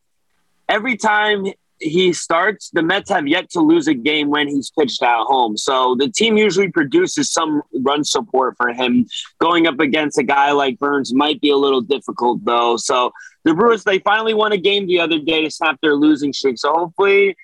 every 0.70 0.98
time 0.98 1.46
he 1.80 2.14
starts, 2.14 2.70
the 2.72 2.82
Mets 2.82 3.10
have 3.10 3.28
yet 3.28 3.50
to 3.52 3.60
lose 3.60 3.88
a 3.88 3.94
game 3.94 4.30
when 4.30 4.48
he's 4.48 4.72
pitched 4.78 5.02
at 5.02 5.24
home. 5.24 5.58
So 5.58 5.96
the 5.96 6.10
team 6.10 6.38
usually 6.38 6.70
produces 6.70 7.32
some 7.32 7.62
run 7.82 8.04
support 8.04 8.56
for 8.58 8.70
him. 8.70 9.06
Going 9.40 9.68
up 9.68 9.80
against 9.80 10.18
a 10.18 10.24
guy 10.24 10.52
like 10.52 10.80
Burnes 10.80 11.14
might 11.14 11.40
be 11.42 11.52
a 11.52 11.58
little 11.58 11.82
difficult, 11.82 12.44
though. 12.44 12.78
So 12.78 13.12
the 13.44 13.54
Brewers, 13.54 13.84
they 13.84 14.00
finally 14.00 14.34
won 14.34 14.52
a 14.52 14.58
game 14.58 14.88
the 14.88 15.00
other 15.00 15.20
day 15.20 15.44
to 15.44 15.52
snap 15.52 15.80
their 15.82 15.96
losing 15.96 16.34
streak. 16.34 16.58
So 16.58 16.74
hopefully 16.74 17.36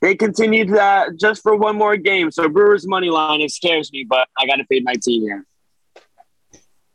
they 0.00 0.14
continue 0.14 0.64
that 0.66 1.16
just 1.18 1.42
for 1.42 1.56
one 1.56 1.76
more 1.76 1.96
game. 1.96 2.30
So 2.30 2.48
Brewers 2.48 2.86
money 2.86 3.10
line, 3.10 3.40
it 3.40 3.50
scares 3.50 3.92
me, 3.92 4.04
but 4.08 4.28
I 4.38 4.46
got 4.46 4.56
to 4.56 4.64
fade 4.66 4.84
my 4.84 4.94
team 4.94 5.22
here. 5.22 5.44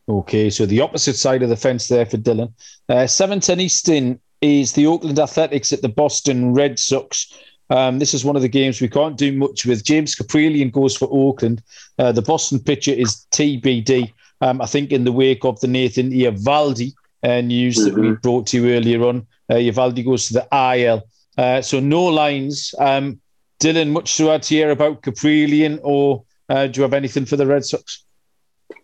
Okay, 0.08 0.50
so 0.50 0.66
the 0.66 0.82
opposite 0.82 1.16
side 1.16 1.44
of 1.44 1.50
the 1.50 1.56
fence 1.56 1.88
there 1.88 2.06
for 2.06 2.18
Dylan. 2.18 2.54
Uh, 2.89 3.08
7 3.08 3.39
10 3.39 3.60
Eastern 3.62 4.20
is 4.44 4.74
the 4.74 4.86
Oakland 4.86 5.18
Athletics 5.20 5.72
at 5.72 5.82
the 5.82 5.89
Boston 5.89 6.54
Red 6.54 6.78
Sox. 6.78 7.34
Um, 7.70 8.00
this 8.00 8.14
is 8.14 8.26
one 8.26 8.36
of 8.36 8.41
the 8.41 8.50
games 8.50 8.82
we 8.82 8.89
can't 8.89 9.18
do 9.18 9.32
much 9.32 9.66
with. 9.66 9.86
James 9.86 10.16
Kaprielian 10.16 10.70
goes 10.70 10.98
for 10.98 11.08
Oakland. 11.10 11.64
Uh, 11.98 12.12
the 12.12 12.22
Boston 12.22 12.60
pitcher 12.60 12.91
is 12.91 13.26
TBD. 13.32 14.12
Um, 14.41 14.62
I 14.62 14.66
think 14.66 14.91
in 14.91 15.06
the 15.06 15.14
wake 15.14 15.46
of 15.46 15.62
the 15.62 15.68
Nathan 15.68 16.12
Eovaldi 16.12 16.94
uh, 17.24 17.39
news 17.39 17.78
mm-hmm. 17.78 17.86
that 17.86 17.96
we 17.96 18.08
mm-hmm. 18.10 18.22
brought 18.22 18.48
to 18.48 18.58
you 18.58 18.76
earlier 18.76 19.02
on, 19.06 19.26
uh, 19.50 19.54
Eovaldi 19.54 20.04
goes 20.04 20.28
to 20.28 20.34
the 20.34 20.48
IL. 20.76 21.04
Uh, 21.38 21.62
so 21.62 21.80
no 21.80 22.04
lines. 22.04 22.76
Um, 22.80 23.22
Dylan, 23.62 23.91
much 23.91 24.18
to 24.18 24.30
add 24.32 24.46
here 24.46 24.72
about 24.72 25.04
Kaprielian, 25.04 25.80
or 25.84 26.26
uh, 26.50 26.68
do 26.68 26.80
you 26.80 26.84
have 26.84 26.94
anything 26.94 27.26
for 27.26 27.38
the 27.38 27.48
Red 27.48 27.64
Sox? 27.64 28.04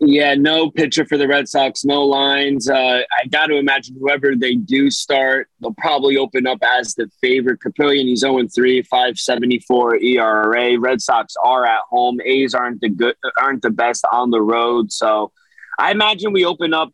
Yeah, 0.02 0.34
no 0.36 0.72
pitcher 0.72 1.06
for 1.06 1.18
the 1.18 1.28
Red 1.28 1.50
Sox, 1.50 1.84
no 1.84 2.04
lines. 2.04 2.70
Uh, 2.70 3.02
I 3.22 3.28
got 3.28 3.48
to 3.48 3.58
imagine 3.58 3.98
whoever 4.00 4.34
they 4.34 4.56
do 4.56 4.90
start, 4.90 5.50
they'll 5.60 5.74
probably 5.74 6.16
open 6.16 6.48
up 6.48 6.60
as 6.64 6.96
the 6.96 7.10
favorite. 7.20 7.60
Kaprielian, 7.60 8.06
he's 8.06 8.22
0 8.22 8.48
3, 8.48 8.82
574 8.84 9.98
ERA. 9.98 10.80
Red 10.80 11.02
Sox 11.02 11.36
are 11.44 11.66
at 11.66 11.82
home. 11.90 12.20
A's 12.24 12.54
aren't 12.54 12.80
the 12.80 12.88
good, 12.88 13.16
aren't 13.38 13.62
the 13.62 13.72
best 13.72 14.06
on 14.10 14.32
the 14.32 14.42
road. 14.42 14.94
So 14.94 15.34
I 15.78 15.92
imagine 15.92 16.32
we 16.32 16.46
open 16.46 16.74
up 16.74 16.94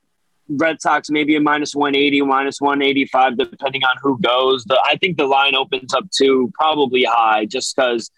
Red 0.50 0.82
Sox 0.82 1.12
maybe 1.12 1.36
a 1.36 1.40
minus 1.40 1.76
180, 1.76 2.22
minus 2.24 2.60
185, 2.60 3.38
depending 3.38 3.84
on 3.84 3.98
who 4.02 4.20
goes. 4.20 4.64
The, 4.66 4.82
I 4.84 4.96
think 4.96 5.18
the 5.18 5.28
line 5.28 5.54
opens 5.54 5.94
up 5.94 6.10
to 6.18 6.52
probably 6.56 7.04
high 7.04 7.46
just 7.46 7.76
because 7.76 8.10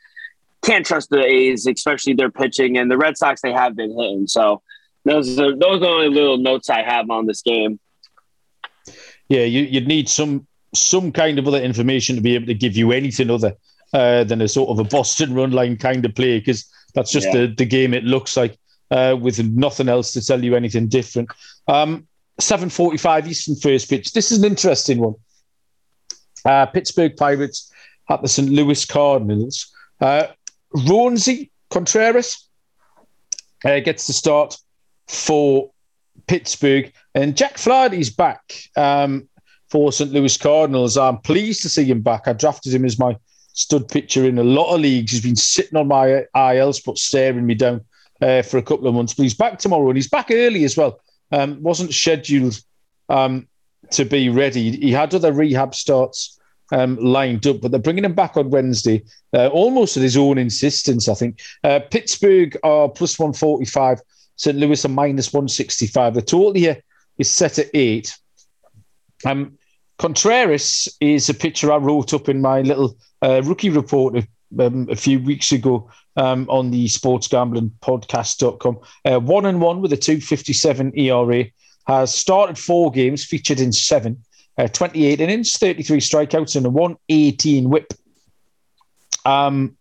can't 0.62 0.86
trust 0.86 1.10
the 1.10 1.24
A's, 1.24 1.68
especially 1.68 2.14
their 2.14 2.32
pitching, 2.32 2.78
and 2.78 2.90
the 2.90 2.98
Red 2.98 3.18
Sox 3.18 3.42
they 3.42 3.52
have 3.52 3.76
been 3.76 3.92
hitting. 3.92 4.28
So 4.28 4.62
those 5.08 5.40
are 5.40 5.56
those 5.56 5.78
are 5.78 5.80
the 5.80 5.88
only 5.88 6.10
little 6.10 6.38
notes 6.38 6.70
I 6.70 6.84
have 6.84 7.10
on 7.10 7.26
this 7.26 7.42
game. 7.42 7.80
Yeah, 9.30 9.44
you, 9.44 9.80
would 9.80 9.88
need 9.88 10.10
some 10.10 10.48
some 10.74 11.12
kind 11.12 11.40
of 11.40 11.48
other 11.48 11.62
information 11.62 12.16
to 12.16 12.22
be 12.22 12.36
able 12.36 12.48
to 12.48 12.54
give 12.54 12.76
you 12.76 12.92
anything 12.92 13.30
other 13.30 13.56
uh, 13.94 14.24
than 14.24 14.42
a 14.42 14.48
sort 14.48 14.70
of 14.70 14.80
a 14.80 14.84
Boston 14.84 15.34
run 15.34 15.52
line 15.52 15.78
kind 15.78 16.06
of 16.06 16.14
play 16.16 16.40
because 16.40 16.66
that's 16.94 17.12
just 17.12 17.28
yeah. 17.28 17.42
the, 17.42 17.48
the 17.48 17.66
game 17.66 17.94
it 17.94 18.04
looks 18.04 18.36
like 18.38 18.58
uh, 18.92 19.16
with 19.20 19.44
nothing 19.44 19.90
else 19.90 20.12
to 20.14 20.26
tell 20.26 20.44
you 20.44 20.56
anything 20.56 20.88
different. 20.88 21.30
Um, 21.68 22.08
7.45 22.40 23.28
Eastern 23.28 23.56
first 23.56 23.90
pitch. 23.90 24.14
This 24.14 24.32
is 24.32 24.40
an 24.40 24.46
interesting 24.46 25.00
one. 25.00 25.16
Uh, 26.46 26.66
Pittsburgh 26.68 27.16
Pirates 27.18 27.72
at 28.10 28.22
the 28.22 28.28
St. 28.28 28.50
Louis 28.50 28.86
Cardinals. 28.86 29.74
Uh, 30.00 30.28
Roansy 30.76 31.50
Contreras 31.70 32.48
uh, 33.66 33.80
gets 33.80 34.08
the 34.08 34.14
start 34.14 34.58
for 35.08 35.72
Pittsburgh, 36.28 36.92
and 37.16 37.38
Jack 37.38 37.58
Flaherty's 37.58 38.10
back 38.10 38.54
um, 38.76 39.28
for 39.70 39.92
St. 39.92 40.12
Louis 40.12 40.36
Cardinals. 40.38 40.98
I'm 40.98 41.20
pleased 41.20 41.62
to 41.64 41.70
see 41.70 41.86
him 41.86 42.02
back. 42.02 42.28
I 42.28 42.34
drafted 42.34 42.74
him 42.74 42.86
as 42.86 43.00
my 43.00 43.18
stud 43.54 43.88
pitcher 43.88 44.26
in 44.26 44.38
a 44.38 44.44
lot 44.44 44.74
of 44.74 44.82
leagues. 44.82 45.12
He's 45.12 45.24
been 45.24 45.36
sitting 45.36 45.78
on 45.78 45.88
my 45.88 46.26
IL 46.36 46.74
but 46.86 46.98
staring 46.98 47.46
me 47.46 47.56
down 47.56 47.84
uh, 48.22 48.42
for 48.42 48.58
a 48.58 48.64
couple 48.64 48.88
of 48.88 48.94
months, 48.94 49.14
but 49.14 49.24
he's 49.24 49.34
back 49.34 49.60
tomorrow, 49.60 49.88
and 49.88 49.98
he's 49.98 50.10
back 50.10 50.28
early 50.32 50.64
as 50.64 50.78
well. 50.78 51.00
Um, 51.32 51.62
wasn't 51.62 51.94
scheduled 51.94 52.60
um, 53.10 53.48
to 53.92 54.06
be 54.06 54.30
ready. 54.30 54.72
He 54.72 54.92
had 54.92 55.14
other 55.14 55.34
rehab 55.34 55.76
starts 55.76 56.40
um, 56.72 56.98
lined 56.98 57.48
up, 57.48 57.62
but 57.62 57.72
they're 57.72 57.80
bringing 57.80 58.06
him 58.06 58.14
back 58.14 58.38
on 58.38 58.50
Wednesday, 58.50 59.04
uh, 59.34 59.48
almost 59.48 59.98
at 59.98 60.04
his 60.04 60.18
own 60.18 60.38
insistence, 60.38 61.08
I 61.08 61.14
think. 61.14 61.40
Uh, 61.64 61.80
Pittsburgh 61.80 62.58
are 62.64 62.90
plus 62.90 63.18
145, 63.18 64.02
St. 64.38 64.58
Louis 64.58 64.84
are 64.86 64.90
minus 64.90 65.34
165. 65.34 66.14
The 66.16 66.22
total 66.22 66.54
here 66.54 66.82
is 67.18 67.30
set 67.30 67.60
at 67.60 67.70
eight. 67.74 68.16
Um, 69.26 69.58
Contreras 69.98 70.88
is 71.02 71.28
a 71.28 71.34
picture 71.34 71.72
I 71.72 71.78
wrote 71.78 72.14
up 72.14 72.30
in 72.30 72.42
my 72.42 72.62
little 72.62 72.98
uh, 73.22 73.42
rookie 73.44 73.72
report 73.72 74.24
um, 74.60 74.88
a 74.90 74.96
few 74.96 75.20
weeks 75.20 75.52
ago 75.52 75.90
um, 76.16 76.48
on 76.50 76.72
the 76.72 76.86
sportsgamblingpodcast.com. 76.86 78.80
Uh, 79.06 79.20
one 79.20 79.46
and 79.46 79.60
one 79.60 79.82
with 79.82 79.92
a 79.92 79.98
257 79.98 80.98
ERA, 80.98 81.46
has 81.88 82.14
started 82.14 82.58
four 82.58 82.92
games, 82.92 83.24
featured 83.24 83.60
in 83.60 83.72
seven 83.72 84.22
uh, 84.58 84.68
28 84.68 85.22
innings, 85.22 85.58
33 85.58 86.00
strikeouts, 86.00 86.56
and 86.56 86.66
a 86.66 86.70
118 86.70 87.70
whip. 87.70 87.94
Um, 89.26 89.78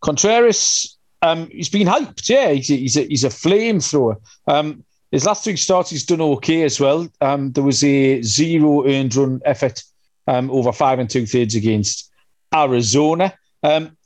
Contreras, 0.00 0.93
um, 1.24 1.48
he's 1.50 1.70
been 1.70 1.86
hyped. 1.86 2.28
Yeah, 2.28 2.50
he's 2.50 2.70
a, 2.70 2.76
he's 2.76 2.96
a, 2.98 3.02
he's 3.04 3.24
a 3.24 3.28
flamethrower. 3.28 4.20
Um, 4.46 4.84
his 5.10 5.24
last 5.24 5.42
three 5.42 5.56
starts, 5.56 5.88
he's 5.88 6.04
done 6.04 6.20
okay 6.20 6.62
as 6.64 6.78
well. 6.78 7.08
Um, 7.22 7.52
there 7.52 7.64
was 7.64 7.82
a 7.82 8.20
zero 8.20 8.86
earned 8.86 9.16
run 9.16 9.40
effort 9.46 9.82
um, 10.26 10.50
over 10.50 10.70
five 10.70 10.98
and 10.98 11.08
two 11.08 11.24
thirds 11.24 11.54
against 11.54 12.10
Arizona. 12.54 13.32
Um, 13.62 13.96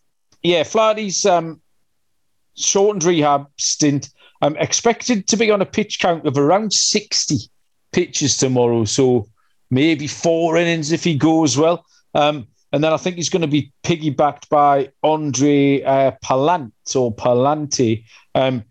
yeah, 0.44 0.62
Flaherty's 0.62 1.26
um, 1.26 1.60
shortened 2.56 3.02
rehab 3.02 3.48
stint. 3.56 4.10
I'm 4.40 4.56
expected 4.56 5.26
to 5.26 5.36
be 5.36 5.50
on 5.50 5.60
a 5.60 5.66
pitch 5.66 5.98
count 5.98 6.24
of 6.24 6.38
around 6.38 6.72
60 6.72 7.36
pitches 7.90 8.36
tomorrow. 8.36 8.84
So 8.84 9.28
maybe 9.70 10.06
four 10.06 10.56
innings 10.56 10.92
if 10.92 11.02
he 11.02 11.16
goes 11.16 11.58
well. 11.58 11.84
Um, 12.14 12.46
and 12.72 12.84
then 12.84 12.92
I 12.92 12.96
think 12.96 13.16
he's 13.16 13.28
going 13.30 13.42
to 13.42 13.48
be 13.48 13.72
piggybacked 13.82 14.48
by 14.48 14.90
Andre 15.02 15.82
uh, 15.82 16.12
Palant 16.22 16.72
or 16.94 17.14
Pallante, 17.14 18.04
um, 18.34 18.64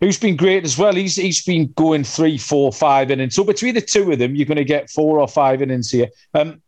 who's 0.00 0.18
been 0.18 0.36
great 0.36 0.64
as 0.64 0.78
well. 0.78 0.94
He's 0.94 1.16
he's 1.16 1.42
been 1.44 1.72
going 1.76 2.04
three, 2.04 2.38
four, 2.38 2.72
five 2.72 3.10
innings. 3.10 3.34
So 3.34 3.44
between 3.44 3.74
the 3.74 3.80
two 3.80 4.10
of 4.12 4.18
them, 4.18 4.34
you're 4.34 4.46
going 4.46 4.56
to 4.56 4.64
get 4.64 4.90
four 4.90 5.20
or 5.20 5.28
five 5.28 5.62
innings 5.62 5.90
here. 5.90 6.08
Um, 6.34 6.62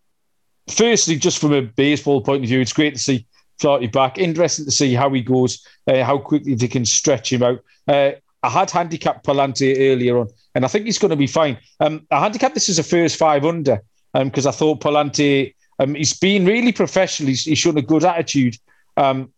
firstly, 0.69 1.17
just 1.17 1.39
from 1.39 1.53
a 1.53 1.63
baseball 1.63 2.21
point 2.21 2.45
of 2.45 2.49
view, 2.49 2.61
it's 2.61 2.73
great 2.73 2.95
to 2.95 3.01
see 3.01 3.27
Flaherty 3.59 3.89
back. 3.89 4.19
Interesting 4.19 4.67
to 4.67 4.71
see 4.71 4.95
how 4.95 5.11
he 5.11 5.21
goes, 5.21 5.67
uh, 5.87 6.05
how 6.05 6.19
quickly 6.19 6.55
they 6.55 6.69
can 6.69 6.85
stretch 6.85 7.33
him 7.33 7.43
out. 7.43 7.65
Uh, 7.87 8.13
I 8.43 8.51
had 8.51 8.71
handicapped 8.71 9.27
Pallante 9.27 9.75
earlier 9.79 10.19
on, 10.19 10.29
and 10.55 10.65
I 10.65 10.69
think 10.69 10.85
he's 10.85 10.99
going 10.99 11.11
to 11.11 11.17
be 11.17 11.27
fine. 11.27 11.59
Um, 11.81 12.07
I 12.11 12.21
handicapped 12.21 12.55
this 12.55 12.69
as 12.69 12.79
a 12.79 12.85
first 12.85 13.17
five 13.17 13.45
under 13.45 13.83
because 14.13 14.47
um, 14.47 14.51
I 14.51 14.53
thought 14.53 14.81
Pallante, 14.81 15.55
um, 15.79 15.95
he's 15.95 16.19
been 16.19 16.45
really 16.45 16.73
professional. 16.73 17.29
He's, 17.29 17.45
he's 17.45 17.59
shown 17.59 17.79
a 17.79 17.83
good 17.83 18.05
attitude 18.05 18.57
um, 18.97 19.33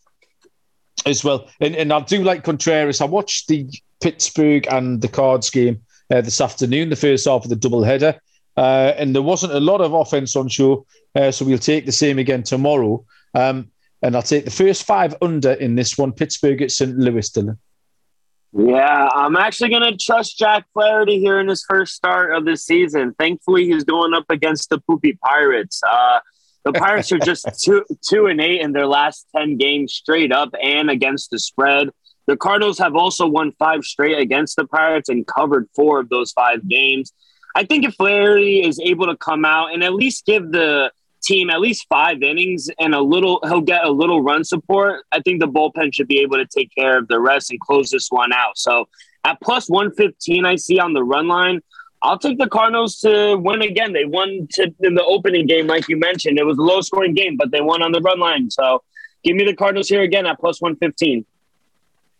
as 1.07 1.24
well. 1.24 1.49
And, 1.61 1.74
and 1.74 1.93
I 1.93 2.01
do 2.01 2.22
like 2.22 2.45
Contreras. 2.45 3.01
I 3.01 3.07
watched 3.07 3.49
the 3.49 3.68
Pittsburgh 4.01 4.66
and 4.70 5.01
the 5.01 5.09
Cards 5.09 5.51
game 5.51 5.82
uh, 6.11 6.20
this 6.20 6.41
afternoon, 6.41 6.91
the 6.91 6.97
first 6.97 7.26
half 7.26 7.45
of 7.45 7.51
the 7.51 7.57
double 7.57 7.84
header, 7.84 8.20
uh, 8.57 8.95
and 8.97 9.14
there 9.14 9.22
wasn't 9.22 9.53
a 9.53 9.61
lot 9.61 9.80
of 9.80 9.93
offense 9.93 10.34
on 10.36 10.49
show. 10.49 10.86
Uh, 11.14 11.30
so 11.30 11.45
we'll 11.45 11.59
take 11.59 11.86
the 11.86 11.93
same 11.93 12.18
again 12.18 12.43
tomorrow. 12.43 13.05
Um, 13.34 13.70
and 14.03 14.16
I'll 14.16 14.22
take 14.22 14.45
the 14.45 14.51
first 14.51 14.84
five 14.84 15.14
under 15.20 15.53
in 15.53 15.74
this 15.74 15.99
one, 15.99 16.12
Pittsburgh 16.12 16.62
at 16.62 16.70
St. 16.70 16.97
Louis, 16.97 17.30
Dylan. 17.30 17.59
Yeah, 18.53 19.09
I'm 19.14 19.36
actually 19.36 19.70
going 19.70 19.92
to 19.92 19.96
trust 19.96 20.36
Jack 20.36 20.66
Flaherty 20.72 21.20
here 21.20 21.38
in 21.38 21.46
his 21.46 21.64
first 21.68 21.94
start 21.94 22.34
of 22.34 22.44
the 22.44 22.57
season. 22.57 23.14
Thankfully, 23.16 23.66
he's 23.66 23.84
going 23.84 24.12
up 24.12 24.24
against 24.28 24.70
the 24.70 24.78
poopy 24.80 25.18
Pirates. 25.24 25.80
Uh, 25.88 26.18
the 26.64 26.72
Pirates 26.72 27.12
are 27.12 27.18
just 27.18 27.46
two 27.62 27.84
two 28.07 28.26
and 28.26 28.40
eight 28.40 28.61
in 28.61 28.72
their 28.72 28.86
last 28.86 29.26
ten 29.34 29.57
games 29.57 29.92
straight 29.92 30.32
up 30.32 30.53
and 30.61 30.90
against 30.90 31.30
the 31.30 31.38
spread. 31.38 31.90
The 32.26 32.36
Cardinals 32.36 32.78
have 32.78 32.96
also 32.96 33.26
won 33.26 33.53
five 33.59 33.84
straight 33.84 34.18
against 34.18 34.57
the 34.57 34.66
Pirates 34.66 35.09
and 35.09 35.26
covered 35.26 35.68
four 35.74 36.01
of 36.01 36.09
those 36.09 36.32
five 36.32 36.68
games. 36.68 37.12
I 37.55 37.64
think 37.64 37.84
if 37.84 37.94
Flaherty 37.94 38.66
is 38.66 38.80
able 38.80 39.07
to 39.07 39.16
come 39.16 39.44
out 39.44 39.72
and 39.72 39.82
at 39.82 39.94
least 39.94 40.26
give 40.26 40.51
the 40.51 40.92
team 41.22 41.50
at 41.50 41.60
least 41.60 41.86
five 41.88 42.22
innings 42.22 42.68
and 42.78 42.94
a 42.94 43.00
little 43.00 43.40
he'll 43.44 43.60
get 43.60 43.84
a 43.84 43.90
little 43.90 44.22
run 44.22 44.44
support 44.44 45.04
i 45.12 45.20
think 45.20 45.40
the 45.40 45.48
bullpen 45.48 45.94
should 45.94 46.08
be 46.08 46.18
able 46.18 46.36
to 46.36 46.46
take 46.46 46.74
care 46.74 46.98
of 46.98 47.08
the 47.08 47.18
rest 47.18 47.50
and 47.50 47.60
close 47.60 47.90
this 47.90 48.08
one 48.10 48.32
out 48.32 48.56
so 48.56 48.88
at 49.24 49.38
plus 49.40 49.68
115 49.68 50.44
i 50.44 50.56
see 50.56 50.78
on 50.78 50.92
the 50.92 51.02
run 51.02 51.28
line 51.28 51.60
i'll 52.02 52.18
take 52.18 52.38
the 52.38 52.48
cardinals 52.48 52.98
to 52.98 53.36
win 53.38 53.62
again 53.62 53.92
they 53.92 54.04
won 54.04 54.46
to, 54.52 54.72
in 54.80 54.94
the 54.94 55.04
opening 55.04 55.46
game 55.46 55.66
like 55.66 55.88
you 55.88 55.96
mentioned 55.96 56.38
it 56.38 56.46
was 56.46 56.58
a 56.58 56.62
low 56.62 56.80
scoring 56.80 57.14
game 57.14 57.36
but 57.36 57.50
they 57.50 57.60
won 57.60 57.82
on 57.82 57.92
the 57.92 58.00
run 58.00 58.18
line 58.18 58.50
so 58.50 58.82
give 59.24 59.36
me 59.36 59.44
the 59.44 59.54
cardinals 59.54 59.88
here 59.88 60.02
again 60.02 60.26
at 60.26 60.38
plus 60.38 60.60
115 60.60 61.24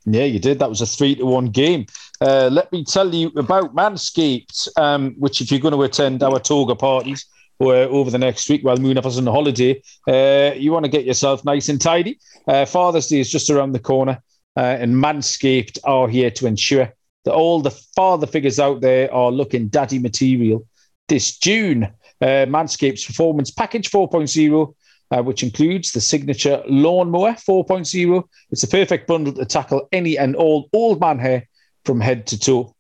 yeah, 0.07 0.25
you 0.25 0.39
did. 0.39 0.59
That 0.59 0.69
was 0.69 0.81
a 0.81 0.87
three 0.87 1.15
to 1.17 1.27
one 1.27 1.47
game. 1.47 1.87
Uh, 2.21 2.49
let 2.51 2.73
me 2.73 2.85
tell 2.85 3.15
you 3.15 3.29
about 3.37 3.75
Manscaped, 3.75 4.69
um, 4.79 5.15
which, 5.19 5.41
if 5.41 5.51
you're 5.51 5.61
going 5.61 5.75
to 5.75 5.83
attend 5.83 6.23
our 6.23 6.41
toga 6.41 6.75
parties, 6.75 7.27
over 7.61 8.11
the 8.11 8.19
next 8.19 8.49
week 8.49 8.65
while 8.65 8.79
Munaf 8.79 9.17
on 9.17 9.27
holiday, 9.27 9.83
uh, 10.09 10.55
you 10.57 10.73
want 10.73 10.85
to 10.85 10.91
get 10.91 11.05
yourself 11.05 11.45
nice 11.45 11.69
and 11.69 11.81
tidy. 11.81 12.19
Uh, 12.47 12.65
Father's 12.65 13.09
Day 13.09 13.21
is 13.21 13.31
just 13.31 13.51
around 13.51 13.73
the 13.73 13.79
corner, 13.79 14.23
uh, 14.57 14.61
and 14.61 14.95
Manscaped 14.95 15.79
are 15.85 16.09
here 16.09 16.31
to 16.31 16.47
ensure 16.47 16.93
that 17.25 17.35
all 17.35 17.61
the 17.61 17.71
father 17.71 18.27
figures 18.27 18.59
out 18.59 18.81
there 18.81 19.13
are 19.13 19.31
looking 19.31 19.69
daddy 19.69 19.99
material 19.99 20.67
this 21.09 21.37
June. 21.39 21.85
Uh, 22.23 22.47
Manscaped's 22.47 23.05
Performance 23.05 23.51
Package 23.51 23.91
4.0. 23.91 24.75
Uh, 25.13 25.21
which 25.21 25.43
includes 25.43 25.91
the 25.91 26.01
signature 26.01 26.63
lawnmower 26.69 27.33
4.0. 27.33 28.23
It's 28.53 28.61
the 28.61 28.69
perfect 28.69 29.09
bundle 29.09 29.33
to 29.33 29.45
tackle 29.45 29.89
any 29.91 30.17
and 30.17 30.37
all 30.37 30.69
old 30.73 31.01
man 31.01 31.19
hair 31.19 31.49
from 31.85 32.01
head 32.01 32.29
to 32.29 32.39
toe. 32.39 32.77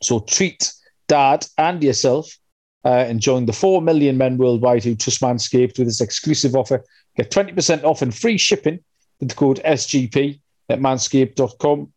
So 0.00 0.20
treat 0.20 0.72
dad 1.08 1.44
and 1.58 1.82
yourself 1.82 2.38
uh, 2.84 3.04
and 3.08 3.20
join 3.20 3.46
the 3.46 3.52
4 3.52 3.80
million 3.82 4.18
men 4.18 4.36
worldwide 4.36 4.84
who 4.84 4.94
trust 4.94 5.20
Manscaped 5.20 5.78
with 5.78 5.86
this 5.86 6.00
exclusive 6.00 6.54
offer. 6.54 6.84
Get 7.16 7.30
20% 7.30 7.84
off 7.84 8.02
and 8.02 8.14
free 8.14 8.38
shipping 8.38 8.80
with 9.20 9.30
the 9.30 9.34
code 9.34 9.60
SGP 9.64 10.40
at 10.68 10.80
manscaped.com. 10.80 11.92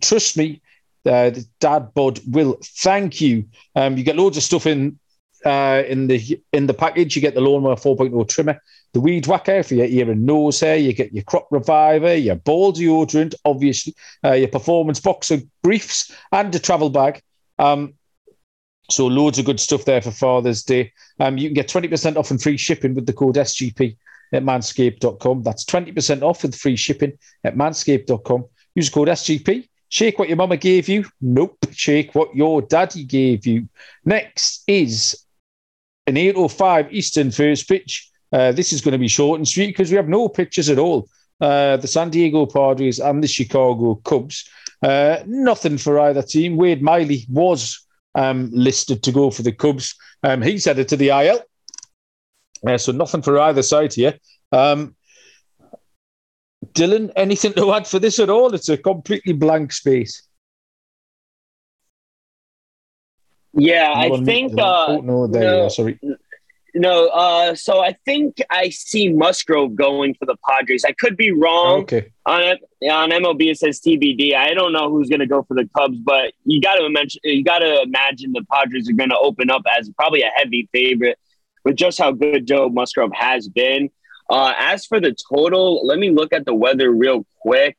Trust 0.00 0.36
me, 0.36 0.60
uh, 1.06 1.30
Dad 1.60 1.94
Bod 1.94 2.20
will 2.26 2.58
thank 2.62 3.20
you. 3.20 3.46
Um, 3.74 3.96
you 3.96 4.04
get 4.04 4.16
loads 4.16 4.36
of 4.36 4.42
stuff 4.42 4.66
in 4.66 4.98
uh, 5.44 5.84
in 5.86 6.08
the 6.08 6.40
in 6.52 6.66
the 6.66 6.74
package. 6.74 7.14
You 7.14 7.22
get 7.22 7.34
the 7.34 7.40
lawnmower 7.40 7.76
4.0 7.76 8.28
trimmer, 8.28 8.60
the 8.92 9.00
weed 9.00 9.26
whacker 9.26 9.62
for 9.62 9.74
your 9.74 9.86
ear 9.86 10.10
and 10.10 10.26
nose 10.26 10.60
hair. 10.60 10.76
You 10.76 10.92
get 10.92 11.12
your 11.12 11.24
crop 11.24 11.46
reviver, 11.50 12.14
your 12.14 12.36
ball 12.36 12.72
deodorant, 12.72 13.34
obviously, 13.44 13.94
uh, 14.24 14.32
your 14.32 14.48
performance 14.48 15.00
boxer 15.00 15.38
briefs, 15.62 16.10
and 16.32 16.54
a 16.54 16.58
travel 16.58 16.90
bag. 16.90 17.22
Um, 17.58 17.94
so 18.90 19.06
loads 19.06 19.38
of 19.38 19.44
good 19.44 19.60
stuff 19.60 19.84
there 19.84 20.00
for 20.00 20.10
Father's 20.10 20.62
Day. 20.62 20.92
Um, 21.18 21.38
you 21.38 21.48
can 21.48 21.54
get 21.54 21.68
20% 21.68 22.16
off 22.16 22.30
and 22.30 22.40
free 22.40 22.56
shipping 22.56 22.94
with 22.94 23.06
the 23.06 23.12
code 23.12 23.36
SGP 23.36 23.96
at 24.32 24.44
manscaped.com. 24.44 25.42
That's 25.42 25.64
20% 25.64 26.22
off 26.22 26.42
with 26.42 26.54
free 26.54 26.76
shipping 26.76 27.12
at 27.44 27.56
manscaped.com. 27.56 28.44
Use 28.74 28.90
code 28.90 29.08
SGP. 29.08 29.68
Shake 29.88 30.18
what 30.18 30.28
your 30.28 30.36
mama 30.36 30.56
gave 30.56 30.88
you. 30.88 31.04
Nope. 31.20 31.58
Shake 31.72 32.14
what 32.14 32.34
your 32.34 32.62
daddy 32.62 33.04
gave 33.04 33.46
you. 33.46 33.68
Next 34.04 34.62
is 34.66 35.24
an 36.06 36.16
8.05 36.16 36.92
Eastern 36.92 37.30
first 37.30 37.68
pitch. 37.68 38.10
Uh, 38.32 38.52
this 38.52 38.72
is 38.72 38.80
going 38.80 38.92
to 38.92 38.98
be 38.98 39.08
short 39.08 39.38
and 39.38 39.48
sweet 39.48 39.68
because 39.68 39.90
we 39.90 39.96
have 39.96 40.08
no 40.08 40.28
pitches 40.28 40.68
at 40.68 40.78
all. 40.78 41.08
Uh, 41.40 41.76
the 41.76 41.88
San 41.88 42.10
Diego 42.10 42.46
Padres 42.46 42.98
and 42.98 43.22
the 43.22 43.28
Chicago 43.28 43.94
Cubs. 43.96 44.48
Uh, 44.82 45.18
nothing 45.26 45.78
for 45.78 46.00
either 46.00 46.22
team. 46.22 46.56
Wade 46.56 46.82
Miley 46.82 47.24
was 47.28 47.85
um, 48.16 48.50
listed 48.52 49.02
to 49.04 49.12
go 49.12 49.30
for 49.30 49.42
the 49.42 49.52
Cubs. 49.52 49.94
Um, 50.24 50.42
he's 50.42 50.64
headed 50.64 50.88
to 50.88 50.96
the 50.96 51.10
IL. 51.10 51.40
Uh, 52.66 52.78
so 52.78 52.90
nothing 52.90 53.22
for 53.22 53.38
either 53.38 53.62
side 53.62 53.92
here. 53.92 54.18
Um, 54.50 54.96
Dylan, 56.72 57.12
anything 57.14 57.52
to 57.52 57.72
add 57.72 57.86
for 57.86 57.98
this 57.98 58.18
at 58.18 58.30
all? 58.30 58.54
It's 58.54 58.68
a 58.68 58.76
completely 58.76 59.34
blank 59.34 59.72
space. 59.72 60.26
Yeah, 63.52 63.92
I 63.94 64.10
think. 64.24 64.58
Uh, 64.58 64.86
oh, 64.88 65.00
no, 65.00 65.26
there 65.26 65.42
no, 65.42 65.56
you 65.56 65.62
are. 65.64 65.70
Sorry. 65.70 66.00
No, 66.78 67.08
uh, 67.08 67.54
so 67.54 67.80
I 67.80 67.96
think 68.04 68.36
I 68.50 68.68
see 68.68 69.08
Musgrove 69.08 69.74
going 69.74 70.12
for 70.12 70.26
the 70.26 70.36
Padres. 70.46 70.84
I 70.84 70.92
could 70.92 71.16
be 71.16 71.32
wrong. 71.32 71.80
Okay. 71.82 72.12
On 72.26 72.42
on 72.90 73.10
MLB 73.10 73.50
it 73.50 73.58
says 73.58 73.80
TBD. 73.80 74.34
I 74.34 74.52
don't 74.52 74.74
know 74.74 74.90
who's 74.90 75.08
going 75.08 75.20
to 75.20 75.26
go 75.26 75.42
for 75.42 75.54
the 75.54 75.66
Cubs, 75.74 75.98
but 75.98 76.34
you 76.44 76.60
got 76.60 76.74
to 76.74 76.90
mention 76.90 77.22
you 77.24 77.42
got 77.42 77.60
to 77.60 77.80
imagine 77.80 78.32
the 78.32 78.44
Padres 78.52 78.90
are 78.90 78.92
going 78.92 79.08
to 79.08 79.18
open 79.18 79.50
up 79.50 79.62
as 79.78 79.88
probably 79.96 80.20
a 80.20 80.30
heavy 80.36 80.68
favorite 80.70 81.18
with 81.64 81.76
just 81.76 81.98
how 81.98 82.12
good 82.12 82.46
Joe 82.46 82.68
Musgrove 82.68 83.12
has 83.14 83.48
been. 83.48 83.88
Uh, 84.28 84.52
as 84.58 84.84
for 84.84 85.00
the 85.00 85.16
total, 85.32 85.86
let 85.86 85.98
me 85.98 86.10
look 86.10 86.34
at 86.34 86.44
the 86.44 86.54
weather 86.54 86.90
real 86.90 87.24
quick. 87.40 87.78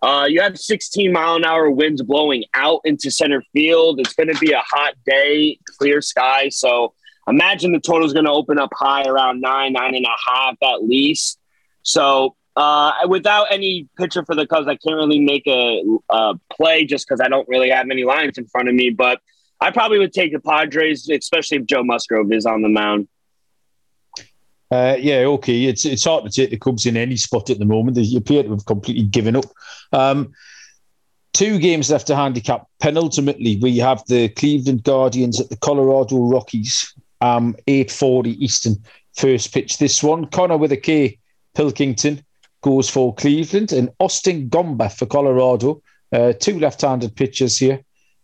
Uh, 0.00 0.26
you 0.28 0.40
have 0.40 0.56
16 0.56 1.10
mile 1.10 1.34
an 1.34 1.44
hour 1.44 1.68
winds 1.68 2.02
blowing 2.02 2.44
out 2.54 2.82
into 2.84 3.10
center 3.10 3.42
field. 3.52 3.98
It's 3.98 4.14
going 4.14 4.32
to 4.32 4.38
be 4.38 4.52
a 4.52 4.60
hot 4.60 4.94
day, 5.04 5.58
clear 5.76 6.00
sky. 6.00 6.50
So 6.50 6.94
imagine 7.28 7.72
the 7.72 7.80
total 7.80 8.06
is 8.06 8.12
going 8.12 8.24
to 8.24 8.32
open 8.32 8.58
up 8.58 8.70
high 8.74 9.02
around 9.04 9.40
nine, 9.40 9.72
nine 9.72 9.94
and 9.94 10.06
a 10.06 10.30
half 10.30 10.56
at 10.62 10.84
least. 10.84 11.38
So 11.82 12.36
uh, 12.56 12.92
without 13.06 13.46
any 13.50 13.88
pitcher 13.96 14.24
for 14.24 14.34
the 14.34 14.46
Cubs, 14.46 14.66
I 14.66 14.76
can't 14.76 14.96
really 14.96 15.20
make 15.20 15.46
a, 15.46 15.82
a 16.08 16.34
play 16.50 16.84
just 16.84 17.06
because 17.06 17.20
I 17.20 17.28
don't 17.28 17.48
really 17.48 17.70
have 17.70 17.88
any 17.90 18.04
lines 18.04 18.36
in 18.36 18.46
front 18.46 18.68
of 18.68 18.74
me. 18.74 18.90
But 18.90 19.20
I 19.60 19.70
probably 19.70 19.98
would 19.98 20.12
take 20.12 20.32
the 20.32 20.40
Padres, 20.40 21.08
especially 21.08 21.58
if 21.58 21.66
Joe 21.66 21.84
Musgrove 21.84 22.32
is 22.32 22.46
on 22.46 22.62
the 22.62 22.68
mound. 22.68 23.08
Uh, 24.70 24.96
yeah, 24.98 25.20
okay. 25.20 25.64
It's 25.64 25.86
it's 25.86 26.04
hard 26.04 26.24
to 26.24 26.30
take 26.30 26.50
the 26.50 26.58
Cubs 26.58 26.84
in 26.84 26.96
any 26.96 27.16
spot 27.16 27.48
at 27.48 27.58
the 27.58 27.64
moment. 27.64 27.96
They 27.96 28.16
appear 28.16 28.42
to 28.42 28.50
have 28.50 28.66
completely 28.66 29.04
given 29.04 29.36
up. 29.36 29.46
Um, 29.92 30.32
two 31.32 31.58
games 31.58 31.90
left 31.90 32.08
to 32.08 32.16
handicap. 32.16 32.66
Penultimately, 32.80 33.56
we 33.62 33.78
have 33.78 34.04
the 34.08 34.28
Cleveland 34.30 34.82
Guardians 34.82 35.40
at 35.40 35.48
the 35.48 35.56
Colorado 35.56 36.18
Rockies. 36.18 36.92
Um, 37.20 37.56
8:40 37.66 38.36
Eastern 38.38 38.76
first 39.16 39.52
pitch. 39.52 39.78
This 39.78 40.02
one, 40.02 40.26
Konnor 40.26 40.58
with 40.58 40.72
a 40.72 40.76
K, 40.76 41.18
Pilkington 41.54 42.22
goes 42.62 42.88
for 42.88 43.14
Cleveland, 43.14 43.72
and 43.72 43.90
Austin 43.98 44.48
Gomber 44.48 44.90
for 44.92 45.06
Colorado. 45.06 45.82
Uh, 46.12 46.32
two 46.32 46.58
left-handed 46.58 47.14
pitchers 47.16 47.58
here. 47.58 47.80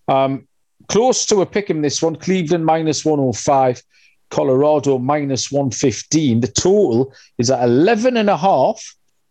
Um, 0.08 0.46
close 0.88 1.26
to 1.26 1.40
a 1.40 1.46
pick 1.46 1.70
in 1.70 1.82
this 1.82 2.02
one. 2.02 2.16
Cleveland 2.16 2.64
minus 2.64 3.04
105. 3.04 3.82
Colorado 4.30 4.98
minus 4.98 5.52
115. 5.52 6.40
The 6.40 6.48
total 6.48 7.12
is 7.38 7.50
at 7.50 7.62
11 7.62 8.16
and 8.16 8.30
a 8.30 8.36
half, 8.36 8.82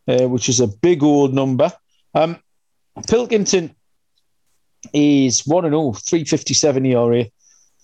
uh, 0.07 0.27
which 0.29 0.47
is 0.49 0.59
a 0.59 0.67
big 0.67 1.03
old 1.03 1.33
number. 1.33 1.71
Um, 2.13 2.37
Pilkington 3.07 3.75
is 4.93 5.45
1 5.45 5.65
and 5.65 5.73
0, 5.73 5.93
357 5.93 6.85
ERA. 6.85 7.25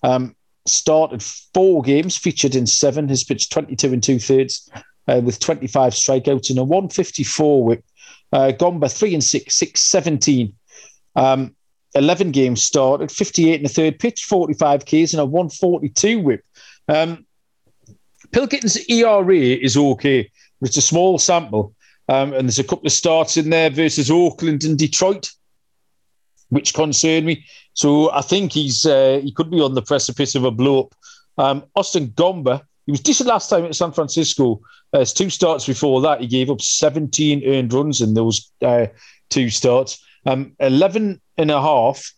Um, 0.03 0.36
started 0.66 1.24
four 1.24 1.82
games, 1.82 2.18
featured 2.18 2.55
in 2.55 2.68
seven, 2.68 3.10
has 3.10 3.24
pitched 3.24 3.51
22 3.51 3.93
and 3.93 4.03
two 4.03 4.20
thirds 4.20 4.70
uh, 5.07 5.22
with 5.24 5.39
25 5.39 5.93
strikeouts 5.93 6.49
and 6.49 6.60
a 6.60 6.64
154 6.64 7.64
whip. 7.64 7.84
Uh, 8.32 8.51
Gomber 8.57 8.91
3 8.91 9.16
and 9.16 9.24
6, 9.24 9.55
617. 9.55 10.53
Um, 11.16 11.55
11 11.95 12.32
games 12.32 12.64
started, 12.64 13.12
58 13.12 13.55
and 13.55 13.66
a 13.66 13.70
third 13.70 13.97
pitch, 13.99 14.26
45 14.26 14.86
Ks 14.86 15.14
and 15.14 15.20
a 15.20 15.26
142 15.26 16.20
whip. 16.20 16.45
Um, 16.88 17.26
Pilkington's 18.32 18.78
ERA 18.89 19.36
is 19.36 19.76
okay, 19.76 20.30
it's 20.62 20.78
a 20.78 20.82
small 20.82 21.18
sample. 21.18 21.74
Um, 22.07 22.34
and 22.34 22.47
there's 22.47 22.60
a 22.60 22.64
couple 22.64 22.88
of 22.88 22.91
starts 22.91 23.38
in 23.38 23.51
there 23.51 23.70
versus 23.70 24.10
Oakland 24.10 24.64
and 24.64 24.78
Detroit, 24.78 25.32
which 26.49 26.73
concern 26.73 27.25
me. 27.25 27.45
So 27.73 28.11
I 28.11 28.21
think 28.21 28.51
he's 28.53 28.85
uh, 28.85 29.21
he 29.23 29.31
could 29.31 29.49
be 29.49 29.61
on 29.61 29.73
the 29.73 29.81
precipice 29.81 30.35
of 30.35 30.43
a 30.43 30.51
blow 30.51 30.81
up. 30.81 30.95
Um, 31.37 31.63
Austin 31.75 32.09
Gomber, 32.09 32.61
he 32.85 32.91
was 32.91 32.99
decent 33.01 33.29
last 33.29 33.49
time 33.49 33.65
at 33.65 33.75
San 33.75 33.91
Francisco. 33.91 34.61
Uh, 34.91 35.05
two 35.05 35.29
starts 35.29 35.65
before 35.65 36.01
that, 36.01 36.21
he 36.21 36.27
gave 36.27 36.49
up 36.49 36.61
17 36.61 37.43
earned 37.45 37.71
runs 37.71 38.01
in 38.01 38.13
those 38.15 38.51
uh, 38.61 38.87
two 39.29 39.49
starts. 39.49 40.03
Um, 40.25 40.53
11 40.59 41.21
and 41.37 41.51
a 41.51 41.61
half 41.61 42.11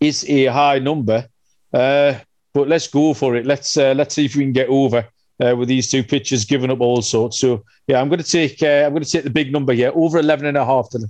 is 0.00 0.28
a 0.28 0.46
high 0.46 0.78
number. 0.78 1.26
Uh, 1.72 2.14
but 2.54 2.68
let's 2.68 2.86
go 2.86 3.12
for 3.12 3.36
it. 3.36 3.44
Let's 3.44 3.76
uh, 3.76 3.92
let's 3.96 4.14
see 4.14 4.24
if 4.24 4.34
we 4.34 4.44
can 4.44 4.52
get 4.52 4.68
over 4.68 5.06
uh, 5.44 5.54
with 5.56 5.68
these 5.68 5.90
two 5.90 6.02
pitchers 6.02 6.44
giving 6.44 6.70
up 6.70 6.80
all 6.80 7.02
sorts. 7.02 7.38
So 7.38 7.64
yeah, 7.86 8.00
I'm 8.00 8.08
going 8.08 8.22
to 8.22 8.30
take 8.30 8.62
uh, 8.62 8.84
I'm 8.86 8.92
going 8.92 9.02
to 9.02 9.10
take 9.10 9.24
the 9.24 9.30
big 9.30 9.52
number 9.52 9.72
here, 9.72 9.92
over 9.94 10.18
11 10.18 10.46
and 10.46 10.56
a 10.56 10.64
half. 10.64 10.88
To 10.90 11.00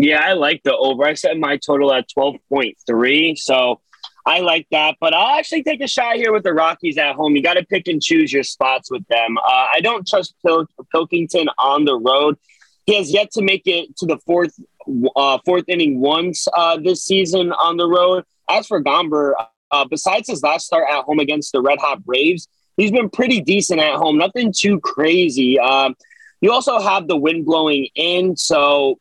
Yeah, 0.00 0.20
I 0.24 0.34
like 0.34 0.62
the 0.62 0.76
over. 0.76 1.04
I 1.04 1.14
set 1.14 1.36
my 1.38 1.56
total 1.56 1.92
at 1.92 2.08
12.3, 2.16 3.36
so 3.36 3.80
I 4.24 4.38
like 4.38 4.68
that. 4.70 4.94
But 5.00 5.12
I'll 5.12 5.36
actually 5.36 5.64
take 5.64 5.80
a 5.80 5.88
shot 5.88 6.14
here 6.14 6.32
with 6.32 6.44
the 6.44 6.54
Rockies 6.54 6.98
at 6.98 7.16
home. 7.16 7.34
You 7.34 7.42
got 7.42 7.54
to 7.54 7.64
pick 7.64 7.88
and 7.88 8.00
choose 8.00 8.32
your 8.32 8.44
spots 8.44 8.92
with 8.92 9.04
them. 9.08 9.36
Uh, 9.38 9.66
I 9.74 9.80
don't 9.82 10.06
trust 10.06 10.36
Pil- 10.46 10.68
Pilkington 10.92 11.48
on 11.58 11.84
the 11.84 11.98
road. 11.98 12.38
He 12.86 12.94
has 12.94 13.12
yet 13.12 13.32
to 13.32 13.42
make 13.42 13.62
it 13.66 13.96
to 13.96 14.06
the 14.06 14.18
fourth 14.18 14.54
uh, 15.16 15.38
fourth 15.44 15.64
inning 15.68 16.00
once 16.00 16.46
uh, 16.56 16.78
this 16.78 17.04
season 17.04 17.50
on 17.52 17.76
the 17.76 17.88
road. 17.88 18.24
As 18.48 18.68
for 18.68 18.80
Gomber, 18.82 19.32
uh, 19.72 19.84
besides 19.90 20.28
his 20.28 20.44
last 20.44 20.66
start 20.66 20.84
at 20.88 21.02
home 21.04 21.18
against 21.18 21.50
the 21.50 21.60
Red 21.60 21.80
Hot 21.80 22.04
Braves, 22.04 22.46
he's 22.76 22.92
been 22.92 23.10
pretty 23.10 23.40
decent 23.40 23.80
at 23.80 23.96
home. 23.96 24.16
Nothing 24.16 24.54
too 24.56 24.78
crazy. 24.78 25.58
Um, 25.58 25.96
you 26.40 26.52
also 26.52 26.78
have 26.78 27.08
the 27.08 27.16
wind 27.16 27.44
blowing 27.44 27.88
in, 27.96 28.36
so 28.36 29.00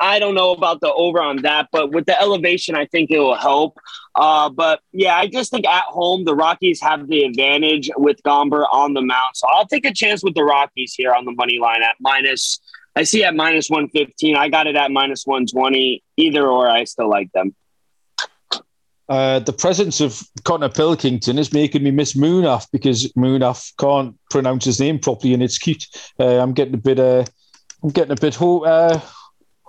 I 0.00 0.18
don't 0.18 0.34
know 0.34 0.52
about 0.52 0.80
the 0.80 0.92
over 0.92 1.20
on 1.20 1.38
that, 1.42 1.68
but 1.72 1.92
with 1.92 2.06
the 2.06 2.20
elevation, 2.20 2.76
I 2.76 2.86
think 2.86 3.10
it 3.10 3.18
will 3.18 3.34
help. 3.34 3.78
Uh, 4.14 4.48
but 4.48 4.80
yeah, 4.92 5.16
I 5.16 5.26
just 5.26 5.50
think 5.50 5.66
at 5.66 5.84
home 5.84 6.24
the 6.24 6.34
Rockies 6.34 6.80
have 6.80 7.08
the 7.08 7.24
advantage 7.24 7.90
with 7.96 8.22
Gomber 8.22 8.66
on 8.72 8.94
the 8.94 9.02
mound, 9.02 9.34
so 9.34 9.48
I'll 9.48 9.66
take 9.66 9.84
a 9.84 9.92
chance 9.92 10.22
with 10.22 10.34
the 10.34 10.44
Rockies 10.44 10.94
here 10.94 11.12
on 11.12 11.24
the 11.24 11.32
money 11.32 11.58
line 11.58 11.82
at 11.82 11.96
minus. 12.00 12.58
I 12.96 13.04
see 13.04 13.22
at 13.24 13.34
minus 13.34 13.68
one 13.68 13.88
fifteen. 13.88 14.36
I 14.36 14.48
got 14.48 14.66
it 14.66 14.76
at 14.76 14.90
minus 14.90 15.24
one 15.24 15.46
twenty. 15.46 16.02
Either 16.16 16.46
or, 16.46 16.68
I 16.68 16.84
still 16.84 17.08
like 17.08 17.30
them. 17.32 17.54
Uh, 19.08 19.38
the 19.38 19.52
presence 19.52 20.00
of 20.00 20.20
Konnor 20.44 20.68
Pilkington 20.68 21.38
is 21.38 21.52
making 21.52 21.82
me 21.82 21.90
miss 21.90 22.14
Munaf 22.14 22.66
because 22.70 23.10
Munaf 23.14 23.72
can't 23.78 24.14
pronounce 24.30 24.64
his 24.64 24.80
name 24.80 24.98
properly, 24.98 25.32
and 25.32 25.42
it's 25.42 25.58
cute. 25.58 25.86
Uh, 26.20 26.38
I'm 26.38 26.52
getting 26.52 26.74
a 26.74 26.78
bit, 26.78 26.98
uh, 26.98 27.24
I'm 27.82 27.90
getting 27.90 28.12
a 28.12 28.20
bit 28.20 28.34
ho- 28.34 28.64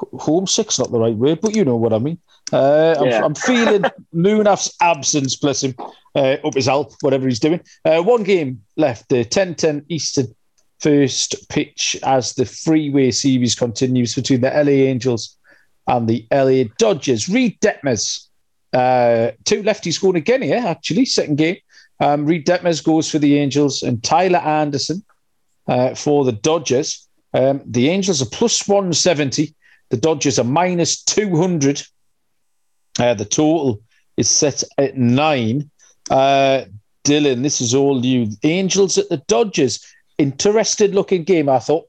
uh, 0.02 0.18
homesick's 0.18 0.80
not 0.80 0.92
the 0.92 1.00
right 1.00 1.16
word, 1.16 1.42
but 1.42 1.56
you 1.56 1.66
know 1.66 1.76
what 1.76 1.94
I 1.94 2.00
mean. 2.00 2.20
Uh, 2.52 2.96
I'm, 3.00 3.08
yeah. 3.08 3.24
I'm, 3.24 3.36
feeling 3.36 3.84
Munaf's 4.14 4.76
absence, 4.82 5.36
bless 5.36 5.64
him, 5.64 5.76
uh, 6.16 6.38
up 6.44 6.56
his 6.56 6.68
alp, 6.68 6.94
whatever 7.02 7.28
he's 7.28 7.40
doing. 7.40 7.62
one 7.84 8.24
game 8.24 8.62
left, 8.76 9.10
the 9.10 9.26
10-10 9.26 9.86
Eastern 9.90 10.34
first 10.80 11.50
pitch 11.50 11.98
as 12.04 12.34
the 12.34 12.46
freeway 12.46 13.12
series 13.12 13.54
continues 13.54 14.16
between 14.16 14.42
the 14.42 14.50
LA 14.50 14.88
Angels 14.88 15.38
and 15.88 16.08
the 16.08 16.26
LA 16.32 16.70
Dodgers. 16.78 17.28
Reid 17.28 17.60
Detmers 17.60 18.30
uh, 18.74 19.32
two 19.46 19.64
lefties 19.64 19.94
scoring 19.94 20.18
again 20.18 20.42
here, 20.42 20.64
actually, 20.66 21.06
second 21.06 21.38
game. 21.38 21.58
Um, 22.00 22.26
Reid 22.26 22.46
Detmers 22.46 22.84
goes 22.84 23.10
for 23.10 23.20
the 23.20 23.38
Angels 23.38 23.84
and 23.84 24.04
Tyler 24.04 24.40
Anderson 24.40 25.04
uh, 25.68 25.96
for 25.96 26.24
the 26.24 26.32
Dodgers. 26.32 27.08
Um, 27.34 27.62
the 27.66 27.90
Angels 27.90 28.22
are 28.22 28.30
plus 28.30 28.68
170. 28.68 29.56
The 29.90 29.98
Dodgers 29.98 30.40
are 30.40 30.46
minus 30.46 31.04
200. 31.04 31.84
Uh, 33.00 33.14
the 33.14 33.26
total 33.26 33.82
is 34.18 34.30
set 34.30 34.64
at 34.78 34.98
nine. 34.98 35.70
Uh, 36.10 36.66
Dylan, 37.04 37.44
this 37.44 37.62
is 37.62 37.74
all 37.74 38.06
you. 38.06 38.30
Angels 38.44 38.98
at 38.98 39.10
the 39.10 39.18
Dodgers. 39.28 39.86
Interested 40.18 40.94
looking 40.94 41.24
game, 41.24 41.48
I 41.50 41.60
thought. 41.60 41.86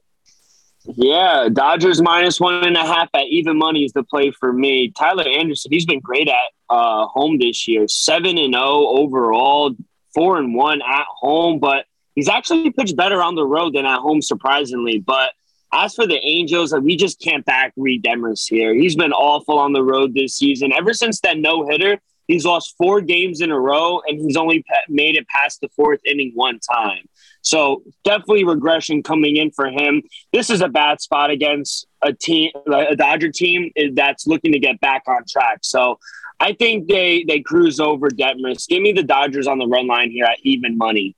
Yeah, 0.85 1.49
Dodgers 1.51 2.01
minus 2.01 2.39
one 2.39 2.65
and 2.65 2.75
a 2.75 2.85
half 2.85 3.09
at 3.13 3.25
even 3.27 3.57
money 3.57 3.83
is 3.83 3.93
the 3.93 4.03
play 4.03 4.31
for 4.31 4.51
me. 4.51 4.91
Tyler 4.91 5.27
Anderson, 5.27 5.71
he's 5.71 5.85
been 5.85 5.99
great 5.99 6.27
at 6.27 6.35
uh, 6.69 7.05
home 7.05 7.37
this 7.37 7.67
year, 7.67 7.87
seven 7.87 8.37
and 8.37 8.53
zero 8.53 8.63
oh 8.65 8.97
overall, 9.03 9.75
four 10.15 10.37
and 10.37 10.55
one 10.55 10.81
at 10.81 11.05
home, 11.19 11.59
but 11.59 11.85
he's 12.15 12.29
actually 12.29 12.71
pitched 12.71 12.95
better 12.95 13.21
on 13.21 13.35
the 13.35 13.45
road 13.45 13.75
than 13.75 13.85
at 13.85 13.99
home, 13.99 14.21
surprisingly. 14.21 14.97
But 14.97 15.31
as 15.73 15.95
for 15.95 16.05
the 16.05 16.19
Angels, 16.25 16.73
we 16.73 16.95
just 16.95 17.19
can't 17.21 17.45
back 17.45 17.73
Reid 17.77 18.03
Detmers 18.03 18.47
here. 18.49 18.73
He's 18.73 18.95
been 18.95 19.13
awful 19.13 19.57
on 19.57 19.73
the 19.73 19.83
road 19.83 20.13
this 20.13 20.35
season. 20.35 20.71
Ever 20.73 20.93
since 20.93 21.21
that 21.21 21.37
no 21.37 21.67
hitter, 21.67 21.99
he's 22.27 22.45
lost 22.45 22.75
four 22.77 23.01
games 23.01 23.41
in 23.41 23.51
a 23.51 23.59
row, 23.59 24.01
and 24.05 24.19
he's 24.19 24.35
only 24.37 24.65
made 24.89 25.15
it 25.15 25.27
past 25.27 25.61
the 25.61 25.69
fourth 25.69 26.01
inning 26.05 26.31
one 26.35 26.59
time. 26.59 27.07
So 27.41 27.83
definitely 28.03 28.43
regression 28.43 29.01
coming 29.01 29.37
in 29.37 29.51
for 29.51 29.67
him. 29.67 30.03
This 30.31 30.49
is 30.49 30.61
a 30.61 30.67
bad 30.67 31.01
spot 31.01 31.31
against 31.31 31.87
a 32.01 32.13
team, 32.13 32.51
a 32.71 32.95
Dodger 32.95 33.31
team 33.31 33.71
eh, 33.75 33.89
that's 33.93 34.27
looking 34.27 34.51
to 34.51 34.59
get 34.59 34.79
back 34.79 35.03
on 35.07 35.23
track. 35.27 35.59
So 35.63 35.99
I 36.39 36.53
think 36.53 36.87
they 36.87 37.23
they 37.23 37.39
cruise 37.39 37.79
over 37.79 38.09
Detmers. 38.09 38.67
Give 38.67 38.81
me 38.81 38.91
the 38.91 39.03
Dodgers 39.03 39.47
on 39.47 39.57
the 39.57 39.67
run 39.67 39.87
line 39.87 40.11
here 40.11 40.25
at 40.25 40.37
even 40.43 40.77
money. 40.77 41.15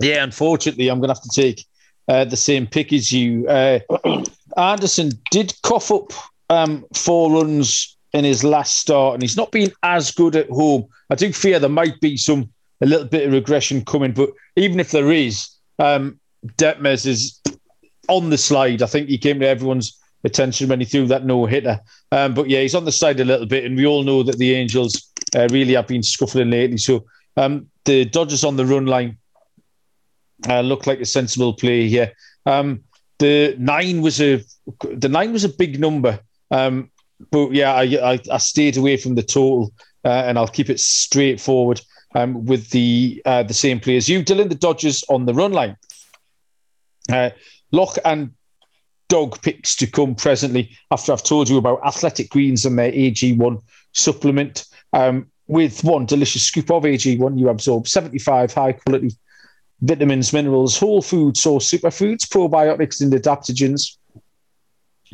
Yeah, 0.00 0.24
unfortunately, 0.24 0.88
I'm 0.88 0.98
going 0.98 1.08
to 1.08 1.14
have 1.14 1.22
to 1.22 1.28
take 1.28 1.64
uh, 2.08 2.24
the 2.24 2.36
same 2.36 2.66
pick 2.66 2.92
as 2.92 3.12
you. 3.12 3.46
Uh, 3.48 3.80
Anderson 4.56 5.10
did 5.30 5.54
cough 5.62 5.90
up 5.90 6.12
um, 6.50 6.84
four 6.94 7.30
runs 7.32 7.96
in 8.12 8.24
his 8.24 8.44
last 8.44 8.78
start, 8.78 9.14
and 9.14 9.22
he's 9.22 9.36
not 9.36 9.50
been 9.50 9.72
as 9.82 10.10
good 10.10 10.36
at 10.36 10.48
home. 10.50 10.86
I 11.10 11.14
do 11.14 11.32
fear 11.32 11.58
there 11.58 11.68
might 11.68 12.00
be 12.00 12.16
some 12.16 12.50
a 12.80 12.86
little 12.86 13.06
bit 13.06 13.26
of 13.26 13.32
regression 13.32 13.84
coming. 13.84 14.12
But 14.12 14.30
even 14.56 14.78
if 14.78 14.90
there 14.90 15.10
is, 15.10 15.48
um, 15.78 16.18
Detmers 16.58 17.06
is 17.06 17.40
on 18.08 18.30
the 18.30 18.38
slide. 18.38 18.82
I 18.82 18.86
think 18.86 19.08
he 19.08 19.18
came 19.18 19.40
to 19.40 19.48
everyone's 19.48 19.98
attention 20.24 20.68
when 20.68 20.80
he 20.80 20.86
threw 20.86 21.06
that 21.06 21.24
no 21.24 21.46
hitter. 21.46 21.80
Um, 22.12 22.34
but 22.34 22.48
yeah, 22.48 22.60
he's 22.60 22.74
on 22.74 22.84
the 22.84 22.92
side 22.92 23.20
a 23.20 23.24
little 23.24 23.46
bit, 23.46 23.64
and 23.64 23.76
we 23.76 23.86
all 23.86 24.02
know 24.02 24.22
that 24.22 24.38
the 24.38 24.54
Angels 24.54 25.10
uh, 25.34 25.48
really 25.50 25.74
have 25.74 25.86
been 25.86 26.02
scuffling 26.02 26.50
lately. 26.50 26.78
So 26.78 27.04
um, 27.36 27.66
the 27.84 28.04
Dodgers 28.04 28.44
on 28.44 28.56
the 28.56 28.66
run 28.66 28.86
line 28.86 29.16
uh, 30.48 30.60
look 30.60 30.86
like 30.86 31.00
a 31.00 31.06
sensible 31.06 31.54
play 31.54 31.88
here. 31.88 32.12
Um, 32.46 32.84
the 33.18 33.54
nine 33.58 34.02
was 34.02 34.20
a 34.20 34.42
the 34.92 35.08
nine 35.08 35.32
was 35.32 35.44
a 35.44 35.48
big 35.48 35.78
number, 35.78 36.18
um, 36.50 36.90
but 37.30 37.52
yeah, 37.52 37.74
I, 37.74 37.82
I, 38.12 38.18
I 38.30 38.38
stayed 38.38 38.76
away 38.76 38.96
from 38.96 39.14
the 39.14 39.22
total, 39.22 39.72
uh, 40.04 40.24
and 40.26 40.38
I'll 40.38 40.48
keep 40.48 40.68
it 40.68 40.80
straightforward 40.80 41.80
um, 42.14 42.44
with 42.44 42.70
the 42.70 43.22
uh, 43.24 43.42
the 43.42 43.54
same 43.54 43.80
players. 43.80 44.08
You, 44.08 44.24
Dylan, 44.24 44.48
the 44.48 44.54
Dodgers 44.54 45.04
on 45.08 45.26
the 45.26 45.34
run 45.34 45.52
line. 45.52 45.76
Uh, 47.10 47.30
Lock 47.72 47.98
and 48.04 48.30
dog 49.08 49.40
picks 49.42 49.74
to 49.76 49.86
come 49.86 50.14
presently 50.14 50.70
after 50.90 51.12
I've 51.12 51.22
told 51.22 51.48
you 51.48 51.58
about 51.58 51.84
Athletic 51.84 52.30
Greens 52.30 52.64
and 52.64 52.78
their 52.78 52.92
AG1 52.92 53.62
supplement. 53.92 54.66
Um, 54.92 55.30
with 55.46 55.84
one 55.84 56.06
delicious 56.06 56.44
scoop 56.44 56.70
of 56.70 56.84
AG1, 56.84 57.38
you 57.38 57.48
absorb 57.48 57.86
75 57.86 58.54
high 58.54 58.72
quality 58.72 59.10
vitamins, 59.80 60.32
minerals, 60.32 60.78
whole 60.78 61.02
food 61.02 61.36
source 61.36 61.70
superfoods, 61.70 62.26
probiotics, 62.26 63.00
and 63.00 63.12
adaptogens 63.12 63.96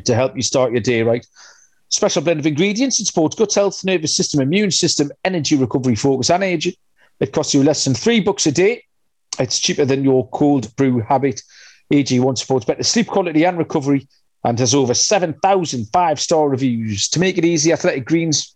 to 0.05 0.15
help 0.15 0.35
you 0.35 0.41
start 0.41 0.71
your 0.71 0.81
day 0.81 1.03
right. 1.03 1.25
Special 1.89 2.21
blend 2.21 2.39
of 2.39 2.45
ingredients 2.45 2.97
that 2.97 3.05
support 3.05 3.35
gut 3.35 3.53
health, 3.53 3.83
nervous 3.83 4.15
system, 4.15 4.41
immune 4.41 4.71
system, 4.71 5.11
energy 5.25 5.57
recovery, 5.57 5.95
focus, 5.95 6.29
and 6.29 6.43
aging. 6.43 6.73
It 7.19 7.33
costs 7.33 7.53
you 7.53 7.63
less 7.63 7.83
than 7.83 7.93
three 7.93 8.21
bucks 8.21 8.47
a 8.47 8.51
day. 8.51 8.85
It's 9.39 9.59
cheaper 9.59 9.85
than 9.85 10.03
your 10.03 10.27
cold 10.29 10.73
brew 10.75 11.01
habit. 11.01 11.41
AG1 11.91 12.37
supports 12.37 12.65
better 12.65 12.83
sleep 12.83 13.07
quality 13.07 13.43
and 13.43 13.57
recovery 13.57 14.07
and 14.43 14.57
has 14.57 14.73
over 14.73 14.93
7,000 14.93 15.85
five 15.91 16.19
star 16.19 16.47
reviews. 16.49 17.09
To 17.09 17.19
make 17.19 17.37
it 17.37 17.45
easy, 17.45 17.73
Athletic 17.73 18.05
Greens 18.05 18.55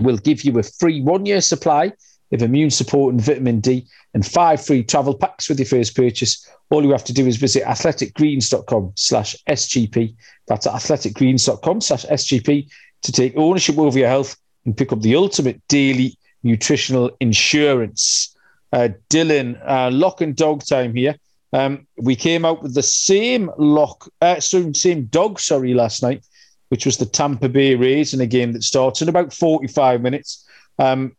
will 0.00 0.18
give 0.18 0.42
you 0.42 0.58
a 0.58 0.62
free 0.62 1.00
one 1.00 1.24
year 1.24 1.40
supply 1.40 1.92
of 2.32 2.42
immune 2.42 2.70
support 2.70 3.12
and 3.12 3.22
vitamin 3.22 3.60
D 3.60 3.86
and 4.14 4.26
five 4.26 4.64
free 4.64 4.82
travel 4.82 5.16
packs 5.16 5.48
with 5.48 5.58
your 5.58 5.66
first 5.66 5.94
purchase. 5.94 6.48
All 6.70 6.84
you 6.84 6.90
have 6.90 7.04
to 7.04 7.12
do 7.12 7.26
is 7.26 7.36
visit 7.36 7.62
athleticgreens.com 7.64 8.92
slash 8.96 9.36
SGP. 9.48 10.14
That's 10.48 10.66
athleticgreens.com 10.66 11.80
slash 11.80 12.04
SGP 12.06 12.68
to 13.02 13.12
take 13.12 13.36
ownership 13.36 13.78
over 13.78 13.98
your 13.98 14.08
health 14.08 14.36
and 14.64 14.76
pick 14.76 14.92
up 14.92 15.00
the 15.00 15.14
ultimate 15.14 15.60
daily 15.68 16.18
nutritional 16.42 17.10
insurance. 17.20 18.34
Uh, 18.72 18.88
Dylan, 19.10 19.60
uh, 19.68 19.90
lock 19.92 20.20
and 20.20 20.34
dog 20.34 20.64
time 20.64 20.94
here. 20.94 21.16
Um, 21.52 21.86
we 21.96 22.16
came 22.16 22.44
out 22.44 22.62
with 22.62 22.74
the 22.74 22.82
same 22.82 23.50
lock, 23.56 24.10
uh, 24.20 24.40
same 24.40 25.04
dog, 25.06 25.38
sorry, 25.38 25.74
last 25.74 26.02
night, 26.02 26.24
which 26.68 26.84
was 26.84 26.98
the 26.98 27.06
Tampa 27.06 27.48
Bay 27.48 27.76
Rays 27.76 28.12
in 28.12 28.20
a 28.20 28.26
game 28.26 28.52
that 28.52 28.64
starts 28.64 29.00
in 29.00 29.08
about 29.08 29.32
45 29.32 30.02
minutes 30.02 30.44
um, 30.78 31.16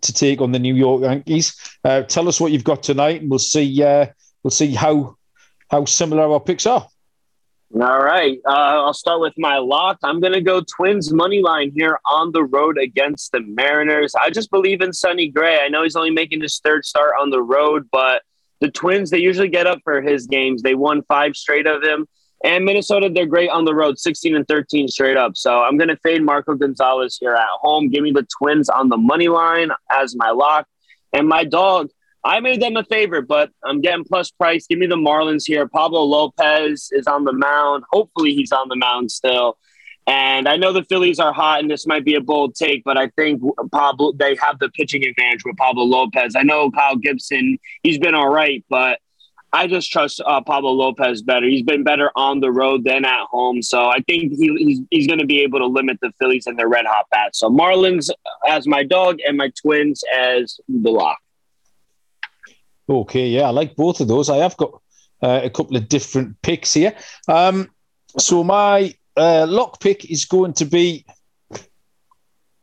to 0.00 0.12
take 0.12 0.40
on 0.40 0.52
the 0.52 0.58
New 0.58 0.74
York 0.74 1.02
Yankees. 1.02 1.56
Uh, 1.84 2.02
tell 2.02 2.28
us 2.28 2.40
what 2.40 2.52
you've 2.52 2.64
got 2.64 2.82
tonight, 2.82 3.20
and 3.20 3.30
we'll 3.30 3.38
see. 3.38 3.82
Uh, 3.82 4.06
we'll 4.42 4.50
see 4.50 4.74
how 4.74 5.16
how 5.70 5.84
similar 5.84 6.22
our 6.32 6.40
picks 6.40 6.66
are. 6.66 6.86
All 7.74 7.98
right. 8.00 8.38
Uh, 8.46 8.50
I'll 8.50 8.94
start 8.94 9.20
with 9.20 9.34
my 9.36 9.58
lock. 9.58 9.98
I'm 10.02 10.20
going 10.20 10.32
to 10.32 10.40
go 10.40 10.62
Twins 10.62 11.12
money 11.12 11.42
line 11.42 11.70
here 11.76 11.98
on 12.06 12.32
the 12.32 12.42
road 12.42 12.78
against 12.78 13.32
the 13.32 13.40
Mariners. 13.40 14.14
I 14.14 14.30
just 14.30 14.50
believe 14.50 14.80
in 14.80 14.94
Sonny 14.94 15.28
Gray. 15.28 15.58
I 15.60 15.68
know 15.68 15.82
he's 15.82 15.94
only 15.94 16.10
making 16.10 16.40
his 16.40 16.60
third 16.60 16.86
start 16.86 17.12
on 17.20 17.28
the 17.28 17.42
road, 17.42 17.86
but 17.92 18.22
the 18.60 18.70
Twins, 18.70 19.10
they 19.10 19.18
usually 19.18 19.48
get 19.48 19.66
up 19.66 19.80
for 19.84 20.00
his 20.00 20.26
games. 20.26 20.62
They 20.62 20.74
won 20.74 21.02
five 21.02 21.36
straight 21.36 21.66
of 21.66 21.82
them. 21.82 22.08
And 22.44 22.64
Minnesota, 22.64 23.10
they're 23.12 23.26
great 23.26 23.50
on 23.50 23.64
the 23.64 23.74
road, 23.74 23.98
16 23.98 24.36
and 24.36 24.46
13 24.46 24.88
straight 24.88 25.16
up. 25.16 25.36
So 25.36 25.60
I'm 25.60 25.76
going 25.76 25.88
to 25.88 25.96
fade 25.96 26.22
Marco 26.22 26.54
Gonzalez 26.54 27.18
here 27.18 27.34
at 27.34 27.48
home. 27.60 27.88
Give 27.88 28.02
me 28.02 28.12
the 28.12 28.26
Twins 28.38 28.68
on 28.68 28.88
the 28.88 28.96
money 28.96 29.28
line 29.28 29.70
as 29.90 30.14
my 30.14 30.30
lock. 30.30 30.66
And 31.12 31.26
my 31.26 31.44
dog, 31.44 31.88
I 32.24 32.40
made 32.40 32.60
them 32.62 32.76
a 32.76 32.84
favorite, 32.84 33.26
but 33.26 33.50
I'm 33.64 33.80
getting 33.80 34.04
plus 34.04 34.30
price. 34.30 34.66
Give 34.66 34.78
me 34.78 34.86
the 34.86 34.96
Marlins 34.96 35.44
here. 35.46 35.66
Pablo 35.66 36.02
Lopez 36.02 36.90
is 36.92 37.06
on 37.06 37.24
the 37.24 37.32
mound. 37.32 37.84
Hopefully, 37.90 38.34
he's 38.34 38.52
on 38.52 38.68
the 38.68 38.76
mound 38.76 39.10
still. 39.10 39.58
And 40.06 40.48
I 40.48 40.56
know 40.56 40.72
the 40.72 40.84
Phillies 40.84 41.20
are 41.20 41.34
hot, 41.34 41.60
and 41.60 41.70
this 41.70 41.86
might 41.86 42.04
be 42.04 42.14
a 42.14 42.20
bold 42.20 42.54
take, 42.54 42.82
but 42.82 42.96
I 42.96 43.08
think 43.08 43.42
Pablo 43.70 44.12
they 44.12 44.36
have 44.40 44.58
the 44.58 44.70
pitching 44.70 45.04
advantage 45.04 45.44
with 45.44 45.56
Pablo 45.58 45.84
Lopez. 45.84 46.34
I 46.34 46.42
know 46.42 46.70
Kyle 46.70 46.96
Gibson, 46.96 47.58
he's 47.82 47.98
been 47.98 48.14
all 48.14 48.30
right, 48.30 48.64
but 48.70 49.00
I 49.52 49.66
just 49.66 49.90
trust 49.90 50.20
uh, 50.24 50.42
Pablo 50.42 50.72
Lopez 50.72 51.22
better. 51.22 51.46
He's 51.46 51.62
been 51.62 51.82
better 51.82 52.10
on 52.14 52.40
the 52.40 52.50
road 52.50 52.84
than 52.84 53.04
at 53.04 53.24
home, 53.30 53.62
so 53.62 53.88
I 53.88 54.00
think 54.06 54.32
he, 54.32 54.54
he's, 54.56 54.80
he's 54.90 55.06
going 55.06 55.20
to 55.20 55.26
be 55.26 55.40
able 55.40 55.58
to 55.60 55.66
limit 55.66 55.98
the 56.02 56.12
Phillies 56.18 56.46
and 56.46 56.58
their 56.58 56.68
red 56.68 56.84
hot 56.86 57.06
bats. 57.10 57.38
So 57.40 57.48
Marlins 57.48 58.10
as 58.46 58.66
my 58.66 58.82
dog, 58.82 59.18
and 59.26 59.38
my 59.38 59.50
Twins 59.60 60.04
as 60.14 60.60
the 60.68 60.90
lock. 60.90 61.18
Okay, 62.88 63.28
yeah, 63.28 63.42
I 63.42 63.50
like 63.50 63.74
both 63.74 64.00
of 64.00 64.08
those. 64.08 64.28
I 64.28 64.36
have 64.38 64.56
got 64.56 64.80
uh, 65.22 65.40
a 65.42 65.50
couple 65.50 65.76
of 65.76 65.88
different 65.88 66.40
picks 66.42 66.74
here. 66.74 66.94
Um, 67.26 67.70
so 68.18 68.44
my 68.44 68.94
uh, 69.16 69.46
lock 69.46 69.80
pick 69.80 70.10
is 70.10 70.24
going 70.26 70.52
to 70.54 70.64
be. 70.64 71.06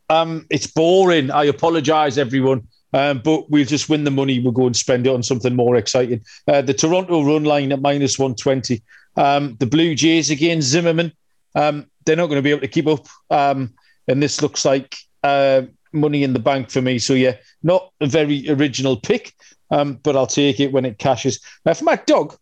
Um, 0.09 0.45
it's 0.51 0.67
boring. 0.67 1.31
I 1.31 1.45
apologise, 1.45 2.17
everyone. 2.17 2.67
Um, 2.95 3.19
but 3.23 3.49
we'll 3.49 3.65
just 3.65 3.89
win 3.89 4.05
the 4.05 4.11
money. 4.11 4.39
We'll 4.39 4.53
go 4.53 4.65
and 4.65 4.75
spend 4.75 5.05
it 5.05 5.13
on 5.13 5.21
something 5.21 5.55
more 5.55 5.75
exciting. 5.75 6.23
Uh, 6.47 6.61
the 6.61 6.73
Toronto 6.73 7.23
run 7.23 7.43
line 7.43 7.71
at 7.71 7.81
minus 7.81 8.17
120. 8.17 8.81
Um, 9.17 9.55
the 9.59 9.65
Blue 9.65 9.95
Jays 9.95 10.29
again, 10.29 10.61
Zimmermann. 10.61 11.11
Um, 11.55 11.87
they're 12.05 12.15
not 12.15 12.27
going 12.27 12.39
to 12.39 12.41
be 12.41 12.51
able 12.51 12.61
to 12.61 12.67
keep 12.67 12.87
up. 12.87 13.05
Um, 13.29 13.73
and 14.07 14.23
this 14.23 14.41
looks 14.41 14.65
like 14.65 14.95
uh, 15.23 15.63
money 15.91 16.23
in 16.23 16.33
the 16.33 16.39
bank 16.39 16.69
for 16.69 16.81
me. 16.81 16.99
So, 16.99 17.13
yeah, 17.13 17.35
not 17.63 17.91
a 18.01 18.07
very 18.07 18.49
original 18.49 18.97
pick 18.97 19.33
um, 19.71 19.99
but 20.03 20.15
I'll 20.15 20.27
take 20.27 20.59
it 20.59 20.71
when 20.71 20.85
it 20.85 20.97
cashes. 20.97 21.39
Now, 21.65 21.73
for 21.73 21.85
my 21.85 21.95
dog, 21.95 22.37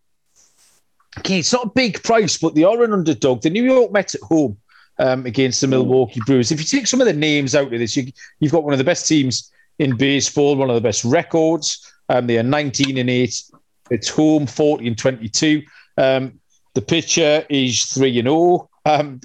okay, 1.19 1.39
it's 1.39 1.53
not 1.53 1.67
a 1.67 1.69
big 1.69 2.03
price, 2.03 2.37
but 2.37 2.55
they 2.55 2.63
are 2.63 2.83
an 2.83 2.93
underdog. 2.93 3.41
The 3.41 3.49
New 3.49 3.63
York 3.63 3.91
Mets 3.91 4.15
at 4.15 4.21
home 4.21 4.57
um, 4.99 5.25
against 5.25 5.61
the 5.61 5.67
Milwaukee 5.67 6.21
Brewers. 6.25 6.51
If 6.51 6.59
you 6.59 6.65
take 6.65 6.87
some 6.87 7.01
of 7.01 7.07
the 7.07 7.13
names 7.13 7.55
out 7.55 7.73
of 7.73 7.79
this, 7.79 7.95
you, 7.95 8.11
have 8.41 8.51
got 8.51 8.63
one 8.63 8.73
of 8.73 8.77
the 8.77 8.83
best 8.83 9.07
teams 9.07 9.51
in 9.79 9.97
baseball, 9.97 10.55
one 10.55 10.69
of 10.69 10.75
the 10.75 10.81
best 10.81 11.03
records. 11.03 11.91
Um, 12.09 12.27
they 12.27 12.37
are 12.37 12.43
19 12.43 12.97
and 12.97 13.09
8. 13.09 13.43
It's 13.91 14.09
home 14.09 14.47
40 14.47 14.87
and 14.87 14.97
22. 14.97 15.63
Um, 15.97 16.39
the 16.73 16.81
pitcher 16.81 17.45
is 17.49 17.85
3 17.85 18.19
and 18.19 18.27
0. 18.27 18.69
Um, 18.85 19.21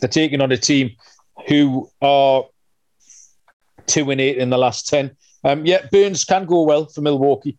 they're 0.00 0.08
taking 0.08 0.40
on 0.40 0.52
a 0.52 0.56
team 0.56 0.90
who 1.48 1.90
are 2.02 2.44
2 3.86 4.10
and 4.10 4.20
8 4.20 4.38
in 4.38 4.50
the 4.50 4.58
last 4.58 4.88
10. 4.88 5.16
Um, 5.44 5.64
yeah, 5.64 5.86
Burnes 5.92 6.24
can 6.24 6.44
go 6.44 6.62
well 6.62 6.86
for 6.86 7.02
Milwaukee, 7.02 7.56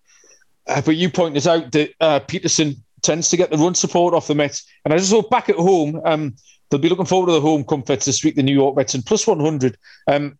uh, 0.67 0.81
but 0.81 0.97
you 0.97 1.09
point 1.09 1.33
pointed 1.33 1.47
out 1.47 1.71
that 1.71 1.93
uh, 2.01 2.19
Peterson 2.19 2.83
tends 3.01 3.29
to 3.29 3.37
get 3.37 3.49
the 3.49 3.57
run 3.57 3.75
support 3.75 4.13
off 4.13 4.27
the 4.27 4.35
Mets, 4.35 4.65
and 4.83 4.93
I 4.93 4.97
just 4.97 5.11
hope 5.11 5.29
back 5.29 5.47
at 5.47 5.55
home. 5.55 6.01
Um, 6.03 6.35
they'll 6.69 6.81
be 6.81 6.89
looking 6.89 7.05
forward 7.05 7.27
to 7.27 7.33
the 7.33 7.41
home 7.41 7.63
comforts 7.63 8.05
this 8.05 8.23
week. 8.23 8.35
The 8.35 8.43
New 8.43 8.53
York 8.53 8.75
Mets 8.75 8.93
and 8.93 9.05
plus 9.05 9.25
one 9.25 9.39
hundred. 9.39 9.77
Um, 10.07 10.37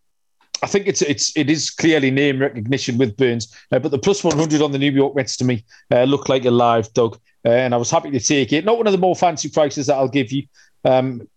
I 0.63 0.67
think 0.67 0.87
it's 0.87 1.01
it's 1.01 1.35
it 1.37 1.49
is 1.49 1.69
clearly 1.69 2.11
name 2.11 2.39
recognition 2.39 2.97
with 2.97 3.15
Burnes, 3.17 3.53
uh, 3.71 3.79
but 3.79 3.91
the 3.91 3.99
plus 3.99 4.23
one 4.23 4.37
hundred 4.37 4.61
on 4.61 4.71
the 4.71 4.79
New 4.79 4.91
York 4.91 5.15
Mets 5.15 5.37
to 5.37 5.45
me 5.45 5.63
uh, 5.91 6.03
looked 6.03 6.29
like 6.29 6.45
a 6.45 6.51
live 6.51 6.91
dog, 6.93 7.19
uh, 7.45 7.49
and 7.49 7.73
I 7.73 7.77
was 7.77 7.91
happy 7.91 8.11
to 8.11 8.19
take 8.19 8.53
it. 8.53 8.65
Not 8.65 8.77
one 8.77 8.87
of 8.87 8.93
the 8.93 8.99
more 8.99 9.15
fancy 9.15 9.49
prices 9.49 9.87
that 9.87 9.95
I'll 9.95 10.07
give 10.07 10.31
you, 10.31 10.43
um, 10.83 11.27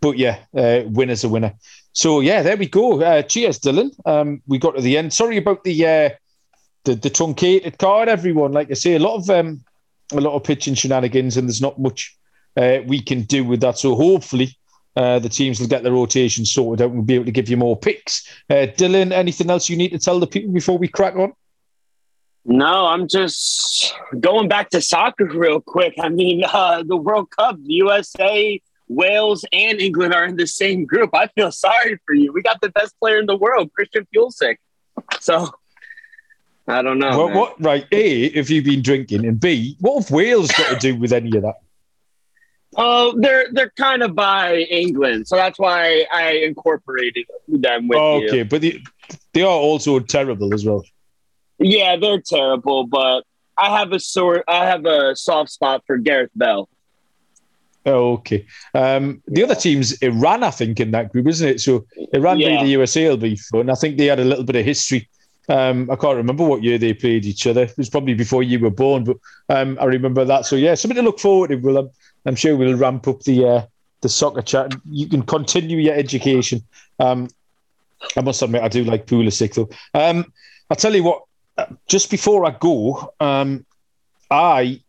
but 0.00 0.18
yeah, 0.18 0.38
uh, 0.56 0.82
winner's 0.86 1.24
a 1.24 1.28
winner. 1.28 1.54
So 1.92 2.20
yeah, 2.20 2.42
there 2.42 2.56
we 2.56 2.66
go. 2.66 3.00
Uh, 3.00 3.22
cheers, 3.22 3.58
Dylan. 3.58 3.90
Um, 4.04 4.42
we 4.46 4.58
got 4.58 4.76
to 4.76 4.82
the 4.82 4.98
end. 4.98 5.12
Sorry 5.12 5.38
about 5.38 5.64
the 5.64 5.86
uh, 5.86 6.10
the, 6.84 6.94
the 6.94 7.10
truncated 7.10 7.78
card, 7.78 8.08
everyone. 8.08 8.52
Like 8.52 8.70
I 8.70 8.74
say, 8.74 8.94
a 8.94 8.98
lot 8.98 9.16
of 9.16 9.30
um, 9.30 9.64
a 10.12 10.20
lot 10.20 10.34
of 10.34 10.44
pitching 10.44 10.74
shenanigans, 10.74 11.36
and 11.36 11.48
there's 11.48 11.62
not 11.62 11.78
much 11.78 12.16
we 12.86 13.02
can 13.02 13.22
do 13.22 13.44
with 13.44 13.60
that. 13.60 13.78
So 13.78 13.94
hopefully 13.94 14.56
uh, 14.96 15.18
the 15.18 15.28
teams 15.28 15.60
will 15.60 15.68
get 15.68 15.82
their 15.82 15.92
rotation 15.92 16.44
sorted 16.44 16.82
out 16.82 16.90
and 16.90 16.94
we'll 16.94 17.04
be 17.04 17.14
able 17.14 17.26
to 17.26 17.32
give 17.32 17.48
you 17.48 17.56
more 17.56 17.76
picks. 17.76 18.28
Uh, 18.48 18.66
Dylan, 18.76 19.12
anything 19.12 19.50
else 19.50 19.68
you 19.68 19.76
need 19.76 19.90
to 19.90 19.98
tell 19.98 20.18
the 20.18 20.26
people 20.26 20.52
before 20.52 20.78
we 20.78 20.88
crack 20.88 21.14
on? 21.16 21.32
No, 22.46 22.86
I'm 22.86 23.08
just 23.08 23.94
going 24.20 24.48
back 24.48 24.70
to 24.70 24.80
soccer 24.80 25.24
real 25.34 25.60
quick. 25.60 25.94
I 26.00 26.08
mean, 26.08 26.44
uh, 26.44 26.82
the 26.84 26.96
World 26.96 27.30
Cup, 27.30 27.56
the 27.56 27.74
USA, 27.74 28.60
Wales, 28.88 29.44
and 29.52 29.80
England 29.80 30.14
are 30.14 30.24
in 30.24 30.36
the 30.36 30.46
same 30.46 30.86
group. 30.86 31.10
I 31.12 31.26
feel 31.28 31.52
sorry 31.52 31.98
for 32.06 32.14
you. 32.14 32.32
We 32.32 32.42
got 32.42 32.60
the 32.60 32.70
best 32.70 32.98
player 33.00 33.18
in 33.18 33.26
the 33.26 33.36
world, 33.36 33.72
Christian 33.72 34.06
Pulisic. 34.14 34.56
So 35.20 35.50
I 36.68 36.82
don't 36.82 36.98
know. 36.98 37.26
Well, 37.26 37.36
what 37.36 37.60
right? 37.62 37.84
A, 37.92 38.30
have 38.36 38.48
you've 38.48 38.64
been 38.64 38.82
drinking, 38.82 39.26
and 39.26 39.38
B, 39.38 39.76
what 39.80 40.02
have 40.02 40.10
Wales 40.10 40.50
got 40.52 40.68
to 40.70 40.76
do 40.76 40.96
with 40.96 41.12
any 41.12 41.36
of 41.36 41.42
that? 41.42 41.56
Oh, 42.76 43.14
they're 43.18 43.46
they're 43.52 43.72
kind 43.76 44.02
of 44.02 44.14
by 44.14 44.56
England, 44.56 45.28
so 45.28 45.36
that's 45.36 45.58
why 45.58 46.04
I 46.12 46.32
incorporated 46.32 47.26
them 47.48 47.88
with 47.88 47.98
oh, 47.98 48.16
okay, 48.24 48.38
you. 48.38 48.44
but 48.44 48.60
the, 48.60 48.80
they 49.32 49.42
are 49.42 49.48
also 49.48 49.98
terrible 50.00 50.52
as 50.52 50.64
well. 50.64 50.84
Yeah, 51.58 51.96
they're 51.96 52.20
terrible, 52.20 52.86
but 52.86 53.24
I 53.56 53.78
have 53.78 53.92
a 53.92 54.00
sort 54.00 54.44
I 54.46 54.66
have 54.66 54.84
a 54.84 55.16
soft 55.16 55.50
spot 55.50 55.84
for 55.86 55.96
Gareth 55.96 56.30
Bale. 56.36 56.68
Oh, 57.86 58.14
okay. 58.14 58.44
Um, 58.74 59.22
the 59.28 59.40
yeah. 59.40 59.46
other 59.46 59.54
team's 59.54 59.92
Iran, 60.02 60.42
I 60.42 60.50
think, 60.50 60.80
in 60.80 60.90
that 60.90 61.12
group, 61.12 61.28
isn't 61.28 61.48
it? 61.48 61.60
So 61.60 61.86
Iran 62.12 62.38
yeah. 62.38 62.48
beat 62.48 62.64
the 62.64 62.70
USA 62.70 63.08
will 63.08 63.16
be 63.16 63.36
fun. 63.36 63.70
I 63.70 63.74
think 63.74 63.96
they 63.96 64.06
had 64.06 64.18
a 64.18 64.24
little 64.24 64.44
bit 64.44 64.56
of 64.56 64.64
history. 64.64 65.08
Um, 65.48 65.88
I 65.88 65.94
can't 65.94 66.16
remember 66.16 66.44
what 66.44 66.64
year 66.64 66.78
they 66.78 66.92
played 66.92 67.24
each 67.24 67.46
other. 67.46 67.62
It 67.62 67.78
was 67.78 67.88
probably 67.88 68.14
before 68.14 68.42
you 68.42 68.58
were 68.58 68.70
born, 68.70 69.04
but 69.04 69.18
um, 69.48 69.78
I 69.80 69.84
remember 69.84 70.24
that. 70.24 70.46
So 70.46 70.56
yeah, 70.56 70.74
something 70.74 70.96
to 70.96 71.02
look 71.02 71.20
forward 71.20 71.48
to. 71.48 71.56
Will 71.56 71.92
I'm 72.26 72.36
sure 72.36 72.56
we'll 72.56 72.76
ramp 72.76 73.08
up 73.08 73.20
the 73.22 73.46
uh, 73.46 73.66
the 74.02 74.08
soccer 74.08 74.42
chat. 74.42 74.74
You 74.90 75.08
can 75.08 75.22
continue 75.22 75.78
your 75.78 75.94
education. 75.94 76.62
Um, 76.98 77.28
I 78.16 78.20
must 78.20 78.42
admit, 78.42 78.62
I 78.62 78.68
do 78.68 78.84
like 78.84 79.06
Pulisic 79.06 79.54
though. 79.54 79.70
Um, 79.98 80.32
I'll 80.70 80.76
tell 80.76 80.94
you 80.94 81.04
what. 81.04 81.22
Just 81.88 82.10
before 82.10 82.44
I 82.44 82.50
go, 82.50 83.14
um, 83.18 83.64
I 84.30 84.80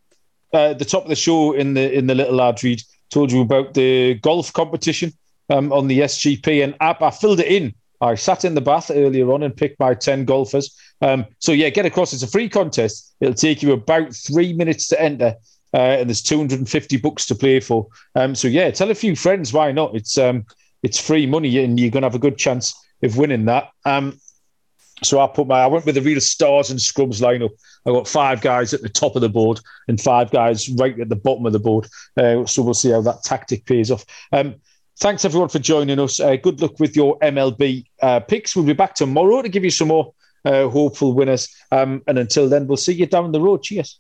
uh, 0.51 0.73
the 0.73 0.83
top 0.83 1.03
of 1.03 1.09
the 1.09 1.15
show 1.15 1.53
in 1.53 1.75
the 1.75 1.93
in 1.93 2.07
the 2.07 2.15
little 2.15 2.41
ad 2.41 2.61
read 2.63 2.81
told 3.09 3.31
you 3.31 3.41
about 3.41 3.73
the 3.73 4.15
golf 4.15 4.51
competition 4.51 5.13
um, 5.49 5.71
on 5.71 5.87
the 5.87 5.99
SGP 5.99 6.63
and 6.63 6.75
app. 6.81 7.01
I 7.01 7.11
filled 7.11 7.39
it 7.39 7.47
in. 7.47 7.73
I 8.01 8.15
sat 8.15 8.45
in 8.45 8.53
the 8.53 8.61
bath 8.61 8.91
earlier 8.93 9.31
on 9.31 9.43
and 9.43 9.55
picked 9.55 9.79
my 9.79 9.93
10 9.93 10.25
golfers. 10.25 10.75
Um, 11.01 11.25
so, 11.39 11.51
yeah, 11.51 11.69
get 11.69 11.85
across. 11.85 12.13
It's 12.13 12.23
a 12.23 12.27
free 12.27 12.49
contest. 12.49 13.15
It'll 13.19 13.33
take 13.33 13.63
you 13.63 13.71
about 13.71 14.13
three 14.13 14.53
minutes 14.53 14.87
to 14.89 15.01
enter 15.01 15.35
uh, 15.77 15.97
and 15.99 16.09
there's 16.09 16.23
250 16.23 16.97
bucks 16.97 17.27
to 17.27 17.35
play 17.35 17.59
for. 17.59 17.87
Um, 18.15 18.33
so 18.33 18.47
yeah, 18.47 18.71
tell 18.71 18.89
a 18.89 18.95
few 18.95 19.15
friends 19.15 19.53
why 19.53 19.71
not. 19.71 19.95
It's 19.95 20.17
um, 20.17 20.45
it's 20.81 20.99
free 20.99 21.27
money 21.27 21.63
and 21.63 21.79
you're 21.79 21.91
gonna 21.91 22.07
have 22.07 22.15
a 22.15 22.19
good 22.19 22.37
chance 22.37 22.73
of 23.03 23.15
winning 23.17 23.45
that. 23.45 23.69
Um, 23.85 24.19
so 25.03 25.19
I 25.19 25.27
put 25.27 25.45
my 25.45 25.59
I 25.59 25.67
went 25.67 25.85
with 25.85 25.93
the 25.93 26.01
real 26.01 26.19
stars 26.19 26.71
and 26.71 26.81
scrubs 26.81 27.21
lineup. 27.21 27.51
I 27.85 27.91
got 27.91 28.07
five 28.07 28.41
guys 28.41 28.73
at 28.73 28.81
the 28.81 28.89
top 28.89 29.15
of 29.15 29.21
the 29.21 29.29
board 29.29 29.59
and 29.87 30.01
five 30.01 30.31
guys 30.31 30.67
right 30.69 30.99
at 30.99 31.09
the 31.09 31.15
bottom 31.15 31.45
of 31.45 31.53
the 31.53 31.59
board. 31.59 31.87
Uh, 32.17 32.43
so 32.47 32.63
we'll 32.63 32.73
see 32.73 32.89
how 32.89 33.01
that 33.01 33.21
tactic 33.23 33.65
pays 33.65 33.91
off. 33.91 34.03
Um, 34.31 34.55
thanks 34.99 35.25
everyone 35.25 35.49
for 35.49 35.59
joining 35.59 35.99
us. 35.99 36.19
Uh, 36.19 36.37
good 36.37 36.59
luck 36.59 36.79
with 36.79 36.95
your 36.95 37.19
MLB 37.19 37.85
uh, 38.01 38.19
picks. 38.21 38.55
We'll 38.55 38.65
be 38.65 38.73
back 38.73 38.95
tomorrow 38.95 39.43
to 39.43 39.49
give 39.49 39.63
you 39.63 39.69
some 39.69 39.89
more 39.89 40.15
uh, 40.43 40.69
hopeful 40.69 41.13
winners. 41.13 41.55
Um, 41.71 42.01
and 42.07 42.17
until 42.17 42.49
then, 42.49 42.65
we'll 42.65 42.77
see 42.77 42.93
you 42.93 43.05
down 43.05 43.31
the 43.31 43.41
road. 43.41 43.61
Cheers. 43.61 43.99